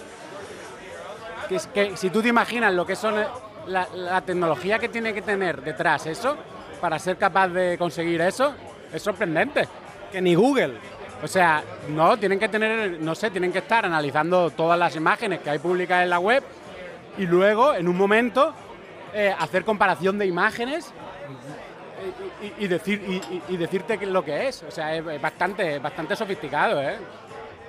que, 1.47 1.95
si 1.95 2.09
tú 2.09 2.21
te 2.21 2.29
imaginas 2.29 2.73
lo 2.73 2.85
que 2.85 2.95
son 2.95 3.17
eh, 3.19 3.27
la, 3.67 4.21
tecnología 4.21 4.79
que 4.79 4.89
tiene 4.89 5.13
que 5.13 5.21
tener 5.21 5.61
detrás 5.61 6.05
eso, 6.05 6.37
para 6.81 6.99
ser 6.99 7.17
capaz 7.17 7.47
de 7.49 7.77
conseguir 7.77 8.21
eso, 8.21 8.53
es 8.93 9.01
sorprendente. 9.01 9.67
Que 10.11 10.21
ni 10.21 10.35
Google. 10.35 10.77
O 11.23 11.27
sea, 11.27 11.63
no, 11.89 12.17
tienen 12.17 12.39
que 12.39 12.47
tener, 12.47 13.01
no 13.01 13.15
sé, 13.15 13.31
tienen 13.31 13.51
que 13.51 13.59
estar 13.59 13.85
analizando 13.85 14.51
todas 14.51 14.77
las 14.77 14.95
imágenes 14.95 15.39
que 15.39 15.49
hay 15.49 15.59
públicas 15.59 16.03
en 16.03 16.09
la 16.09 16.19
web 16.19 16.43
y 17.17 17.25
luego, 17.25 17.73
en 17.73 17.87
un 17.87 17.97
momento, 17.97 18.53
eh, 19.13 19.33
hacer 19.37 19.65
comparación 19.65 20.19
de 20.19 20.27
imágenes 20.27 20.93
y, 22.59 22.67
decir, 22.67 23.21
y, 23.49 23.57
decirte 23.57 23.97
lo 24.05 24.23
que 24.23 24.47
es. 24.47 24.63
O 24.63 24.71
sea, 24.71 24.95
es 24.95 25.21
bastante, 25.21 25.79
bastante 25.79 26.15
sofisticado, 26.15 26.81
¿eh? 26.81 26.97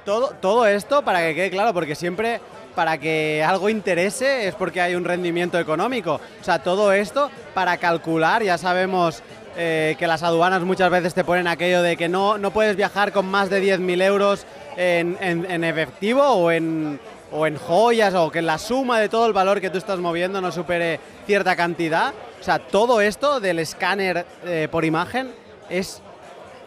Todo, 0.05 0.35
todo 0.41 0.67
esto, 0.67 1.03
para 1.03 1.21
que 1.21 1.35
quede 1.35 1.51
claro, 1.51 1.75
porque 1.75 1.95
siempre 1.95 2.41
para 2.75 2.97
que 2.97 3.43
algo 3.43 3.69
interese 3.69 4.47
es 4.47 4.55
porque 4.55 4.81
hay 4.81 4.95
un 4.95 5.05
rendimiento 5.05 5.59
económico. 5.59 6.21
O 6.41 6.45
sea, 6.45 6.63
todo 6.63 6.93
esto 6.93 7.31
para 7.53 7.77
calcular, 7.77 8.43
ya 8.43 8.57
sabemos 8.57 9.23
eh, 9.57 9.97
que 9.99 10.07
las 10.07 10.23
aduanas 10.23 10.63
muchas 10.63 10.89
veces 10.89 11.13
te 11.13 11.25
ponen 11.25 11.49
aquello 11.49 11.83
de 11.83 11.97
que 11.97 12.09
no, 12.09 12.39
no 12.39 12.53
puedes 12.53 12.77
viajar 12.77 13.11
con 13.11 13.27
más 13.27 13.51
de 13.51 13.61
10.000 13.61 14.03
euros 14.05 14.47
en, 14.77 15.19
en, 15.21 15.65
efectivo 15.65 16.23
o 16.23 16.53
en, 16.53 17.01
o 17.33 17.47
en 17.47 17.57
joyas 17.57 18.15
o 18.15 18.31
que 18.31 18.43
la 18.43 18.59
suma 18.59 19.01
de 19.01 19.09
todo 19.09 19.27
el 19.27 19.33
valor 19.33 19.61
que 19.61 19.71
tú 19.71 19.79
estás 19.79 19.99
moviendo 19.99 20.41
no 20.41 20.53
supere 20.53 21.01
cierta 21.27 21.57
cantidad. 21.57 22.15
O 22.41 22.43
sea, 22.43 22.59
todo 22.59 23.01
esto 23.01 23.41
del 23.41 23.59
escáner 23.59 24.25
eh, 24.45 24.69
por 24.71 24.85
imagen 24.85 25.33
es 25.69 26.01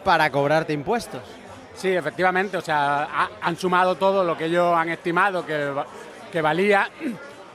para 0.04 0.30
cobrarte 0.30 0.72
impuestos. 0.72 1.22
Sí, 1.74 1.88
efectivamente, 1.88 2.56
o 2.56 2.60
sea, 2.60 3.30
han 3.40 3.56
sumado 3.56 3.94
todo 3.94 4.24
lo 4.24 4.36
que 4.36 4.44
ellos 4.44 4.76
han 4.76 4.90
estimado 4.90 5.44
que, 5.46 6.40
valía 6.40 6.88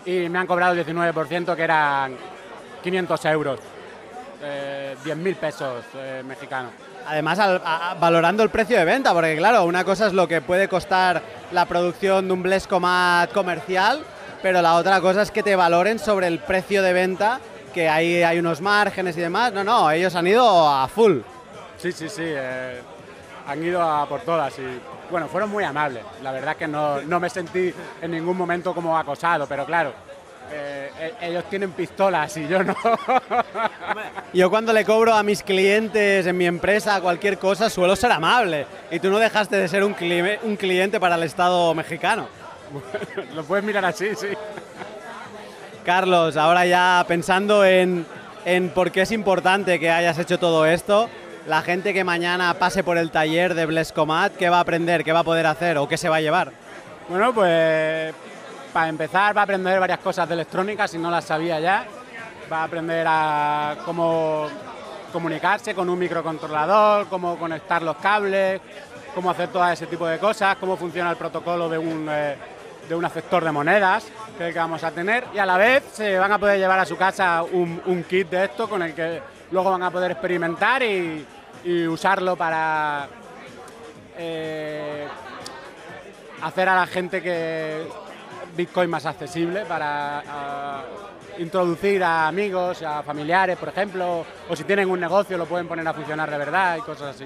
y 0.06 0.28
me 0.30 0.40
han 0.40 0.48
cobrado 0.48 0.74
el 0.74 0.86
19%, 0.86 1.56
que 1.56 1.62
eran 1.62 2.18
500 2.84 3.26
euros, 3.26 3.60
eh, 4.42 4.96
10.000 5.04 5.36
pesos 5.36 5.86
eh, 5.96 6.24
mexicanos. 6.26 6.72
Además, 7.08 7.40
valorando 8.02 8.44
el 8.44 8.50
precio 8.50 8.78
de 8.78 8.84
venta, 8.84 9.14
porque 9.14 9.38
claro, 9.38 9.64
una 9.64 9.86
cosa 9.86 10.08
es 10.08 10.14
lo 10.14 10.28
que 10.28 10.42
puede 10.42 10.68
costar 10.68 11.22
la 11.54 11.66
producción 11.66 12.28
de 12.28 12.34
un 12.34 12.44
Blescomat 12.44 13.32
comercial, 13.32 14.04
pero 14.42 14.62
la 14.62 14.76
otra 14.76 15.00
cosa 15.00 15.22
es 15.22 15.32
que 15.32 15.42
te 15.42 15.56
valoren 15.56 16.00
sobre 16.00 16.28
el 16.28 16.40
precio 16.40 16.84
de 16.84 16.92
venta, 16.92 17.40
que 17.74 17.88
ahí 17.88 18.24
hay 18.24 18.40
unos 18.40 18.60
márgenes 18.60 19.16
y 19.16 19.22
demás. 19.22 19.54
No, 19.54 19.64
no, 19.64 19.90
ellos 19.90 20.16
han 20.16 20.28
ido 20.28 20.68
a 20.68 20.88
full. 20.90 21.20
Sí, 21.78 21.94
sí, 21.94 22.10
sí. 22.10 22.24
Eh, 22.26 22.82
han 23.48 23.64
ido 23.64 23.82
a 23.82 24.06
por 24.08 24.22
todas 24.22 24.58
y 24.60 24.64
bueno, 25.10 25.28
fueron 25.28 25.50
muy 25.50 25.64
amables. 25.64 26.04
La 26.22 26.32
verdad 26.32 26.58
que 26.58 26.68
no, 26.68 27.02
me 27.20 27.30
sentí 27.30 27.74
en 28.02 28.12
ningún 28.12 28.36
momento 28.36 28.76
como 28.76 28.98
acosado, 28.98 29.48
pero 29.48 29.66
claro, 29.66 29.94
eh, 30.52 30.92
e, 31.22 31.28
ellos 31.28 31.44
tienen 31.50 31.72
pistolas 31.72 32.36
y 32.38 32.48
yo 32.48 32.64
no. 32.64 32.76
yo 34.34 34.50
cuando 34.50 34.74
le 34.74 34.86
cobro 34.86 35.14
a 35.14 35.24
mis 35.24 35.44
clientes 35.44 36.26
en 36.26 36.38
mi 36.38 36.46
empresa 36.46 37.02
cualquier 37.02 37.38
cosa 37.38 37.70
suelo 37.70 37.96
ser 37.96 38.12
amable 38.12 38.66
y 38.92 39.00
tú 39.00 39.10
no 39.10 39.20
dejaste 39.20 39.58
de 39.58 39.68
ser 39.68 39.84
un, 39.84 39.96
un 40.44 40.56
cliente 40.56 41.00
para 41.00 41.16
el 41.16 41.24
Estado 41.24 41.74
mexicano. 41.74 42.28
Lo 43.36 43.44
puedes 43.44 43.64
mirar 43.64 43.86
así, 43.86 44.16
sí. 44.16 44.28
Carlos, 45.86 46.36
ahora 46.36 46.66
ya 46.66 47.06
pensando 47.08 47.64
en, 47.64 48.06
en 48.46 48.70
por 48.70 48.92
qué 48.92 49.02
es 49.02 49.12
importante 49.12 49.80
que 49.80 49.90
hayas 49.90 50.18
hecho 50.20 50.38
todo 50.38 50.66
esto, 50.66 51.10
la 51.48 51.62
gente 51.62 51.94
que 51.94 52.04
mañana 52.04 52.54
pase 52.56 52.84
por 52.84 52.98
el 52.98 53.10
taller 53.10 53.54
de 53.54 53.66
Blescomat, 53.66 54.36
¿qué 54.36 54.50
va 54.50 54.58
a 54.58 54.62
aprender? 54.62 55.06
¿Qué 55.06 55.14
va 55.14 55.20
a 55.20 55.24
poder 55.24 55.46
hacer? 55.46 55.78
¿O 55.78 55.88
qué 55.88 55.98
se 55.98 56.10
va 56.10 56.18
a 56.18 56.22
llevar? 56.22 56.52
Bueno, 57.08 57.34
pues 57.34 58.14
para 58.78 58.90
empezar 58.90 59.36
va 59.36 59.42
a 59.42 59.44
aprender 59.46 59.80
varias 59.80 59.98
cosas 59.98 60.28
de 60.28 60.36
electrónica, 60.36 60.88
si 60.88 61.00
no 61.00 61.10
las 61.10 61.26
sabía 61.26 61.60
ya. 61.60 61.84
Va 62.52 62.60
a 62.60 62.64
aprender 62.66 63.08
a 63.10 63.76
cómo 63.84 64.48
comunicarse 65.12 65.74
con 65.74 65.90
un 65.90 65.98
microcontrolador, 65.98 67.08
cómo 67.08 67.40
conectar 67.40 67.82
los 67.82 67.96
cables, 67.98 68.62
cómo 69.16 69.32
hacer 69.32 69.50
todo 69.50 69.68
ese 69.68 69.88
tipo 69.88 70.06
de 70.06 70.20
cosas, 70.20 70.58
cómo 70.58 70.78
funciona 70.78 71.10
el 71.10 71.18
protocolo 71.18 71.68
de 71.68 71.80
un, 71.80 72.08
eh, 72.08 72.36
de 72.88 72.94
un 72.94 73.04
aceptor 73.04 73.44
de 73.44 73.52
monedas 73.52 74.06
que, 74.38 74.52
vamos 74.52 74.84
a 74.84 74.92
tener 74.92 75.24
y 75.34 75.40
a 75.40 75.48
la 75.48 75.58
vez 75.58 75.84
se 75.94 76.16
van 76.20 76.34
a 76.34 76.38
poder 76.38 76.60
llevar 76.60 76.78
a 76.78 76.86
su 76.86 76.98
casa 76.98 77.42
un, 77.42 78.06
kit 78.08 78.30
de 78.30 78.46
esto 78.46 78.70
con 78.70 78.84
el 78.84 78.94
que 78.94 79.20
luego 79.50 79.72
van 79.72 79.82
a 79.82 79.90
poder 79.90 80.12
experimentar 80.12 80.84
y, 80.84 81.26
y 81.64 81.88
usarlo 81.88 82.36
para 82.36 83.08
eh, 84.20 85.08
hacer 86.44 86.70
a 86.70 86.76
la 86.76 86.86
gente 86.86 87.24
que 87.24 88.07
Bitcoin 88.58 88.90
más 88.90 89.06
accesible 89.06 89.64
para 89.66 90.24
ah, 90.28 90.84
introducir 91.38 92.04
a 92.04 92.28
amigos, 92.28 92.82
a 92.82 93.04
familiares, 93.04 93.56
por 93.56 93.70
ejemplo, 93.70 94.26
o 94.50 94.56
si 94.56 94.64
tienen 94.64 94.90
un 94.90 95.00
negocio 95.00 95.38
lo 95.38 95.46
pueden 95.46 95.68
poner 95.68 95.88
a 95.88 95.94
funcionar 95.94 96.30
de 96.30 96.38
verdad 96.38 96.78
y 96.78 96.82
cosas 96.82 97.16
así. 97.16 97.26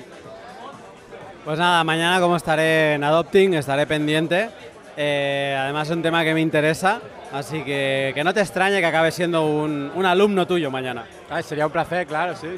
Pues 1.46 1.58
nada, 1.58 1.84
mañana 1.84 2.20
como 2.20 2.36
estaré 2.36 2.96
en 2.96 3.04
Adopting, 3.04 3.54
estaré 3.54 3.88
pendiente. 3.88 4.50
Eh, 4.98 5.58
además 5.58 5.90
es 5.90 5.96
un 5.96 6.04
tema 6.04 6.24
que 6.24 6.34
me 6.34 6.42
interesa, 6.42 7.00
así 7.32 7.64
que 7.64 8.12
que 8.14 8.24
no 8.26 8.34
te 8.34 8.42
extrañe 8.42 8.82
que 8.82 8.86
acabe 8.86 9.10
siendo 9.12 9.48
un, 9.48 9.90
un 9.96 10.06
alumno 10.06 10.46
tuyo 10.46 10.70
mañana. 10.70 11.06
Ay, 11.30 11.44
sería 11.44 11.66
un 11.66 11.72
placer, 11.72 12.06
claro, 12.06 12.36
sí. 12.36 12.50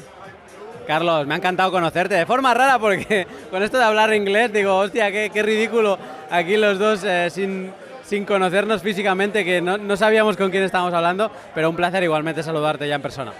Carlos, 0.86 1.26
me 1.26 1.34
ha 1.34 1.36
encantado 1.38 1.70
conocerte 1.70 2.14
de 2.14 2.26
forma 2.26 2.52
rara 2.52 2.78
porque 2.78 3.26
con 3.50 3.62
esto 3.62 3.78
de 3.78 3.84
hablar 3.84 4.12
inglés 4.12 4.52
digo, 4.52 4.76
hostia, 4.76 5.10
qué, 5.12 5.30
qué 5.32 5.42
ridículo 5.42 5.96
aquí 6.30 6.56
los 6.56 6.78
dos 6.78 7.04
eh, 7.04 7.30
sin, 7.30 7.72
sin 8.04 8.24
conocernos 8.24 8.82
físicamente, 8.82 9.44
que 9.44 9.60
no, 9.60 9.96
sabíamos 9.96 10.36
con 10.36 10.50
quién 10.50 10.62
estábamos 10.62 10.94
hablando, 10.94 11.30
pero 11.54 11.70
un 11.70 11.76
placer 11.76 12.02
igualmente 12.02 12.42
saludarte 12.42 12.88
ya 12.88 12.96
en 12.96 13.02
persona. 13.02 13.32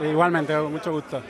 Igualmente, 0.00 0.56
mucho 0.58 0.92
gusto. 0.92 1.20